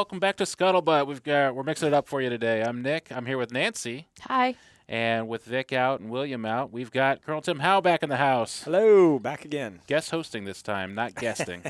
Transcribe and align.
welcome 0.00 0.18
back 0.18 0.38
to 0.38 0.44
Scuttlebutt. 0.44 1.06
We've 1.06 1.22
got 1.22 1.54
we're 1.54 1.62
mixing 1.62 1.88
it 1.88 1.92
up 1.92 2.08
for 2.08 2.22
you 2.22 2.30
today. 2.30 2.62
I'm 2.62 2.80
Nick. 2.80 3.08
I'm 3.10 3.26
here 3.26 3.36
with 3.36 3.52
Nancy. 3.52 4.06
Hi. 4.22 4.54
And 4.88 5.28
with 5.28 5.44
Vic 5.44 5.74
out 5.74 6.00
and 6.00 6.08
William 6.08 6.46
out, 6.46 6.72
we've 6.72 6.90
got 6.90 7.20
Colonel 7.20 7.42
Tim 7.42 7.58
Howe 7.58 7.82
back 7.82 8.02
in 8.02 8.08
the 8.08 8.16
house. 8.16 8.62
Hello, 8.62 9.18
back 9.18 9.44
again. 9.44 9.80
Guest 9.86 10.10
hosting 10.10 10.46
this 10.46 10.62
time, 10.62 10.94
not 10.94 11.14
guesting. 11.16 11.64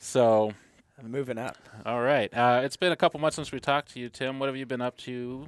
so 0.00 0.52
I'm 0.98 1.12
moving 1.12 1.38
up. 1.38 1.56
All 1.86 2.02
right. 2.02 2.36
Uh, 2.36 2.62
it's 2.64 2.76
been 2.76 2.90
a 2.90 2.96
couple 2.96 3.20
months 3.20 3.36
since 3.36 3.52
we 3.52 3.60
talked 3.60 3.92
to 3.92 4.00
you, 4.00 4.08
Tim. 4.08 4.40
What 4.40 4.46
have 4.46 4.56
you 4.56 4.66
been 4.66 4.80
up 4.80 4.96
to? 4.96 5.46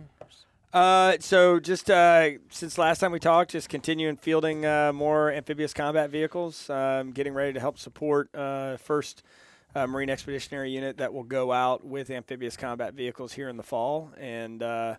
Uh, 0.73 1.17
so 1.19 1.59
just 1.59 1.91
uh, 1.91 2.29
since 2.49 2.79
last 2.79 3.01
time 3.01 3.11
we 3.11 3.19
talked, 3.19 3.51
just 3.51 3.69
continuing 3.69 4.15
fielding 4.17 4.65
uh, 4.65 4.93
more 4.93 5.33
amphibious 5.33 5.75
combat 5.75 6.11
vehicles, 6.11 6.71
um, 6.71 7.11
getting 7.11 7.35
ready 7.35 7.53
to 7.55 7.59
help 7.59 7.77
support 7.77 8.33
uh, 8.37 8.77
first 8.77 9.25
uh, 9.75 9.87
Marine 9.87 10.11
Expeditionary 10.11 10.71
Unit 10.71 10.97
that 10.99 11.13
will 11.13 11.23
go 11.25 11.53
out 11.53 11.85
with 11.85 12.11
amphibious 12.11 12.57
combat 12.57 12.95
vehicles 12.95 13.33
here 13.33 13.49
in 13.49 13.57
the 13.57 13.63
fall, 13.63 14.11
and 14.19 14.63
uh, 14.63 14.97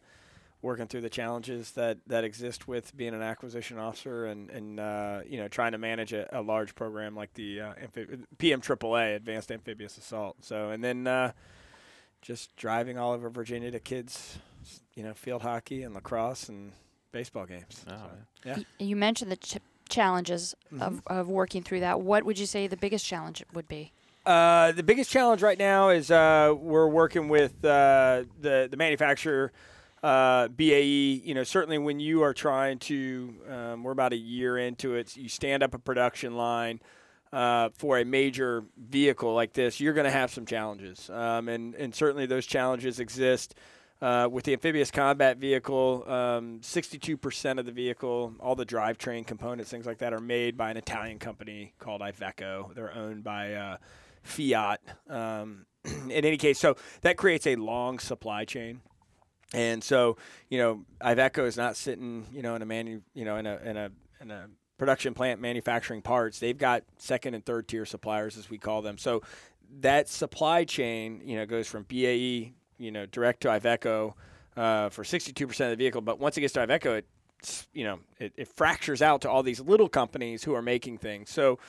working 0.61 0.88
through 0.88 1.02
the 1.02 1.09
challenges 1.09 1.71
that, 1.71 1.97
that 2.07 2.23
exist 2.23 2.67
with 2.67 2.95
being 2.95 3.13
an 3.16 3.21
acquisition 3.21 3.77
officer 3.80 4.25
and, 4.25 4.49
and 4.52 4.80
uh, 4.80 5.21
you 5.25 5.38
know 5.38 5.47
trying 5.47 5.71
to 5.71 5.77
manage 5.77 6.13
a, 6.13 6.27
a 6.38 6.41
large 6.41 6.75
program 6.75 7.16
like 7.16 7.34
the 7.34 7.59
uh, 7.61 7.73
amphib- 7.81 8.25
PMAAA 8.38 9.16
Advanced 9.16 9.52
Amphibious 9.52 9.97
Assault. 9.97 10.38
So 10.41 10.70
and 10.70 10.83
then 10.83 11.08
uh, 11.08 11.31
just 12.22 12.55
driving 12.55 12.97
all 12.97 13.11
over 13.13 13.30
Virginia 13.30 13.72
to 13.72 13.80
kids, 13.80 14.38
you 14.94 15.03
know, 15.03 15.13
field 15.13 15.41
hockey 15.41 15.81
and 15.83 15.95
lacrosse 15.95 16.47
and 16.49 16.72
baseball 17.11 17.45
games. 17.45 17.83
Oh, 17.89 17.91
so, 17.91 18.09
yeah. 18.45 18.55
Y- 18.58 18.66
You 18.80 18.95
mentioned 18.95 19.31
the 19.31 19.38
ch- 19.38 19.58
challenges 19.89 20.55
of, 20.80 21.02
of 21.08 21.27
working 21.27 21.63
through 21.63 21.80
that. 21.81 21.99
What 22.02 22.23
would 22.23 22.38
you 22.39 22.45
say 22.45 22.67
the 22.67 22.77
biggest 22.77 23.03
challenge 23.05 23.44
would 23.53 23.67
be? 23.67 23.92
Uh, 24.25 24.72
the 24.72 24.83
biggest 24.83 25.09
challenge 25.09 25.41
right 25.41 25.58
now 25.58 25.89
is 25.89 26.11
uh, 26.11 26.53
we're 26.55 26.88
working 26.88 27.27
with 27.27 27.66
uh, 27.66 28.23
the 28.39 28.67
the 28.69 28.77
manufacturer 28.77 29.52
uh, 30.03 30.47
BAE. 30.47 31.22
You 31.23 31.33
know, 31.33 31.44
certainly 31.44 31.80
when 31.80 32.00
you 32.00 32.22
are 32.22 32.33
trying 32.33 32.80
to, 32.80 33.33
um, 33.49 33.83
we're 33.83 33.92
about 33.92 34.14
a 34.14 34.17
year 34.17 34.58
into 34.58 34.94
it. 34.94 35.17
You 35.17 35.27
stand 35.27 35.64
up 35.64 35.73
a 35.73 35.80
production 35.80 36.36
line 36.36 36.81
uh, 37.33 37.69
for 37.73 37.97
a 37.97 38.05
major 38.05 38.64
vehicle 38.77 39.33
like 39.33 39.53
this. 39.53 39.80
You're 39.80 39.94
going 39.94 40.05
to 40.05 40.11
have 40.11 40.30
some 40.30 40.45
challenges, 40.45 41.09
um, 41.09 41.49
and 41.49 41.73
and 41.73 41.95
certainly 41.95 42.27
those 42.27 42.45
challenges 42.45 42.99
exist. 42.99 43.55
With 44.02 44.45
the 44.45 44.53
amphibious 44.53 44.89
combat 44.89 45.38
vehicle, 45.38 46.03
um, 46.08 46.59
62% 46.61 47.59
of 47.59 47.67
the 47.67 47.72
vehicle, 47.72 48.33
all 48.39 48.55
the 48.55 48.66
drivetrain 48.66 49.27
components, 49.27 49.69
things 49.69 49.86
like 49.86 49.99
that, 49.99 50.11
are 50.11 50.19
made 50.19 50.58
by 50.58 50.72
an 50.72 50.77
Italian 50.77 51.19
company 51.19 51.73
called 51.77 52.02
Iveco. 52.02 52.73
They're 52.73 52.95
owned 52.95 53.23
by 53.23 53.77
Fiat. 54.23 54.81
Um, 55.09 55.66
in 55.86 56.11
any 56.11 56.38
case, 56.38 56.59
so 56.59 56.75
that 57.02 57.17
creates 57.17 57.47
a 57.47 57.55
long 57.55 58.00
supply 58.00 58.45
chain. 58.45 58.81
And 59.53 59.83
so, 59.83 60.17
you 60.50 60.58
know, 60.58 60.86
Iveco 61.02 61.45
is 61.45 61.58
not 61.58 61.75
sitting, 61.75 62.25
you 62.33 62.42
know, 62.42 62.55
in 62.55 62.61
a 62.61 62.66
manu- 62.66 63.02
you 63.14 63.25
know, 63.25 63.38
in 63.38 63.45
a 63.45 63.58
in 63.58 63.77
a 63.77 63.92
in 64.22 64.31
a 64.31 64.47
production 64.77 65.14
plant 65.14 65.42
manufacturing 65.42 66.02
parts. 66.02 66.39
They've 66.39 66.58
got 66.58 66.83
second 66.97 67.33
and 67.33 67.45
third 67.45 67.67
tier 67.67 67.86
suppliers, 67.86 68.38
as 68.38 68.49
we 68.49 68.58
call 68.58 68.81
them. 68.81 68.97
So 68.97 69.22
that 69.81 70.09
supply 70.09 70.64
chain, 70.64 71.22
you 71.23 71.36
know, 71.36 71.45
goes 71.45 71.67
from 71.67 71.83
BAE, 71.83 72.53
you 72.77 72.92
know, 72.92 73.05
direct 73.05 73.42
to 73.42 73.49
Iveco 73.49 74.14
uh, 74.58 74.89
for 74.89 75.03
62% 75.03 75.49
of 75.49 75.69
the 75.69 75.75
vehicle. 75.75 76.02
But 76.02 76.19
once 76.19 76.38
it 76.38 76.42
gets 76.42 76.53
to 76.53 76.66
Iveco, 76.66 76.97
it, 76.97 77.05
you 77.73 77.83
know, 77.83 77.99
it, 78.19 78.33
it 78.38 78.47
fractures 78.47 79.02
out 79.02 79.22
to 79.22 79.30
all 79.30 79.44
these 79.44 79.59
little 79.59 79.89
companies 79.89 80.44
who 80.44 80.55
are 80.55 80.61
making 80.61 80.97
things. 80.97 81.30
So 81.30 81.59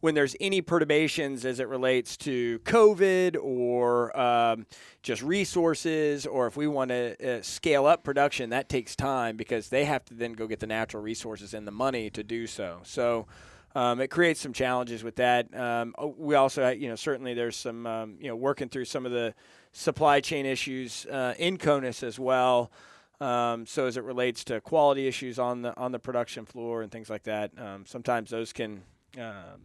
when 0.00 0.14
there's 0.14 0.36
any 0.40 0.60
perturbations 0.60 1.44
as 1.44 1.60
it 1.60 1.68
relates 1.68 2.16
to 2.18 2.60
COVID 2.60 3.36
or 3.40 4.18
um, 4.18 4.66
just 5.02 5.22
resources, 5.22 6.26
or 6.26 6.46
if 6.46 6.56
we 6.56 6.66
want 6.66 6.90
to 6.90 7.38
uh, 7.38 7.42
scale 7.42 7.86
up 7.86 8.04
production, 8.04 8.50
that 8.50 8.68
takes 8.68 8.94
time 8.94 9.36
because 9.36 9.68
they 9.68 9.84
have 9.84 10.04
to 10.06 10.14
then 10.14 10.32
go 10.32 10.46
get 10.46 10.60
the 10.60 10.66
natural 10.66 11.02
resources 11.02 11.54
and 11.54 11.66
the 11.66 11.72
money 11.72 12.10
to 12.10 12.22
do 12.22 12.46
so. 12.46 12.80
So. 12.84 13.26
Um, 13.74 14.00
it 14.00 14.08
creates 14.08 14.40
some 14.40 14.54
challenges 14.54 15.04
with 15.04 15.16
that. 15.16 15.54
Um, 15.54 15.94
oh, 15.98 16.14
we 16.16 16.34
also, 16.34 16.70
you 16.70 16.88
know, 16.88 16.96
certainly 16.96 17.34
there's 17.34 17.54
some, 17.54 17.86
um, 17.86 18.16
you 18.18 18.26
know, 18.26 18.34
working 18.34 18.70
through 18.70 18.86
some 18.86 19.04
of 19.04 19.12
the 19.12 19.34
supply 19.72 20.20
chain 20.20 20.46
issues 20.46 21.04
uh, 21.06 21.34
in 21.38 21.58
CONUS 21.58 22.02
as 22.02 22.18
well. 22.18 22.72
Um, 23.20 23.66
so 23.66 23.86
as 23.86 23.96
it 23.96 24.04
relates 24.04 24.42
to 24.44 24.60
quality 24.62 25.06
issues 25.06 25.38
on 25.38 25.62
the 25.62 25.76
on 25.76 25.92
the 25.92 25.98
production 25.98 26.46
floor 26.46 26.82
and 26.82 26.90
things 26.90 27.10
like 27.10 27.24
that, 27.24 27.50
um, 27.58 27.84
sometimes 27.84 28.30
those 28.30 28.52
can 28.52 28.82
um, 29.16 29.22
uh, 29.22 29.56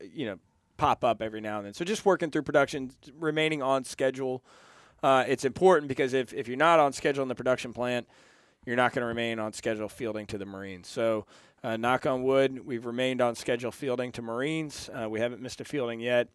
you 0.00 0.26
know, 0.26 0.38
pop 0.76 1.04
up 1.04 1.20
every 1.20 1.40
now 1.40 1.58
and 1.58 1.66
then. 1.66 1.74
So 1.74 1.84
just 1.84 2.06
working 2.06 2.30
through 2.30 2.42
production, 2.42 2.92
remaining 3.18 3.62
on 3.62 3.84
schedule. 3.84 4.42
Uh, 5.02 5.24
it's 5.28 5.44
important 5.44 5.88
because 5.88 6.14
if, 6.14 6.32
if 6.32 6.48
you're 6.48 6.56
not 6.56 6.80
on 6.80 6.92
schedule 6.92 7.22
in 7.22 7.28
the 7.28 7.34
production 7.34 7.72
plant, 7.72 8.08
you're 8.64 8.76
not 8.76 8.92
going 8.92 9.02
to 9.02 9.06
remain 9.06 9.38
on 9.38 9.52
schedule 9.52 9.88
fielding 9.88 10.26
to 10.26 10.38
the 10.38 10.46
Marines. 10.46 10.88
So, 10.88 11.26
uh, 11.64 11.76
knock 11.76 12.06
on 12.06 12.22
wood, 12.22 12.64
we've 12.64 12.86
remained 12.86 13.20
on 13.20 13.34
schedule 13.34 13.72
fielding 13.72 14.12
to 14.12 14.22
Marines. 14.22 14.88
Uh, 14.92 15.08
we 15.08 15.20
haven't 15.20 15.42
missed 15.42 15.60
a 15.60 15.64
fielding 15.64 16.00
yet. 16.00 16.28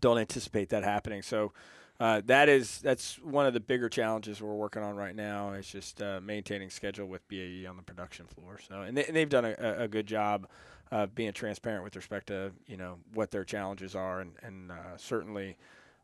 Don't 0.00 0.18
anticipate 0.18 0.68
that 0.68 0.84
happening. 0.84 1.22
So, 1.22 1.52
uh, 1.98 2.20
that 2.26 2.48
is 2.48 2.80
that's 2.80 3.16
one 3.20 3.46
of 3.46 3.54
the 3.54 3.60
bigger 3.60 3.88
challenges 3.88 4.42
we're 4.42 4.54
working 4.54 4.82
on 4.82 4.96
right 4.96 5.14
now. 5.14 5.52
Is 5.52 5.66
just 5.66 6.02
uh, 6.02 6.20
maintaining 6.22 6.68
schedule 6.68 7.06
with 7.06 7.26
BAE 7.28 7.64
on 7.68 7.76
the 7.76 7.82
production 7.82 8.26
floor. 8.26 8.58
So, 8.68 8.82
and, 8.82 8.96
they, 8.96 9.04
and 9.04 9.16
they've 9.16 9.28
done 9.28 9.44
a, 9.44 9.76
a 9.78 9.88
good 9.88 10.06
job 10.06 10.48
uh, 10.92 11.06
being 11.06 11.32
transparent 11.32 11.82
with 11.82 11.96
respect 11.96 12.28
to 12.28 12.52
you 12.66 12.76
know 12.76 12.98
what 13.14 13.30
their 13.30 13.44
challenges 13.44 13.96
are, 13.96 14.20
and 14.20 14.32
and 14.42 14.70
uh, 14.70 14.96
certainly 14.96 15.56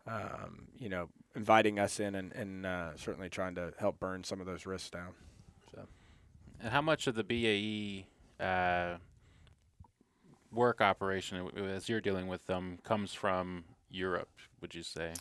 um, 0.06 0.66
you 0.78 0.88
know 0.88 1.08
inviting 1.36 1.78
us 1.78 2.00
in 2.00 2.14
and, 2.14 2.32
and 2.32 2.66
uh, 2.66 2.96
certainly 2.96 3.28
trying 3.28 3.54
to 3.54 3.72
help 3.78 4.00
burn 4.00 4.24
some 4.24 4.40
of 4.40 4.46
those 4.46 4.66
risks 4.66 4.90
down. 4.90 5.12
So 5.72 5.86
And 6.60 6.72
how 6.72 6.80
much 6.80 7.06
of 7.06 7.14
the 7.14 7.22
BAE 7.22 8.06
uh, 8.44 8.96
work 10.50 10.80
operation, 10.80 11.48
as 11.56 11.88
you're 11.88 12.00
dealing 12.00 12.26
with 12.26 12.46
them, 12.46 12.78
comes 12.82 13.12
from 13.12 13.64
Europe? 13.90 14.28
Would 14.60 14.74
you 14.74 14.82
say? 14.82 15.12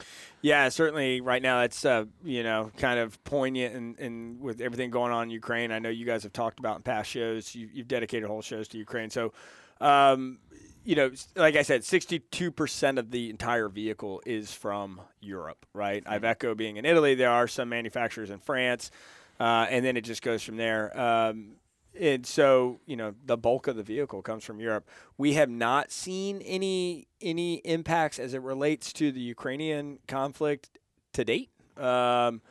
yeah, 0.42 0.70
certainly 0.70 1.22
right 1.22 1.42
now 1.42 1.62
it's 1.62 1.86
uh, 1.86 2.06
you 2.24 2.42
know 2.44 2.72
kind 2.78 3.00
of 3.00 3.24
poignant 3.24 3.76
and, 3.76 4.00
and 4.00 4.42
with 4.42 4.62
everything 4.62 4.90
going 4.90 5.12
on 5.12 5.24
in 5.24 5.30
Ukraine. 5.30 5.72
I 5.72 5.80
know 5.80 5.90
you 5.90 6.06
guys 6.06 6.24
have 6.24 6.34
talked 6.34 6.60
about 6.60 6.78
in 6.78 6.82
past 6.82 7.10
shows. 7.10 7.54
You, 7.54 7.70
you've 7.72 7.88
dedicated 7.88 8.28
whole 8.28 8.42
shows 8.42 8.68
to 8.70 8.78
Ukraine, 8.78 9.10
so. 9.10 9.34
Um, 9.80 10.40
you 10.84 10.96
know, 10.96 11.12
like 11.36 11.58
I 11.58 11.64
said, 11.64 11.82
62% 11.82 12.98
of 12.98 13.12
the 13.12 13.30
entire 13.30 13.68
vehicle 13.68 14.22
is 14.26 14.54
from 14.54 15.02
Europe, 15.20 15.66
right? 15.74 16.02
Iveco 16.06 16.56
being 16.56 16.78
in 16.78 16.86
Italy, 16.86 17.14
there 17.14 17.30
are 17.30 17.46
some 17.46 17.68
manufacturers 17.68 18.30
in 18.30 18.40
France, 18.40 18.90
uh, 19.38 19.68
and 19.70 19.84
then 19.84 19.98
it 19.98 20.06
just 20.06 20.22
goes 20.22 20.42
from 20.42 20.56
there. 20.56 20.98
Um, 20.98 21.58
and 22.00 22.26
so, 22.26 22.80
you 22.86 22.96
know, 22.96 23.14
the 23.26 23.38
bulk 23.38 23.68
of 23.68 23.76
the 23.76 23.84
vehicle 23.84 24.22
comes 24.22 24.44
from 24.44 24.60
Europe. 24.60 24.88
We 25.18 25.34
have 25.34 25.50
not 25.50 25.92
seen 25.92 26.42
any 26.42 27.08
any 27.22 27.56
impacts 27.56 28.20
as 28.20 28.34
it 28.34 28.42
relates 28.42 28.94
to 28.94 29.12
the 29.12 29.20
Ukrainian 29.20 30.00
conflict 30.08 30.70
to 31.14 31.26
date. 31.26 31.50
Um, 31.78 32.42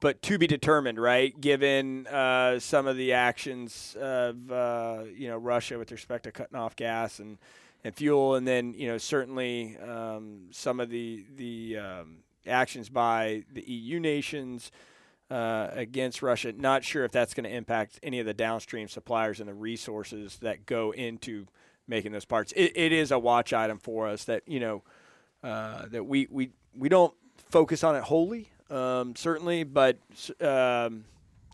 but 0.00 0.22
to 0.22 0.38
be 0.38 0.46
determined, 0.46 1.00
right? 1.00 1.38
Given 1.40 2.06
uh, 2.06 2.60
some 2.60 2.86
of 2.86 2.96
the 2.96 3.12
actions 3.12 3.96
of 4.00 4.50
uh, 4.50 5.04
you 5.14 5.28
know 5.28 5.36
Russia 5.36 5.78
with 5.78 5.90
respect 5.90 6.24
to 6.24 6.32
cutting 6.32 6.56
off 6.56 6.76
gas 6.76 7.18
and, 7.18 7.38
and 7.84 7.94
fuel, 7.94 8.36
and 8.36 8.46
then 8.46 8.74
you 8.74 8.88
know 8.88 8.98
certainly 8.98 9.76
um, 9.78 10.46
some 10.50 10.80
of 10.80 10.90
the 10.90 11.24
the 11.36 11.78
um, 11.78 12.18
actions 12.46 12.88
by 12.88 13.44
the 13.52 13.62
EU 13.62 13.98
nations 13.98 14.70
uh, 15.30 15.68
against 15.72 16.22
Russia. 16.22 16.52
Not 16.52 16.84
sure 16.84 17.04
if 17.04 17.12
that's 17.12 17.34
going 17.34 17.44
to 17.44 17.54
impact 17.54 18.00
any 18.02 18.20
of 18.20 18.26
the 18.26 18.34
downstream 18.34 18.88
suppliers 18.88 19.40
and 19.40 19.48
the 19.48 19.54
resources 19.54 20.38
that 20.38 20.66
go 20.66 20.92
into 20.92 21.46
making 21.86 22.12
those 22.12 22.24
parts. 22.24 22.52
It, 22.52 22.72
it 22.76 22.92
is 22.92 23.10
a 23.10 23.18
watch 23.18 23.52
item 23.52 23.78
for 23.78 24.06
us 24.06 24.24
that 24.24 24.42
you 24.46 24.60
know 24.60 24.82
uh, 25.42 25.86
that 25.90 26.04
we, 26.04 26.28
we 26.30 26.50
we 26.76 26.88
don't 26.88 27.14
focus 27.50 27.82
on 27.84 27.96
it 27.96 28.02
wholly, 28.02 28.48
um, 28.70 29.16
certainly, 29.16 29.64
but 29.64 29.98
um, 30.40 31.04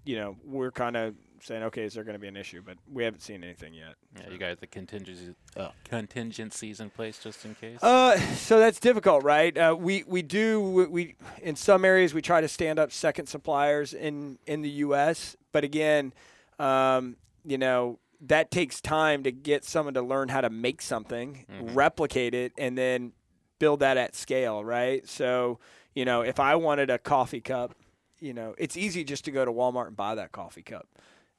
you 0.05 0.17
know 0.17 0.37
we're 0.45 0.73
kind 0.73 0.97
of 0.97 1.15
saying, 1.45 1.63
okay, 1.65 1.85
is 1.85 1.95
there 1.95 2.05
going 2.05 2.15
to 2.15 2.19
be 2.19 2.29
an 2.29 2.37
issue? 2.37 2.63
But 2.65 2.79
we 2.91 3.05
haven't 3.05 3.21
seen 3.21 3.45
anything 3.45 3.75
yet. 3.75 3.95
Yeah, 4.19 4.31
you 4.31 4.39
got 4.39 4.61
the 4.61 4.67
contingencies, 4.67 5.35
uh, 5.57 5.69
contingencies 5.85 6.81
in 6.81 6.91
place 6.91 7.19
just 7.19 7.45
in 7.45 7.55
case. 7.55 7.83
Uh, 7.83 8.19
so 8.35 8.59
that's 8.59 8.81
difficult, 8.81 9.23
right? 9.23 9.57
Uh, 9.57 9.77
we 9.79 10.05
we 10.07 10.23
do 10.23 10.61
we, 10.61 10.87
we 10.87 11.15
in 11.43 11.57
some 11.57 11.85
areas 11.85 12.15
we 12.15 12.23
try 12.23 12.41
to 12.41 12.49
stand 12.49 12.79
up 12.79 12.93
second 12.93 13.27
suppliers 13.27 13.93
in 13.93 14.39
in 14.47 14.63
the 14.63 14.71
U.S. 14.71 15.37
But 15.53 15.65
again, 15.65 16.13
um, 16.59 17.17
you 17.45 17.59
know 17.59 17.99
that 18.21 18.51
takes 18.51 18.81
time 18.81 19.23
to 19.25 19.31
get 19.31 19.65
someone 19.65 19.95
to 19.95 20.03
learn 20.03 20.29
how 20.29 20.41
to 20.41 20.49
make 20.49 20.81
something, 20.81 21.45
replicate 21.61 22.33
it, 22.33 22.53
and 22.57 22.79
then 22.79 23.13
build 23.59 23.81
that 23.81 23.99
at 23.99 24.15
scale, 24.15 24.65
right? 24.65 25.07
So 25.07 25.59
you 25.95 26.05
know, 26.05 26.23
if 26.23 26.41
I 26.41 26.57
wanted 26.57 26.91
a 26.91 26.99
coffee 26.99 27.41
cup, 27.41 27.75
you 28.21 28.33
know, 28.33 28.55
it's 28.57 28.77
easy 28.77 29.05
just 29.05 29.25
to 29.27 29.31
go 29.31 29.45
to 29.45 29.53
Walmart 29.53 29.89
and 29.89 29.97
buy 29.97 30.15
that 30.15 30.33
coffee 30.33 30.63
cup. 30.63 30.89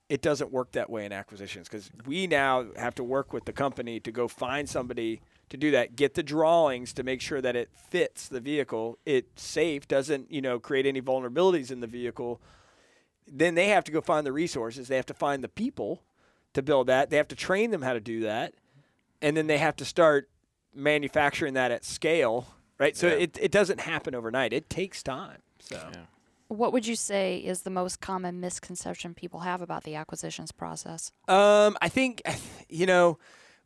It 0.10 0.22
doesn't 0.22 0.52
work 0.52 0.72
that 0.74 0.90
way 0.90 1.06
in 1.06 1.12
acquisitions 1.12 1.68
because 1.68 1.90
we 2.06 2.28
now 2.28 2.66
have 2.75 2.94
to 2.96 3.04
work 3.04 3.34
with 3.34 3.46
the 3.46 3.54
company 3.54 4.00
to 4.00 4.12
go 4.12 4.28
find 4.28 4.69
somebody 4.69 5.22
to 5.50 5.57
do 5.57 5.72
that, 5.72 5.96
get 5.96 6.13
the 6.16 6.24
drawings 6.24 6.94
to 6.94 7.04
make 7.04 7.22
sure 7.22 7.42
that 7.42 7.56
it 7.56 7.69
fits 7.74 8.28
the 8.28 8.40
vehicle, 8.40 8.98
it's 9.06 9.42
safe, 9.44 9.88
doesn't 9.88 10.31
you 10.31 10.42
know 10.42 10.60
create 10.60 10.86
any 10.86 11.02
vulnerabilities 11.02 11.72
in 11.72 11.80
the 11.80 11.88
vehicle. 11.88 12.42
Then 13.28 13.56
they 13.56 13.69
have 13.69 13.84
to 13.86 13.92
go 13.92 14.02
find 14.02 14.25
the 14.25 14.31
resources. 14.31 14.88
They 14.88 14.96
have 14.96 15.06
to 15.07 15.13
find 15.13 15.44
the 15.44 15.50
people 15.50 16.04
to 16.54 16.62
build 16.62 16.88
that. 16.88 17.10
They 17.10 17.18
have 17.18 17.28
to 17.30 17.36
train 17.36 17.72
them 17.72 17.81
how 17.81 17.94
to 17.94 18.00
do 18.00 18.22
that, 18.22 18.54
and 19.22 19.36
then 19.36 19.48
they 19.48 19.58
have 19.58 19.75
to 19.78 19.86
start 19.86 20.30
manufacturing 20.74 21.54
that 21.56 21.72
at 21.72 21.84
scale. 21.86 22.48
Right, 22.78 22.96
so 22.98 23.08
Yeah. 23.08 23.13
it, 23.13 23.38
it 23.42 23.51
doesn't 23.51 23.80
happen 23.81 24.13
overnight. 24.13 24.51
It 24.54 24.69
takes 24.69 25.01
time. 25.01 25.42
So 25.60 25.78
Yeah. 25.94 26.01
What 26.47 26.74
would 26.74 26.86
you 26.86 26.95
say 26.95 27.38
is 27.38 27.62
the 27.62 27.69
most 27.69 28.01
common 28.01 28.39
misconception 28.39 29.13
people 29.13 29.42
have 29.42 29.62
about 29.62 29.83
the 29.83 29.95
acquisitions 29.95 30.51
process? 30.51 31.12
Um, 31.27 31.77
I 31.81 31.89
think 31.89 32.21
you 32.69 32.86
know 32.86 33.18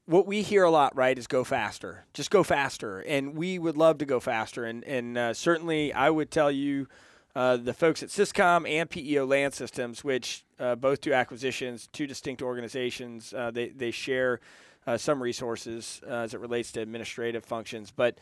what 0.05 0.25
we 0.25 0.41
hear 0.41 0.63
a 0.63 0.71
lot, 0.71 0.95
right? 0.95 1.17
Is 1.17 1.27
go 1.27 1.43
faster, 1.43 2.05
just 2.13 2.31
go 2.31 2.43
faster, 2.43 2.99
and 3.01 3.35
we 3.35 3.59
would 3.59 3.77
love 3.77 3.97
to 3.99 4.05
go 4.05 4.19
faster, 4.19 4.65
and 4.65 4.83
and 4.83 5.17
uh, 5.17 5.33
certainly 5.33 5.93
I 5.93 6.09
would 6.09 6.31
tell 6.31 6.51
you. 6.51 6.87
Uh, 7.35 7.55
the 7.55 7.75
folks 7.75 8.01
at 8.01 8.09
Syscom 8.09 8.67
and 8.67 8.89
PEO 8.89 9.23
Land 9.23 9.53
Systems, 9.53 10.03
which 10.03 10.43
uh, 10.59 10.73
both 10.73 10.99
do 10.99 11.13
acquisitions, 11.13 11.87
two 11.93 12.07
distinct 12.07 12.41
organizations, 12.41 13.35
uh, 13.35 13.51
they, 13.51 13.69
they 13.69 13.91
share 13.91 14.39
uh, 14.87 14.97
some 14.97 15.21
resources 15.21 16.01
uh, 16.07 16.15
as 16.15 16.33
it 16.33 16.39
relates 16.39 16.71
to 16.71 16.81
administrative 16.81 17.45
functions. 17.45 17.91
But 17.91 18.17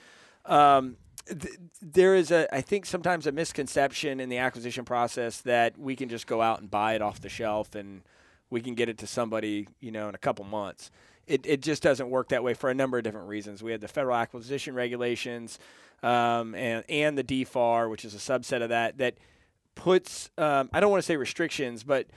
um, 0.45 0.97
th- 1.27 1.57
there 1.81 2.15
is 2.15 2.31
a, 2.31 2.53
I 2.53 2.61
think 2.61 2.85
sometimes 2.85 3.27
a 3.27 3.31
misconception 3.31 4.19
in 4.19 4.29
the 4.29 4.37
acquisition 4.37 4.85
process 4.85 5.41
that 5.41 5.77
we 5.77 5.95
can 5.95 6.09
just 6.09 6.27
go 6.27 6.41
out 6.41 6.61
and 6.61 6.69
buy 6.69 6.93
it 6.93 7.01
off 7.01 7.21
the 7.21 7.29
shelf 7.29 7.75
and 7.75 8.01
we 8.49 8.61
can 8.61 8.75
get 8.75 8.89
it 8.89 8.97
to 8.99 9.07
somebody, 9.07 9.67
you 9.79 9.91
know, 9.91 10.09
in 10.09 10.15
a 10.15 10.19
couple 10.19 10.45
months. 10.45 10.91
It, 11.25 11.45
it 11.45 11.61
just 11.61 11.83
doesn't 11.83 12.09
work 12.09 12.29
that 12.29 12.43
way 12.43 12.53
for 12.53 12.69
a 12.69 12.73
number 12.73 12.97
of 12.97 13.03
different 13.03 13.27
reasons. 13.27 13.61
We 13.61 13.71
have 13.73 13.81
the 13.81 13.87
federal 13.87 14.15
acquisition 14.15 14.75
regulations 14.75 15.59
um, 16.01 16.55
and, 16.55 16.85
and 16.89 17.17
the 17.17 17.23
DFAR, 17.23 17.89
which 17.89 18.05
is 18.05 18.15
a 18.15 18.17
subset 18.17 18.61
of 18.61 18.69
that, 18.69 18.97
that 18.99 19.15
puts, 19.75 20.29
um, 20.37 20.69
I 20.71 20.79
don't 20.79 20.89
want 20.89 21.03
to 21.03 21.05
say 21.05 21.17
restrictions, 21.17 21.83
but 21.83 22.07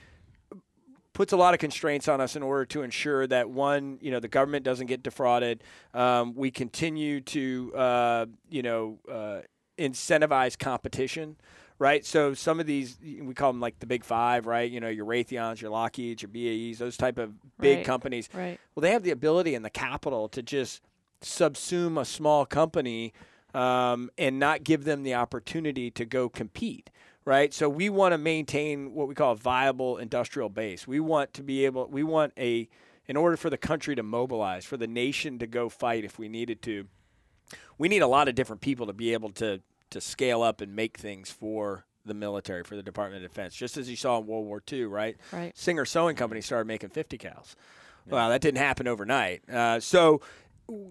puts 1.13 1.33
a 1.33 1.37
lot 1.37 1.53
of 1.53 1.59
constraints 1.59 2.07
on 2.07 2.21
us 2.21 2.35
in 2.35 2.43
order 2.43 2.65
to 2.65 2.83
ensure 2.83 3.27
that 3.27 3.49
one, 3.49 3.97
you 4.01 4.11
know, 4.11 4.19
the 4.19 4.27
government 4.27 4.63
doesn't 4.63 4.87
get 4.87 5.03
defrauded. 5.03 5.63
Um, 5.93 6.33
we 6.35 6.51
continue 6.51 7.21
to, 7.21 7.73
uh, 7.75 8.25
you 8.49 8.61
know, 8.61 8.99
uh, 9.11 9.41
incentivize 9.77 10.57
competition, 10.57 11.35
right? 11.79 12.05
So 12.05 12.33
some 12.33 12.59
of 12.59 12.65
these 12.65 12.97
we 13.01 13.33
call 13.33 13.51
them 13.51 13.59
like 13.59 13.79
the 13.79 13.85
big 13.87 14.03
five, 14.05 14.45
right? 14.45 14.69
You 14.69 14.79
know, 14.79 14.89
your 14.89 15.05
Raytheons, 15.05 15.59
your 15.59 15.71
Lockheeds, 15.71 16.21
your 16.21 16.29
BAEs, 16.29 16.77
those 16.77 16.95
type 16.97 17.17
of 17.17 17.33
big 17.59 17.79
Right. 17.79 17.85
companies. 17.85 18.29
Right. 18.33 18.59
Well, 18.75 18.81
they 18.81 18.91
have 18.91 19.03
the 19.03 19.11
ability 19.11 19.53
and 19.55 19.65
the 19.65 19.69
capital 19.69 20.29
to 20.29 20.41
just 20.41 20.81
subsume 21.21 21.99
a 21.99 22.05
small 22.05 22.45
company 22.45 23.13
um, 23.53 24.09
and 24.17 24.39
not 24.39 24.63
give 24.63 24.85
them 24.85 25.03
the 25.03 25.13
opportunity 25.13 25.91
to 25.91 26.05
go 26.05 26.29
compete, 26.29 26.89
right? 27.25 27.53
So 27.53 27.69
we 27.69 27.89
want 27.89 28.13
to 28.13 28.17
maintain 28.17 28.93
what 28.93 29.07
we 29.07 29.15
call 29.15 29.33
a 29.33 29.35
viable 29.35 29.97
industrial 29.97 30.49
base. 30.49 30.87
We 30.87 30.99
want 30.99 31.33
to 31.35 31.43
be 31.43 31.65
able, 31.65 31.87
we 31.87 32.03
want 32.03 32.33
a, 32.37 32.67
in 33.07 33.17
order 33.17 33.37
for 33.37 33.49
the 33.49 33.57
country 33.57 33.95
to 33.95 34.03
mobilize, 34.03 34.65
for 34.65 34.77
the 34.77 34.87
nation 34.87 35.39
to 35.39 35.47
go 35.47 35.69
fight 35.69 36.03
if 36.03 36.17
we 36.17 36.29
needed 36.29 36.61
to, 36.63 36.87
we 37.77 37.87
need 37.89 38.01
a 38.01 38.07
lot 38.07 38.27
of 38.27 38.35
different 38.35 38.61
people 38.61 38.87
to 38.87 38.93
be 38.93 39.13
able 39.13 39.29
to 39.31 39.61
to 39.91 40.01
scale 40.01 40.41
up 40.41 40.61
and 40.61 40.75
make 40.75 40.97
things 40.97 41.29
for 41.29 41.85
the 42.05 42.13
military, 42.13 42.63
for 42.63 42.75
the 42.75 42.83
Department 42.83 43.23
of 43.23 43.29
Defense, 43.29 43.53
just 43.53 43.77
as 43.77 43.89
you 43.89 43.95
saw 43.95 44.17
in 44.17 44.25
World 44.25 44.45
War 44.45 44.63
II, 44.71 44.85
right? 44.85 45.17
Right. 45.31 45.55
Singer 45.55 45.85
Sewing 45.85 46.15
Company 46.15 46.41
started 46.41 46.65
making 46.65 46.89
50 46.89 47.17
cows. 47.17 47.55
Well, 48.09 48.29
that 48.29 48.41
didn't 48.41 48.57
happen 48.57 48.87
overnight. 48.87 49.47
Uh, 49.47 49.79
so, 49.79 50.21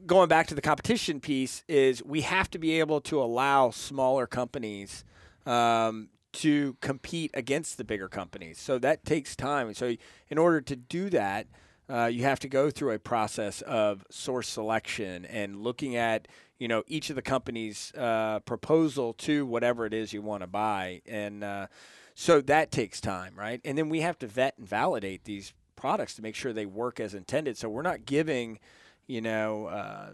going 0.07 0.29
back 0.29 0.47
to 0.47 0.55
the 0.55 0.61
competition 0.61 1.19
piece, 1.19 1.65
is 1.67 2.05
we 2.05 2.21
have 2.21 2.49
to 2.51 2.59
be 2.59 2.79
able 2.79 3.01
to 3.03 3.21
allow 3.21 3.71
smaller 3.71 4.29
companies 4.29 5.05
um, 5.45 6.09
to 6.33 6.77
compete 6.81 7.31
against 7.35 7.77
the 7.77 7.85
bigger 7.85 8.09
companies. 8.09 8.59
So 8.59 8.79
that 8.79 9.05
takes 9.05 9.35
time. 9.35 9.73
So, 9.75 9.97
in 10.29 10.39
order 10.39 10.61
to 10.61 10.77
do 10.77 11.11
that, 11.11 11.47
uh, 11.89 12.07
you 12.07 12.23
have 12.23 12.39
to 12.41 12.49
go 12.49 12.71
through 12.71 12.93
a 12.93 12.99
process 12.99 13.63
of 13.63 14.05
source 14.11 14.49
selection 14.49 15.25
and 15.25 15.61
looking 15.61 15.97
at 15.97 16.29
you 16.59 16.69
know 16.69 16.85
each 16.87 17.11
of 17.11 17.17
the 17.17 17.23
companies' 17.23 17.93
uh, 17.97 18.39
proposal 18.41 19.13
to 19.15 19.45
whatever 19.45 19.87
it 19.87 19.95
is 19.95 20.13
you 20.13 20.23
want 20.23 20.43
to 20.43 20.47
buy, 20.47 21.03
and 21.07 21.43
uh, 21.43 21.67
so 22.15 22.41
that 22.43 22.71
takes 22.71 23.01
time, 23.01 23.35
right? 23.35 23.61
And 23.65 23.77
then 23.77 23.89
we 23.89 24.03
have 24.03 24.19
to 24.19 24.27
vet 24.27 24.59
and 24.59 24.69
validate 24.69 25.25
these 25.25 25.53
products 25.75 26.15
to 26.17 26.23
make 26.23 26.35
sure 26.35 26.53
they 26.53 26.67
work 26.67 27.01
as 27.01 27.15
intended. 27.15 27.57
So 27.57 27.71
we're 27.71 27.81
not 27.81 28.05
giving, 28.05 28.59
you 29.07 29.23
know, 29.23 29.67
uh, 29.67 30.11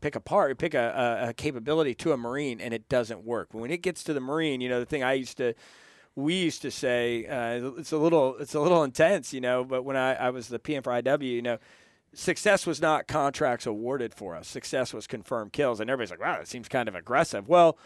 pick 0.00 0.16
a 0.16 0.20
part, 0.20 0.56
pick 0.58 0.74
a, 0.74 1.22
a, 1.24 1.28
a 1.28 1.32
capability 1.34 1.94
to 1.96 2.12
a 2.12 2.16
Marine, 2.16 2.60
and 2.60 2.72
it 2.74 2.88
doesn't 2.88 3.24
work. 3.24 3.48
When 3.52 3.70
it 3.70 3.82
gets 3.82 4.02
to 4.04 4.12
the 4.12 4.20
Marine, 4.20 4.60
you 4.60 4.68
know, 4.68 4.80
the 4.80 4.86
thing 4.86 5.02
I 5.02 5.14
used 5.14 5.36
to 5.38 5.54
we 6.16 6.34
used 6.34 6.62
to 6.62 6.70
say 6.70 7.26
uh, 7.26 7.72
it's 7.78 7.92
a 7.92 7.96
little 7.96 8.36
it's 8.38 8.54
a 8.54 8.60
little 8.60 8.82
intense, 8.84 9.32
you 9.32 9.40
know. 9.40 9.64
But 9.64 9.84
when 9.84 9.96
I, 9.96 10.14
I 10.14 10.30
was 10.30 10.48
the 10.48 10.58
PM 10.58 10.82
for 10.82 10.92
IW, 10.92 11.22
you 11.22 11.42
know, 11.42 11.58
success 12.14 12.66
was 12.66 12.80
not 12.80 13.06
contracts 13.06 13.66
awarded 13.66 14.14
for 14.14 14.36
us. 14.36 14.48
Success 14.48 14.92
was 14.92 15.06
confirmed 15.06 15.52
kills, 15.52 15.80
and 15.80 15.88
everybody's 15.88 16.10
like, 16.10 16.20
"Wow, 16.20 16.38
that 16.38 16.48
seems 16.48 16.68
kind 16.68 16.88
of 16.88 16.94
aggressive." 16.94 17.48
Well, 17.48 17.78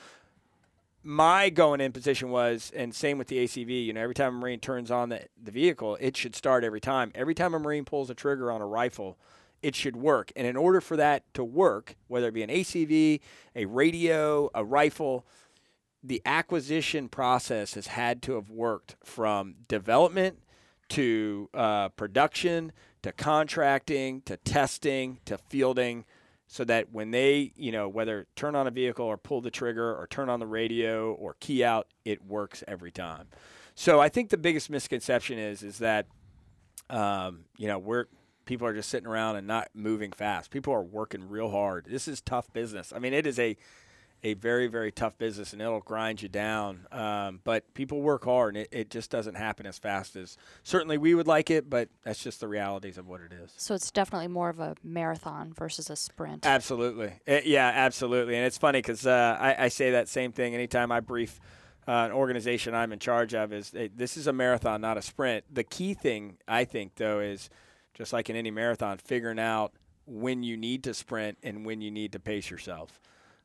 my 1.02 1.50
going 1.50 1.80
in 1.80 1.92
position 1.92 2.30
was, 2.30 2.72
and 2.74 2.94
same 2.94 3.18
with 3.18 3.28
the 3.28 3.44
ACV. 3.44 3.86
You 3.86 3.92
know, 3.92 4.00
every 4.00 4.14
time 4.14 4.36
a 4.36 4.38
Marine 4.38 4.60
turns 4.60 4.90
on 4.90 5.10
the 5.10 5.26
the 5.42 5.52
vehicle, 5.52 5.96
it 6.00 6.16
should 6.16 6.34
start 6.34 6.64
every 6.64 6.80
time. 6.80 7.12
Every 7.14 7.34
time 7.34 7.54
a 7.54 7.58
Marine 7.58 7.84
pulls 7.84 8.10
a 8.10 8.14
trigger 8.14 8.50
on 8.50 8.60
a 8.60 8.66
rifle, 8.66 9.18
it 9.64 9.74
should 9.74 9.96
work. 9.96 10.30
And 10.36 10.46
in 10.46 10.56
order 10.56 10.82
for 10.82 10.94
that 10.98 11.32
to 11.32 11.42
work, 11.42 11.96
whether 12.06 12.28
it 12.28 12.34
be 12.34 12.42
an 12.42 12.50
ACV, 12.50 13.20
a 13.56 13.64
radio, 13.64 14.50
a 14.54 14.62
rifle, 14.62 15.26
the 16.02 16.20
acquisition 16.26 17.08
process 17.08 17.72
has 17.72 17.86
had 17.86 18.20
to 18.22 18.34
have 18.34 18.50
worked 18.50 18.96
from 19.02 19.54
development 19.66 20.38
to 20.90 21.48
uh, 21.54 21.88
production 21.90 22.72
to 23.02 23.10
contracting 23.12 24.20
to 24.22 24.36
testing 24.36 25.18
to 25.24 25.38
fielding 25.38 26.04
so 26.46 26.62
that 26.62 26.92
when 26.92 27.10
they 27.10 27.52
you 27.56 27.72
know 27.72 27.88
whether 27.88 28.26
turn 28.36 28.54
on 28.54 28.66
a 28.66 28.70
vehicle 28.70 29.06
or 29.06 29.16
pull 29.16 29.40
the 29.40 29.50
trigger 29.50 29.94
or 29.94 30.06
turn 30.06 30.28
on 30.28 30.40
the 30.40 30.46
radio 30.46 31.14
or 31.14 31.36
key 31.40 31.64
out 31.64 31.86
it 32.04 32.22
works 32.22 32.62
every 32.68 32.90
time 32.90 33.28
so 33.74 33.98
i 33.98 34.10
think 34.10 34.28
the 34.28 34.36
biggest 34.36 34.68
misconception 34.68 35.38
is 35.38 35.62
is 35.62 35.78
that 35.78 36.06
um, 36.90 37.46
you 37.56 37.66
know 37.66 37.78
we're 37.78 38.06
people 38.44 38.66
are 38.66 38.74
just 38.74 38.88
sitting 38.88 39.06
around 39.06 39.36
and 39.36 39.46
not 39.46 39.68
moving 39.74 40.12
fast 40.12 40.50
people 40.50 40.72
are 40.72 40.82
working 40.82 41.28
real 41.28 41.50
hard 41.50 41.86
this 41.88 42.08
is 42.08 42.20
tough 42.20 42.52
business 42.52 42.92
i 42.94 42.98
mean 42.98 43.12
it 43.12 43.26
is 43.26 43.38
a 43.38 43.56
a 44.22 44.32
very 44.34 44.66
very 44.66 44.90
tough 44.90 45.18
business 45.18 45.52
and 45.52 45.60
it'll 45.60 45.80
grind 45.80 46.22
you 46.22 46.28
down 46.30 46.86
um, 46.90 47.40
but 47.44 47.74
people 47.74 48.00
work 48.00 48.24
hard 48.24 48.56
and 48.56 48.64
it, 48.64 48.68
it 48.72 48.90
just 48.90 49.10
doesn't 49.10 49.34
happen 49.34 49.66
as 49.66 49.78
fast 49.78 50.16
as 50.16 50.38
certainly 50.62 50.96
we 50.96 51.14
would 51.14 51.26
like 51.26 51.50
it 51.50 51.68
but 51.68 51.90
that's 52.04 52.24
just 52.24 52.40
the 52.40 52.48
realities 52.48 52.96
of 52.96 53.06
what 53.06 53.20
it 53.20 53.32
is 53.32 53.52
So 53.58 53.74
it's 53.74 53.90
definitely 53.90 54.28
more 54.28 54.48
of 54.48 54.60
a 54.60 54.76
marathon 54.82 55.52
versus 55.52 55.90
a 55.90 55.96
sprint. 55.96 56.46
Absolutely. 56.46 57.12
Uh, 57.28 57.40
yeah, 57.44 57.70
absolutely. 57.74 58.34
And 58.34 58.46
it's 58.46 58.56
funny 58.56 58.78
because 58.78 59.06
uh, 59.06 59.36
I, 59.38 59.64
I 59.64 59.68
say 59.68 59.90
that 59.90 60.08
same 60.08 60.32
thing 60.32 60.54
anytime 60.54 60.90
I 60.90 61.00
brief 61.00 61.38
uh, 61.86 61.90
an 62.06 62.12
organization 62.12 62.74
I'm 62.74 62.92
in 62.92 62.98
charge 62.98 63.34
of 63.34 63.52
is 63.52 63.72
hey, 63.72 63.90
this 63.94 64.16
is 64.16 64.26
a 64.26 64.32
marathon, 64.32 64.80
not 64.80 64.96
a 64.96 65.02
sprint. 65.02 65.44
The 65.52 65.64
key 65.64 65.92
thing 65.92 66.38
I 66.48 66.64
think 66.64 66.94
though 66.96 67.20
is 67.20 67.50
just 67.94 68.12
like 68.12 68.28
in 68.28 68.36
any 68.36 68.50
marathon, 68.50 68.98
figuring 68.98 69.38
out 69.38 69.72
when 70.06 70.42
you 70.42 70.56
need 70.56 70.84
to 70.84 70.92
sprint 70.94 71.38
and 71.42 71.64
when 71.64 71.80
you 71.80 71.90
need 71.90 72.12
to 72.12 72.20
pace 72.20 72.50
yourself. 72.50 73.00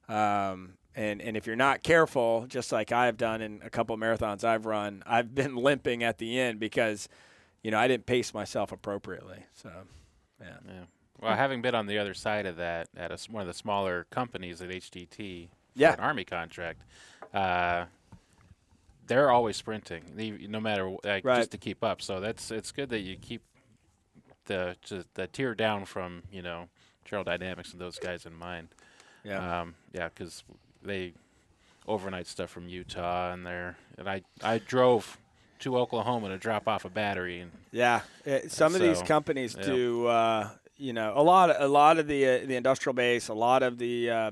Um, 0.10 0.74
and, 0.96 1.22
and 1.22 1.38
if 1.38 1.48
you're 1.48 1.56
not 1.56 1.84
careful, 1.84 2.46
just 2.50 2.72
like 2.72 2.92
I've 2.92 3.16
done 3.16 3.42
in 3.42 3.62
a 3.64 3.70
couple 3.70 3.94
of 3.94 4.02
marathons 4.02 4.44
I've 4.44 4.66
run, 4.66 5.04
I've 5.06 5.34
been 5.34 5.56
limping 5.68 6.04
at 6.04 6.18
the 6.18 6.40
end 6.40 6.60
because, 6.60 7.08
you 7.64 7.72
know, 7.72 7.78
I 7.80 7.88
didn't 7.88 8.06
pace 8.08 8.34
myself 8.34 8.72
appropriately. 8.72 9.46
So, 9.54 9.72
yeah. 10.42 10.58
Yeah. 10.68 10.74
Well, 11.22 11.36
having 11.36 11.62
been 11.62 11.76
on 11.76 11.86
the 11.86 11.98
other 12.00 12.14
side 12.14 12.46
of 12.46 12.56
that 12.58 12.88
at 12.98 13.12
a 13.12 13.18
one 13.32 13.42
of 13.42 13.48
the 13.48 13.54
smaller 13.54 14.08
companies 14.10 14.62
at 14.62 14.70
HDT, 14.70 15.50
Yeah. 15.76 15.94
an 15.94 16.00
Army 16.00 16.24
contract, 16.26 16.82
uh, 17.34 17.86
they're 19.06 19.30
always 19.32 19.58
sprinting, 19.58 20.04
they, 20.16 20.32
no 20.32 20.60
matter 20.60 20.90
like 21.04 21.26
Right. 21.26 21.38
just 21.38 21.52
to 21.52 21.58
keep 21.58 21.84
up. 21.84 22.02
So 22.02 22.20
that's 22.20 22.52
it's 22.52 22.72
good 22.72 22.90
that 22.90 23.00
you 23.02 23.18
keep 23.18 23.42
the 24.50 25.06
the 25.14 25.28
tier 25.28 25.56
down 25.56 25.86
from 25.86 26.24
you 26.32 26.42
know 26.42 26.68
General 27.06 27.24
Dynamics 27.24 27.72
and 27.72 27.80
those 27.80 27.98
guys 27.98 28.26
in 28.26 28.34
mind. 28.34 28.68
Yeah. 29.24 29.62
Um, 29.62 29.76
yeah, 29.94 30.10
because 30.10 30.44
they 30.84 31.14
overnight 31.88 32.28
stuff 32.28 32.50
from 32.50 32.68
Utah 32.70 33.32
and 33.34 33.46
there, 33.46 33.78
and 33.98 34.10
I 34.10 34.22
I 34.44 34.58
drove 34.60 35.18
to 35.60 35.78
Oklahoma 35.78 36.30
to 36.30 36.38
drop 36.38 36.68
off 36.68 36.86
a 36.86 36.90
battery 36.90 37.40
and 37.42 37.52
Yeah, 37.72 38.02
Uh, 38.26 38.40
some 38.48 38.76
of 38.76 38.82
these 38.82 39.02
companies 39.02 39.56
yeah. 39.58 39.66
do. 39.66 40.08
Uh, 40.08 40.50
you 40.78 40.94
know, 40.94 41.12
a 41.14 41.22
lot, 41.22 41.54
a 41.62 41.68
lot 41.68 42.00
of 42.00 42.08
the 42.08 42.26
uh, 42.26 42.46
the 42.46 42.56
industrial 42.56 42.94
base, 42.94 43.28
a 43.28 43.34
lot 43.34 43.64
of 43.64 43.78
the, 43.78 44.10
uh, 44.10 44.32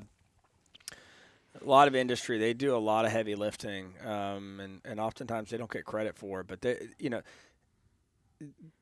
a 1.62 1.66
lot 1.66 1.90
of 1.90 1.96
industry, 1.96 2.38
they 2.38 2.54
do 2.54 2.74
a 2.74 2.78
lot 2.78 3.04
of 3.04 3.12
heavy 3.12 3.36
lifting, 3.36 3.94
um, 4.06 4.62
and 4.62 4.82
and 4.86 5.00
oftentimes 5.00 5.50
they 5.50 5.58
don't 5.58 5.70
get 5.70 5.84
credit 5.84 6.16
for 6.16 6.40
it. 6.40 6.48
But 6.48 6.62
they, 6.62 6.88
you 7.00 7.10
know, 7.10 7.22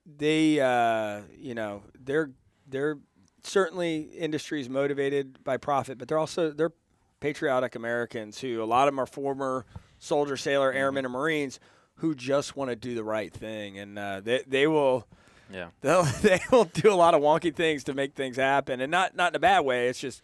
they, 0.05 0.59
uh, 0.59 1.21
you 1.37 1.55
know, 1.55 1.83
they're 2.03 2.31
they're 2.67 2.97
certainly 3.43 4.01
industries 4.01 4.69
motivated 4.69 5.43
by 5.43 5.57
profit, 5.57 5.97
but 5.97 6.07
they're 6.07 6.17
also 6.19 6.51
they're 6.51 6.73
patriotic 7.19 7.75
Americans 7.75 8.39
who 8.39 8.61
a 8.61 8.65
lot 8.65 8.87
of 8.87 8.93
them 8.93 8.99
are 8.99 9.05
former 9.05 9.65
soldier, 9.99 10.37
sailor, 10.37 10.71
airmen, 10.71 11.05
and 11.05 11.13
Marines 11.13 11.59
who 11.99 12.13
just 12.13 12.55
want 12.57 12.69
to 12.69 12.75
do 12.75 12.93
the 12.93 13.03
right 13.03 13.33
thing, 13.33 13.79
and 13.79 13.97
uh, 13.97 14.19
they 14.21 14.43
they 14.47 14.67
will. 14.67 15.07
Yeah. 15.53 15.67
They'll 15.81 16.03
they 16.23 16.39
will 16.51 16.65
do 16.65 16.91
a 16.91 16.95
lot 16.95 17.13
of 17.13 17.21
wonky 17.21 17.55
things 17.55 17.83
to 17.83 17.93
make 17.93 18.15
things 18.15 18.35
happen, 18.35 18.81
and 18.81 18.89
not 18.91 19.15
not 19.15 19.31
in 19.31 19.35
a 19.35 19.39
bad 19.39 19.59
way. 19.59 19.87
It's 19.89 19.99
just, 19.99 20.23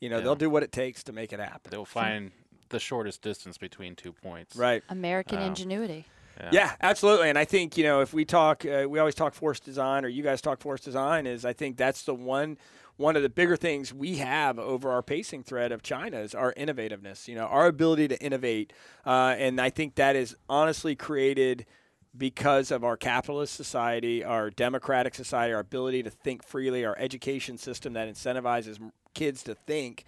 you 0.00 0.08
know, 0.08 0.18
Yeah. 0.18 0.22
they'll 0.24 0.36
do 0.36 0.48
what 0.48 0.62
it 0.62 0.70
takes 0.70 1.02
to 1.04 1.12
make 1.12 1.32
it 1.32 1.40
happen. 1.40 1.72
They'll 1.72 1.84
find 1.84 2.30
the 2.68 2.78
shortest 2.78 3.20
distance 3.20 3.58
between 3.58 3.96
two 3.96 4.12
points. 4.12 4.54
Right. 4.54 4.84
American 4.88 5.40
Wow. 5.40 5.46
ingenuity. 5.48 6.06
Yeah, 6.52 6.72
absolutely. 6.80 7.28
And 7.28 7.38
I 7.38 7.44
think 7.44 7.76
you 7.76 7.84
know 7.84 8.00
if 8.00 8.12
we 8.12 8.24
talk, 8.24 8.64
uh, 8.64 8.86
we 8.88 8.98
always 8.98 9.14
talk 9.14 9.34
force 9.34 9.60
design, 9.60 10.04
or 10.04 10.08
you 10.08 10.22
guys 10.22 10.40
talk 10.40 10.60
force 10.60 10.80
design. 10.80 11.26
Is 11.26 11.44
I 11.44 11.52
think 11.52 11.76
that's 11.76 12.02
the 12.02 12.14
one 12.14 12.58
one 12.96 13.16
of 13.16 13.22
the 13.22 13.28
bigger 13.28 13.56
things 13.56 13.92
we 13.92 14.16
have 14.16 14.58
over 14.58 14.90
our 14.90 15.02
pacing 15.02 15.42
threat 15.42 15.72
of 15.72 15.82
China 15.82 16.18
is 16.18 16.34
our 16.34 16.54
innovativeness. 16.54 17.26
You 17.28 17.34
know, 17.34 17.46
our 17.46 17.66
ability 17.66 18.08
to 18.08 18.20
innovate, 18.22 18.72
uh, 19.04 19.34
and 19.38 19.60
I 19.60 19.70
think 19.70 19.96
that 19.96 20.16
is 20.16 20.36
honestly 20.48 20.94
created 20.94 21.66
because 22.16 22.70
of 22.70 22.84
our 22.84 22.96
capitalist 22.96 23.54
society, 23.54 24.22
our 24.22 24.50
democratic 24.50 25.14
society, 25.14 25.52
our 25.52 25.60
ability 25.60 26.02
to 26.04 26.10
think 26.10 26.44
freely, 26.44 26.84
our 26.84 26.96
education 26.98 27.58
system 27.58 27.92
that 27.94 28.08
incentivizes 28.08 28.78
kids 29.14 29.42
to 29.44 29.54
think. 29.54 30.04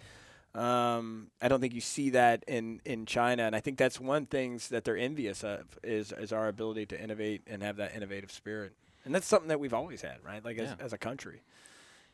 Um, 0.57 1.29
I 1.43 1.49
don't 1.49 1.61
think 1.61 1.75
you 1.75 1.81
see 1.83 2.11
that 2.11 2.43
in, 2.49 2.81
in 2.85 3.05
China, 3.05 3.43
and 3.45 3.55
I 3.55 3.61
think 3.61 3.77
that's 3.77 4.01
one 4.01 4.25
things 4.27 4.69
that 4.69 4.85
they're 4.85 4.97
envious 4.97 5.45
of 5.45 5.79
is 5.85 6.13
is 6.13 6.33
our 6.33 6.49
ability 6.49 6.87
to 6.87 7.01
innovate 7.01 7.43
and 7.47 7.63
have 7.63 7.77
that 7.77 7.95
innovative 7.95 8.33
spirit, 8.33 8.73
and 9.05 9.15
that's 9.15 9.27
something 9.27 9.49
that 9.49 9.61
we've 9.61 9.75
always 9.75 10.01
had, 10.03 10.17
right? 10.25 10.43
Like 10.45 10.59
as, 10.59 10.71
Yeah. 10.71 10.85
as 10.85 10.93
a 10.93 10.99
country, 10.99 11.43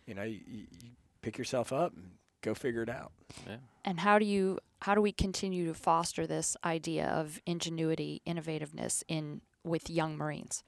you 0.07 0.15
know, 0.15 0.25
you, 0.25 0.41
you 0.47 0.67
you 0.83 0.91
pick 1.21 1.39
yourself 1.39 1.73
up 1.73 1.95
and 1.95 2.11
go 2.41 2.53
figure 2.55 2.83
it 2.83 2.89
out. 2.89 3.13
And 3.85 4.01
how 4.01 4.19
do 4.19 4.25
you 4.25 4.59
how 4.81 4.95
do 4.97 5.01
we 5.01 5.13
continue 5.13 5.67
to 5.69 5.75
foster 5.75 6.27
this 6.27 6.57
idea 6.65 7.07
of 7.07 7.41
ingenuity, 7.47 8.23
innovativeness 8.27 9.05
in 9.07 9.43
with 9.63 9.89
young 9.89 10.17
Marines? 10.17 10.65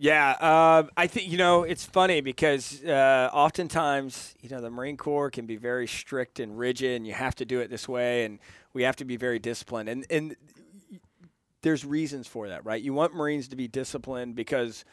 Yeah, 0.00 0.30
uh, 0.40 0.84
I 0.96 1.08
think 1.08 1.28
you 1.28 1.38
know 1.38 1.64
it's 1.64 1.84
funny 1.84 2.20
because 2.20 2.84
uh, 2.84 3.30
oftentimes 3.32 4.36
you 4.40 4.48
know 4.48 4.60
the 4.60 4.70
Marine 4.70 4.96
Corps 4.96 5.28
can 5.28 5.44
be 5.44 5.56
very 5.56 5.88
strict 5.88 6.38
and 6.38 6.56
rigid, 6.56 6.92
and 6.96 7.06
you 7.06 7.14
have 7.14 7.34
to 7.36 7.44
do 7.44 7.58
it 7.58 7.68
this 7.68 7.88
way, 7.88 8.24
and 8.24 8.38
we 8.72 8.84
have 8.84 8.94
to 8.96 9.04
be 9.04 9.16
very 9.16 9.40
disciplined, 9.40 9.88
and 9.88 10.06
and 10.08 10.36
there's 11.62 11.84
reasons 11.84 12.28
for 12.28 12.48
that, 12.48 12.64
right? 12.64 12.80
You 12.80 12.94
want 12.94 13.12
Marines 13.12 13.48
to 13.48 13.56
be 13.56 13.66
disciplined 13.66 14.36
because 14.36 14.84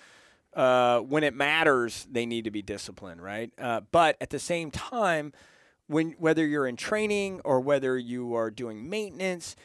uh, 0.56 1.00
when 1.02 1.24
it 1.24 1.36
matters, 1.36 2.08
they 2.12 2.26
need 2.26 2.46
to 2.46 2.52
be 2.52 2.64
disciplined, 2.64 3.22
right? 3.22 3.52
Uh, 3.60 3.82
but 3.92 4.18
at 4.20 4.32
the 4.32 4.40
same 4.40 4.72
time, 4.72 5.34
when 5.86 6.16
whether 6.18 6.44
you're 6.44 6.66
in 6.66 6.78
training 6.78 7.42
or 7.46 7.60
whether 7.60 7.96
you 7.96 8.34
are 8.34 8.50
doing 8.50 8.90
maintenance, 8.90 9.56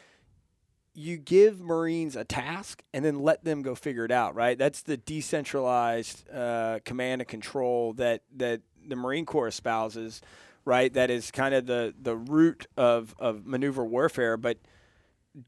you 0.93 1.17
give 1.17 1.61
Marines 1.61 2.15
a 2.15 2.23
task 2.23 2.83
and 2.93 3.03
then 3.05 3.19
let 3.19 3.43
them 3.43 3.61
go 3.61 3.75
figure 3.75 4.05
it 4.05 4.11
out, 4.11 4.35
right? 4.35 4.57
That's 4.57 4.81
the 4.81 4.97
decentralized 4.97 6.29
uh, 6.29 6.79
command 6.83 7.21
and 7.21 7.27
control 7.27 7.93
that 7.93 8.23
that 8.35 8.61
the 8.85 8.95
Marine 8.95 9.25
Corps 9.25 9.47
espouses, 9.47 10.21
right? 10.65 10.93
That 10.93 11.09
is 11.09 11.31
kind 11.31 11.55
of 11.55 11.65
the 11.65 11.93
the 11.99 12.15
root 12.15 12.67
of 12.75 13.15
of 13.19 13.45
maneuver 13.45 13.85
warfare, 13.85 14.35
but 14.35 14.57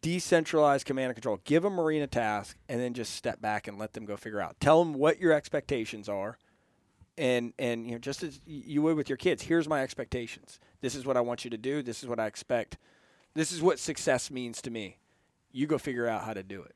decentralized 0.01 0.85
command 0.85 1.07
and 1.07 1.15
control. 1.15 1.39
Give 1.43 1.65
a 1.65 1.69
Marine 1.69 2.03
a 2.03 2.07
task 2.07 2.57
and 2.69 2.79
then 2.79 2.93
just 2.93 3.15
step 3.15 3.41
back 3.41 3.67
and 3.67 3.77
let 3.77 3.93
them 3.93 4.05
go 4.05 4.15
figure 4.15 4.39
out. 4.39 4.59
Tell 4.61 4.83
them 4.83 4.93
what 4.93 5.19
your 5.19 5.33
expectations 5.33 6.07
are. 6.07 6.37
And 7.17 7.53
and 7.59 7.85
you 7.85 7.91
know 7.91 7.99
just 7.99 8.23
as 8.23 8.39
you 8.45 8.81
would 8.81 8.95
with 8.95 9.09
your 9.09 9.17
kids, 9.17 9.43
here's 9.43 9.67
my 9.67 9.83
expectations. 9.83 10.59
This 10.79 10.95
is 10.95 11.05
what 11.05 11.17
I 11.17 11.21
want 11.21 11.43
you 11.43 11.51
to 11.51 11.57
do. 11.57 11.83
This 11.83 12.01
is 12.01 12.07
what 12.07 12.19
I 12.19 12.27
expect. 12.27 12.77
This 13.35 13.51
is 13.51 13.61
what 13.61 13.77
success 13.77 14.31
means 14.31 14.61
to 14.61 14.71
me 14.71 14.97
you 15.53 15.67
go 15.67 15.77
figure 15.77 16.07
out 16.07 16.23
how 16.23 16.33
to 16.33 16.43
do 16.43 16.61
it. 16.61 16.75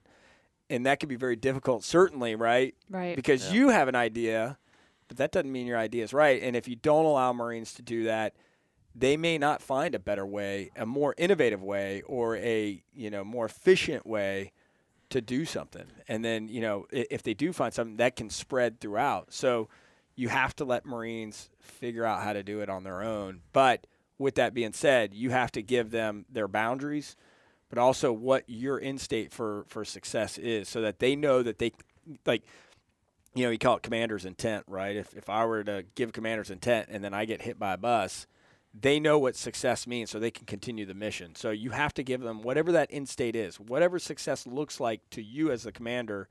And 0.70 0.86
that 0.86 1.00
can 1.00 1.10
be 1.10 1.16
very 1.16 1.36
difficult, 1.36 1.84
certainly, 1.84 2.36
right? 2.36 2.76
Right. 2.90 3.16
Because 3.16 3.48
Yeah. 3.48 3.54
you 3.54 3.70
have 3.70 3.88
an 3.88 3.96
idea, 3.96 4.58
but 5.08 5.18
that 5.18 5.32
doesn't 5.32 5.52
mean 5.52 5.68
your 5.68 5.78
idea 5.78 6.04
is 6.04 6.14
right. 6.14 6.42
And 6.42 6.56
if 6.56 6.68
you 6.68 6.76
don't 6.76 7.06
allow 7.06 7.34
Marines 7.34 7.74
to 7.76 7.82
do 7.82 8.04
that, 8.04 8.36
they 8.94 9.16
may 9.16 9.38
not 9.38 9.62
find 9.62 9.94
a 9.96 10.00
better 10.00 10.26
way, 10.26 10.72
a 10.76 10.86
more 10.86 11.14
innovative 11.18 11.62
way, 11.62 12.02
or 12.04 12.36
a 12.38 12.82
you 12.94 13.10
know 13.10 13.24
more 13.24 13.46
efficient 13.46 14.06
way 14.06 14.52
to 15.10 15.22
do 15.22 15.46
something. 15.46 15.86
And 16.08 16.26
then 16.26 16.48
you 16.48 16.62
know 16.62 16.88
if 16.92 17.24
they 17.24 17.34
do 17.34 17.54
find 17.54 17.74
something, 17.74 17.98
that 17.98 18.16
can 18.16 18.30
spread 18.30 18.80
throughout. 18.80 19.32
So 19.34 19.70
you 20.16 20.30
have 20.30 20.56
to 20.58 20.66
let 20.66 20.86
Marines 20.86 21.50
figure 21.60 22.04
out 22.04 22.24
how 22.24 22.34
to 22.34 22.44
do 22.44 22.60
it 22.62 22.70
on 22.70 22.84
their 22.84 23.04
own. 23.04 23.42
But 23.54 23.86
with 24.18 24.36
that 24.36 24.54
being 24.56 24.74
said, 24.74 25.14
you 25.14 25.30
have 25.30 25.52
to 25.52 25.62
give 25.62 25.92
them 25.92 26.26
their 26.28 26.48
boundaries 26.48 27.16
but 27.70 27.78
also 27.78 28.12
what 28.14 28.44
your 28.48 28.80
end 28.82 29.02
state 29.02 29.34
for 29.34 29.66
for 29.68 29.86
success 29.86 30.38
is, 30.38 30.70
so 30.70 30.82
that 30.82 31.00
they 31.00 31.16
know 31.16 31.44
that 31.44 31.60
they 31.60 31.72
like. 32.26 32.44
You 33.36 33.44
know, 33.44 33.52
you 33.52 33.60
call 33.60 33.78
it 33.78 33.84
commander's 33.84 34.26
intent, 34.26 34.64
right? 34.68 34.96
If 34.96 35.14
if 35.14 35.30
I 35.30 35.46
were 35.46 35.64
to 35.64 35.86
give 35.94 36.12
commander's 36.12 36.50
intent 36.50 36.88
and 36.90 37.04
then 37.04 37.14
I 37.14 37.26
get 37.26 37.44
hit 37.44 37.60
by 37.60 37.74
a 37.74 37.78
bus, 37.78 38.26
they 38.74 39.00
know 39.00 39.20
what 39.20 39.36
success 39.36 39.86
means, 39.86 40.10
so 40.10 40.18
they 40.18 40.32
can 40.32 40.48
continue 40.48 40.88
the 40.88 40.96
mission. 40.96 41.36
So 41.36 41.52
you 41.52 41.70
have 41.70 41.94
to 41.96 42.04
give 42.04 42.22
them 42.22 42.42
whatever 42.42 42.72
that 42.72 42.90
end 42.92 43.10
state 43.10 43.36
is, 43.36 43.60
whatever 43.60 44.00
success 44.00 44.48
looks 44.48 44.80
like 44.80 45.02
to 45.12 45.22
you 45.22 45.52
as 45.52 45.64
the 45.64 45.72
commander, 45.72 46.30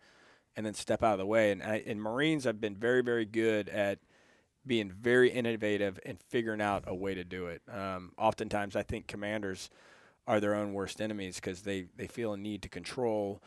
and 0.56 0.66
then 0.66 0.74
step 0.74 1.04
out 1.04 1.12
of 1.12 1.18
the 1.18 1.26
way. 1.26 1.52
And 1.52 1.62
I, 1.62 1.84
and 1.86 2.02
Marines 2.02 2.42
have 2.42 2.60
been 2.60 2.74
very 2.74 3.02
very 3.02 3.26
good 3.26 3.68
at 3.68 4.00
being 4.66 4.90
very 4.90 5.30
innovative 5.30 6.00
and 6.04 6.18
figuring 6.28 6.60
out 6.60 6.84
a 6.88 6.94
way 6.94 7.14
to 7.14 7.22
do 7.22 7.46
it. 7.46 7.62
Um, 7.72 8.14
oftentimes, 8.18 8.74
I 8.74 8.82
think 8.82 9.06
commanders 9.06 9.70
are 10.26 10.40
their 10.40 10.54
own 10.54 10.72
worst 10.72 11.00
enemies 11.00 11.36
because 11.36 11.62
they, 11.62 11.86
they 11.96 12.06
feel 12.06 12.32
a 12.32 12.36
need 12.36 12.62
to 12.62 12.68
control 12.68 13.42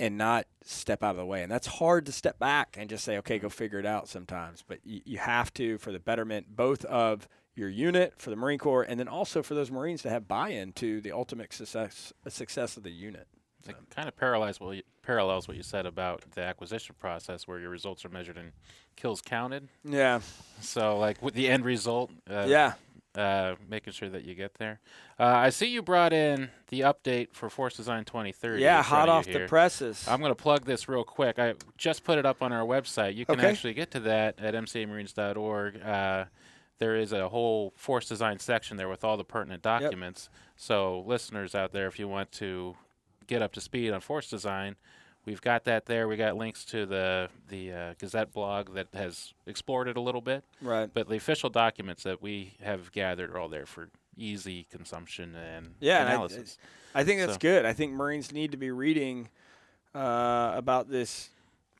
and 0.00 0.16
not 0.16 0.46
step 0.62 1.02
out 1.02 1.12
of 1.12 1.16
the 1.16 1.26
way. 1.26 1.42
And 1.42 1.50
that's 1.50 1.66
hard 1.66 2.06
to 2.06 2.12
step 2.12 2.38
back 2.38 2.76
and 2.78 2.88
just 2.88 3.04
say, 3.04 3.18
okay, 3.18 3.38
go 3.38 3.48
figure 3.48 3.78
it 3.78 3.86
out 3.86 4.08
sometimes. 4.08 4.62
But 4.66 4.78
you, 4.84 5.00
you 5.04 5.18
have 5.18 5.52
to 5.54 5.78
for 5.78 5.92
the 5.92 5.98
betterment 5.98 6.54
both 6.54 6.84
of 6.84 7.28
your 7.56 7.68
unit, 7.68 8.14
for 8.16 8.30
the 8.30 8.36
Marine 8.36 8.58
Corps, 8.58 8.84
and 8.84 9.00
then 9.00 9.08
also 9.08 9.42
for 9.42 9.54
those 9.54 9.70
Marines 9.70 10.02
to 10.02 10.10
have 10.10 10.28
buy 10.28 10.50
in 10.50 10.72
to 10.74 11.00
the 11.00 11.10
ultimate 11.10 11.52
success, 11.52 12.12
success 12.28 12.76
of 12.76 12.84
the 12.84 12.90
unit. 12.90 13.26
It 13.68 13.74
kind 13.90 14.08
of 14.08 14.16
parallels 14.16 14.60
what 14.60 14.76
you, 14.76 14.82
parallels 15.02 15.48
what 15.48 15.56
you 15.56 15.62
said 15.62 15.84
about 15.84 16.24
the 16.34 16.42
acquisition 16.42 16.94
process, 16.98 17.48
where 17.48 17.58
your 17.58 17.70
results 17.70 18.04
are 18.04 18.08
measured 18.08 18.36
in 18.38 18.52
kills 18.96 19.20
counted. 19.20 19.68
Yeah. 19.84 20.20
So, 20.60 20.96
like 20.96 21.20
with 21.20 21.34
the 21.34 21.48
end 21.48 21.64
result, 21.64 22.10
uh, 22.30 22.46
yeah. 22.48 22.74
Uh, 23.18 23.56
making 23.68 23.92
sure 23.92 24.08
that 24.08 24.24
you 24.24 24.34
get 24.34 24.54
there. 24.54 24.80
Uh, 25.18 25.24
I 25.24 25.50
see 25.50 25.66
you 25.66 25.82
brought 25.82 26.12
in 26.12 26.50
the 26.68 26.80
update 26.80 27.28
for 27.32 27.50
Force 27.50 27.76
Design 27.76 28.04
2030. 28.04 28.62
Yeah. 28.62 28.82
Hot 28.82 29.08
off 29.08 29.26
the 29.26 29.46
presses. 29.46 30.06
I'm 30.08 30.20
going 30.20 30.30
to 30.30 30.40
plug 30.40 30.64
this 30.64 30.88
real 30.88 31.04
quick. 31.04 31.38
I 31.38 31.54
just 31.76 32.04
put 32.04 32.18
it 32.18 32.24
up 32.26 32.42
on 32.42 32.52
our 32.52 32.64
website. 32.64 33.14
You 33.16 33.26
can 33.26 33.40
Okay. 33.40 33.48
actually 33.48 33.74
get 33.74 33.90
to 33.92 34.00
that 34.00 34.38
at 34.38 34.54
mcamarines.org. 34.54 35.82
Uh, 35.82 36.24
there 36.78 36.94
is 36.96 37.12
a 37.12 37.28
whole 37.28 37.72
force 37.76 38.06
design 38.08 38.38
section 38.38 38.76
there 38.76 38.88
with 38.88 39.02
all 39.02 39.16
the 39.16 39.24
pertinent 39.24 39.62
documents. 39.62 40.28
So, 40.56 41.00
listeners 41.06 41.54
out 41.54 41.72
there, 41.72 41.86
if 41.88 41.98
you 41.98 42.06
want 42.08 42.30
to 42.32 42.76
get 43.26 43.42
up 43.42 43.52
to 43.54 43.60
speed 43.60 43.90
on 43.92 44.00
force 44.00 44.30
design, 44.30 44.76
we've 45.28 45.42
got 45.42 45.64
that 45.64 45.84
there. 45.84 46.08
We 46.08 46.16
got 46.16 46.36
links 46.36 46.64
to 46.66 46.86
the 46.86 47.28
the 47.48 47.72
uh, 47.72 47.94
Gazette 47.98 48.32
blog 48.32 48.72
that 48.74 48.88
has 48.94 49.34
explored 49.46 49.86
it 49.88 49.96
a 49.96 50.00
little 50.00 50.22
bit. 50.22 50.42
right. 50.62 50.90
But 50.92 51.08
the 51.08 51.16
official 51.16 51.50
documents 51.50 52.02
that 52.04 52.22
we 52.22 52.54
have 52.62 52.90
gathered 52.92 53.30
are 53.30 53.38
all 53.38 53.48
there 53.50 53.66
for 53.66 53.90
easy 54.16 54.66
consumption 54.70 55.36
and 55.36 55.74
Yeah, 55.80 56.00
and 56.00 56.08
I- 56.08 56.12
analysis. 56.12 56.58
I 56.94 57.04
think 57.04 57.20
that's 57.20 57.34
So- 57.34 57.38
good. 57.38 57.66
I 57.66 57.74
think 57.74 57.92
Marines 57.92 58.32
need 58.32 58.50
to 58.52 58.56
be 58.56 58.70
reading 58.70 59.28
uh, 59.94 60.52
about 60.54 60.88
this, 60.90 61.28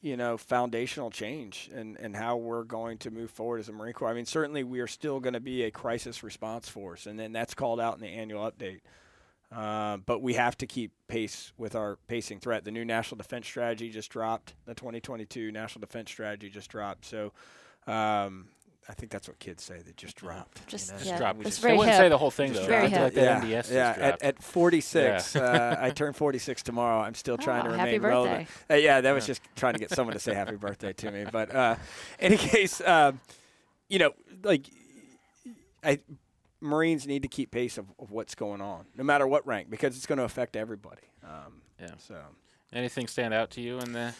you 0.02 0.16
know, 0.16 0.36
foundational 0.36 1.10
change 1.10 1.70
and, 1.74 1.96
and 1.98 2.14
how 2.14 2.36
we're 2.36 2.64
going 2.64 2.98
to 2.98 3.10
move 3.10 3.30
forward 3.30 3.58
as 3.60 3.68
a 3.68 3.72
Marine 3.72 3.94
Corps. 3.94 4.08
I 4.10 4.14
mean, 4.14 4.26
certainly 4.26 4.62
we 4.62 4.80
are 4.80 4.86
still 4.86 5.20
going 5.20 5.32
to 5.34 5.40
be 5.40 5.62
a 5.64 5.70
crisis 5.70 6.22
response 6.22 6.68
force, 6.68 7.06
and 7.06 7.18
then 7.18 7.32
that's 7.32 7.54
called 7.54 7.80
out 7.80 7.94
in 7.94 8.00
the 8.00 8.08
annual 8.08 8.48
update. 8.50 8.80
Uh, 9.50 9.96
but 9.98 10.20
we 10.20 10.34
have 10.34 10.56
to 10.58 10.66
keep 10.66 10.92
pace 11.08 11.52
with 11.56 11.74
our 11.74 11.96
pacing 12.06 12.38
threat. 12.38 12.64
The 12.64 12.70
new 12.70 12.84
National 12.84 13.16
Defense 13.16 13.46
Strategy 13.46 13.88
just 13.90 14.10
dropped. 14.10 14.54
The 14.66 14.74
2022 14.74 15.50
National 15.50 15.80
Defense 15.80 16.10
Strategy 16.10 16.50
just 16.50 16.70
dropped. 16.70 17.06
So 17.06 17.32
um, 17.86 18.48
I 18.90 18.92
think 18.92 19.10
that's 19.10 19.26
what 19.26 19.38
kids 19.38 19.64
say. 19.64 19.80
They 19.84 19.92
just 19.96 20.16
dropped. 20.16 20.58
you 20.58 20.64
Just- 20.66 20.90
know? 20.92 20.98
just 20.98 21.10
yeah, 21.10 21.16
drop. 21.18 21.36
it's 21.36 21.44
Just, 21.46 21.60
very 21.62 21.72
they 21.72 21.78
wouldn't 21.78 21.94
hip. 21.96 22.04
say 22.04 22.08
the 22.10 22.18
whole 22.18 22.30
thing 22.30 22.52
Just 22.52 22.62
though. 22.62 22.68
very 22.68 22.90
hip. 22.90 23.00
like 23.00 23.14
the 23.14 23.20
yeah, 23.22 23.40
NDS 23.40 23.50
just 23.50 23.72
yeah. 23.72 23.88
At, 23.90 23.96
dropped. 23.96 24.22
at 24.22 24.42
46, 24.42 25.36
uh, 25.36 25.76
I 25.80 25.90
turn 25.90 26.12
46 26.12 26.62
tomorrow. 26.62 27.00
I'm 27.00 27.14
still 27.14 27.38
trying 27.38 27.62
to 27.64 27.68
Oh, 27.68 27.72
remain 27.72 27.86
happy 27.86 27.98
relevant. 28.00 28.48
birthday. 28.48 28.74
Uh, 28.74 28.78
yeah, 28.78 29.00
that 29.00 29.12
was 29.12 29.26
just 29.26 29.40
trying 29.56 29.72
to 29.74 29.78
get 29.80 29.90
someone 29.90 30.12
to 30.12 30.20
say 30.20 30.34
happy 30.34 30.56
birthday 30.56 30.92
to 30.92 31.10
me. 31.10 31.24
But 31.30 31.54
uh, 31.54 31.76
in 32.18 32.32
any 32.32 32.36
case, 32.36 32.82
um, 32.82 33.18
you 33.88 33.98
know, 33.98 34.12
like 34.42 34.66
I, 35.82 36.00
Marines 36.60 37.06
need 37.06 37.22
to 37.22 37.28
keep 37.28 37.50
pace 37.50 37.78
of, 37.78 37.86
of 37.98 38.10
what's 38.10 38.34
going 38.34 38.60
on, 38.60 38.86
no 38.96 39.04
matter 39.04 39.26
what 39.26 39.46
rank, 39.46 39.70
because 39.70 39.96
it's 39.96 40.06
going 40.06 40.18
to 40.18 40.24
affect 40.24 40.56
everybody. 40.56 41.02
Um, 41.24 41.62
Yeah. 41.80 41.92
So. 41.98 42.16
Anything 42.72 43.06
stand 43.06 43.32
out 43.32 43.50
to 43.52 43.60
you 43.60 43.78
in 43.78 43.92
the? 43.92 44.12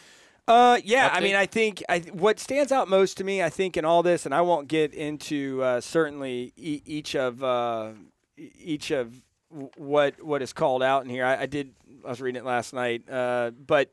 Uh, 0.47 0.79
yeah. 0.83 1.09
I 1.13 1.19
mean, 1.19 1.35
I 1.35 1.45
think 1.45 1.83
I, 1.87 1.99
what 1.99 2.39
stands 2.39 2.71
out 2.71 2.87
most 2.87 3.17
to 3.17 3.23
me, 3.23 3.43
I 3.43 3.49
think, 3.49 3.77
in 3.77 3.85
all 3.85 4.01
this, 4.01 4.25
and 4.25 4.33
I 4.33 4.41
won't 4.41 4.67
get 4.67 4.93
into 4.93 5.61
uh, 5.61 5.81
certainly 5.81 6.51
e- 6.57 6.81
each 6.85 7.15
of 7.15 7.43
uh, 7.43 7.91
each 8.37 8.89
of 8.89 9.21
w- 9.51 9.69
what 9.77 10.23
what 10.23 10.41
is 10.41 10.51
called 10.51 10.81
out 10.81 11.03
in 11.03 11.09
here. 11.11 11.23
I, 11.23 11.41
I 11.41 11.45
did. 11.45 11.75
I 12.03 12.09
was 12.09 12.21
reading 12.21 12.41
it 12.41 12.45
last 12.45 12.73
night, 12.73 13.07
uh, 13.07 13.51
but 13.51 13.91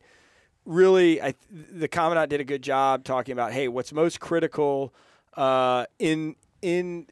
really, 0.64 1.20
I 1.20 1.34
the 1.50 1.88
commandant 1.88 2.30
did 2.30 2.40
a 2.40 2.44
good 2.44 2.62
job 2.62 3.04
talking 3.04 3.32
about, 3.32 3.52
hey, 3.52 3.68
what's 3.68 3.92
most 3.92 4.20
critical 4.20 4.94
uh, 5.36 5.84
in 5.98 6.36
in 6.62 7.06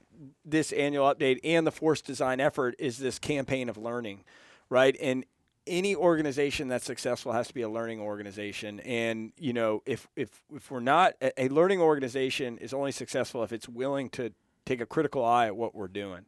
this 0.44 0.72
annual 0.72 1.12
update 1.12 1.38
and 1.44 1.66
the 1.66 1.72
force 1.72 2.00
design 2.00 2.40
effort 2.40 2.74
is 2.78 2.98
this 2.98 3.18
campaign 3.18 3.68
of 3.68 3.76
learning, 3.76 4.24
right? 4.68 4.96
And 5.00 5.24
any 5.66 5.96
organization 5.96 6.68
that's 6.68 6.84
successful 6.84 7.32
has 7.32 7.48
to 7.48 7.54
be 7.54 7.62
a 7.62 7.68
learning 7.68 8.00
organization. 8.00 8.80
And 8.80 9.32
you 9.38 9.52
know, 9.52 9.82
if 9.86 10.08
if 10.16 10.42
if 10.54 10.70
we're 10.70 10.80
not 10.80 11.14
a, 11.38 11.48
learning 11.48 11.80
organization 11.80 12.58
is 12.58 12.74
only 12.74 12.92
successful 12.92 13.42
if 13.42 13.52
it's 13.52 13.68
willing 13.68 14.10
to 14.10 14.32
take 14.66 14.80
a 14.80 14.86
critical 14.86 15.24
eye 15.24 15.46
at 15.46 15.56
what 15.56 15.74
we're 15.74 15.88
doing 15.88 16.24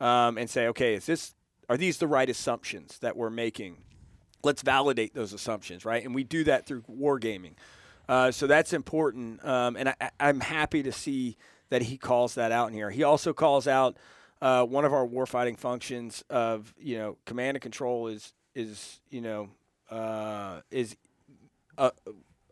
um, 0.00 0.38
and 0.38 0.48
say, 0.48 0.68
okay, 0.68 0.94
is 0.94 1.06
this 1.06 1.34
are 1.68 1.76
these 1.76 1.98
the 1.98 2.06
right 2.06 2.28
assumptions 2.28 2.98
that 3.00 3.16
we're 3.16 3.30
making? 3.30 3.78
Let's 4.44 4.62
validate 4.62 5.14
those 5.14 5.32
assumptions, 5.32 5.84
right? 5.84 6.04
And 6.04 6.14
we 6.14 6.22
do 6.22 6.44
that 6.44 6.66
through 6.66 6.82
wargaming. 6.82 7.54
Uh, 8.08 8.30
so 8.30 8.46
that's 8.46 8.72
important, 8.72 9.44
um, 9.44 9.76
and 9.76 9.88
I- 9.88 10.10
I'm 10.20 10.38
happy 10.38 10.84
to 10.84 10.92
see 10.92 11.36
that 11.70 11.82
he 11.82 11.96
calls 11.96 12.34
that 12.34 12.52
out 12.52 12.68
in 12.68 12.74
here. 12.74 12.90
He 12.90 13.02
also 13.02 13.32
calls 13.32 13.66
out 13.66 13.96
uh, 14.40 14.64
one 14.64 14.84
of 14.84 14.92
our 14.92 15.06
warfighting 15.06 15.58
functions 15.58 16.22
of 16.30 16.74
you 16.78 16.98
know 16.98 17.16
command 17.24 17.56
and 17.56 17.62
control 17.62 18.08
is 18.08 18.32
is 18.54 19.00
you 19.10 19.20
know 19.20 19.48
uh, 19.90 20.60
is 20.70 20.96
uh, 21.78 21.90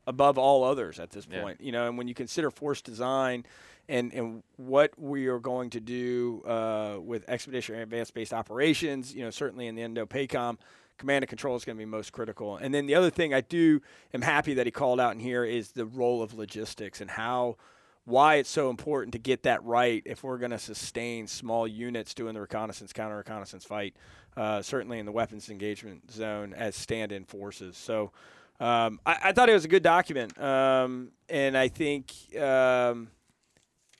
above 0.06 0.38
all 0.38 0.64
others 0.64 0.99
at 0.99 1.11
this 1.11 1.26
Yeah. 1.30 1.42
point. 1.42 1.61
You 1.61 1.73
know, 1.73 1.87
and 1.87 1.97
when 1.99 2.09
you 2.09 2.14
consider 2.14 2.50
force 2.50 2.80
design 2.83 3.44
and 3.88 4.12
and 4.14 4.42
what 4.56 4.99
we 4.99 5.26
are 5.26 5.38
going 5.38 5.71
to 5.71 5.80
do 5.80 6.42
uh, 6.47 6.97
with 7.00 7.28
expeditionary 7.28 7.83
advanced 7.83 8.14
based 8.14 8.33
operations, 8.33 9.14
you 9.14 9.23
know, 9.25 9.30
certainly 9.30 9.66
in 9.66 9.75
the 9.75 9.83
Indo-PACOM, 9.83 10.59
command 10.99 11.23
and 11.25 11.28
control 11.28 11.56
is 11.56 11.64
going 11.64 11.76
to 11.76 11.78
be 11.80 11.85
most 11.90 12.12
critical. 12.12 12.56
And 12.56 12.73
then 12.73 12.87
the 12.87 12.94
other 12.94 13.11
thing 13.11 13.35
I 13.35 13.40
do 13.42 13.80
am 14.14 14.23
happy 14.23 14.54
that 14.54 14.66
he 14.66 14.71
called 14.71 15.00
out 15.00 15.12
in 15.12 15.21
here 15.21 15.44
is 15.44 15.73
the 15.73 15.85
role 15.87 16.23
of 16.23 16.35
logistics 16.35 17.00
and 17.00 17.11
how 17.11 17.56
why 18.04 18.37
it's 18.37 18.50
so 18.50 18.70
important 18.70 19.12
to 19.12 19.18
get 19.18 19.44
that 19.44 19.62
right 19.64 20.02
if 20.04 20.23
we're 20.23 20.38
going 20.38 20.50
to 20.50 20.58
sustain 20.58 21.26
small 21.26 21.66
units 21.66 22.14
doing 22.14 22.34
the 22.34 22.40
reconnaissance 22.40 22.92
counter 22.92 23.16
reconnaissance 23.16 23.64
fight 23.64 23.96
uh, 24.37 24.61
certainly 24.61 24.99
in 24.99 25.06
the 25.06 25.12
weapons 25.12 25.49
engagement 25.49 26.11
zone 26.11 26.52
as 26.54 26.75
stand-in 26.75 27.25
forces. 27.25 27.76
So 27.76 28.12
um, 28.61 29.00
I, 29.06 29.18
I 29.25 29.32
thought 29.32 29.49
it 29.49 29.54
was 29.54 29.64
a 29.64 29.68
good 29.68 29.82
document 29.82 30.38
um, 30.40 31.11
and 31.28 31.56
i 31.56 31.68
think 31.68 32.12
um, 32.38 33.08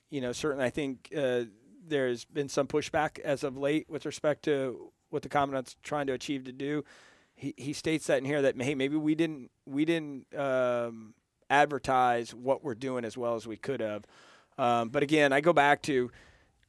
you 0.09 0.21
know 0.21 0.31
certainly 0.31 0.65
i 0.65 0.69
think 0.69 1.11
uh, 1.17 1.43
there's 1.87 2.25
been 2.25 2.49
some 2.49 2.67
pushback 2.67 3.19
as 3.19 3.43
of 3.43 3.57
late 3.57 3.89
with 3.89 4.05
respect 4.05 4.43
to 4.43 4.91
what 5.09 5.23
the 5.23 5.29
commandant's 5.29 5.75
trying 5.83 6.07
to 6.07 6.13
achieve 6.13 6.43
to 6.45 6.51
do. 6.51 6.83
He, 7.35 7.53
he 7.57 7.73
states 7.73 8.07
that 8.07 8.17
in 8.17 8.25
here 8.25 8.41
that 8.41 8.61
hey 8.61 8.75
maybe 8.75 8.95
we 8.95 9.15
didn't 9.15 9.51
we 9.65 9.85
didn't 9.85 10.33
um, 10.37 11.13
advertise 11.49 12.33
what 12.33 12.63
we're 12.63 12.75
doing 12.75 13.05
as 13.05 13.17
well 13.17 13.35
as 13.35 13.45
we 13.47 13.57
could 13.57 13.79
have. 13.79 14.05
Um, 14.57 14.89
but 14.89 15.03
again, 15.03 15.33
I 15.33 15.41
go 15.41 15.53
back 15.53 15.81
to 15.83 16.11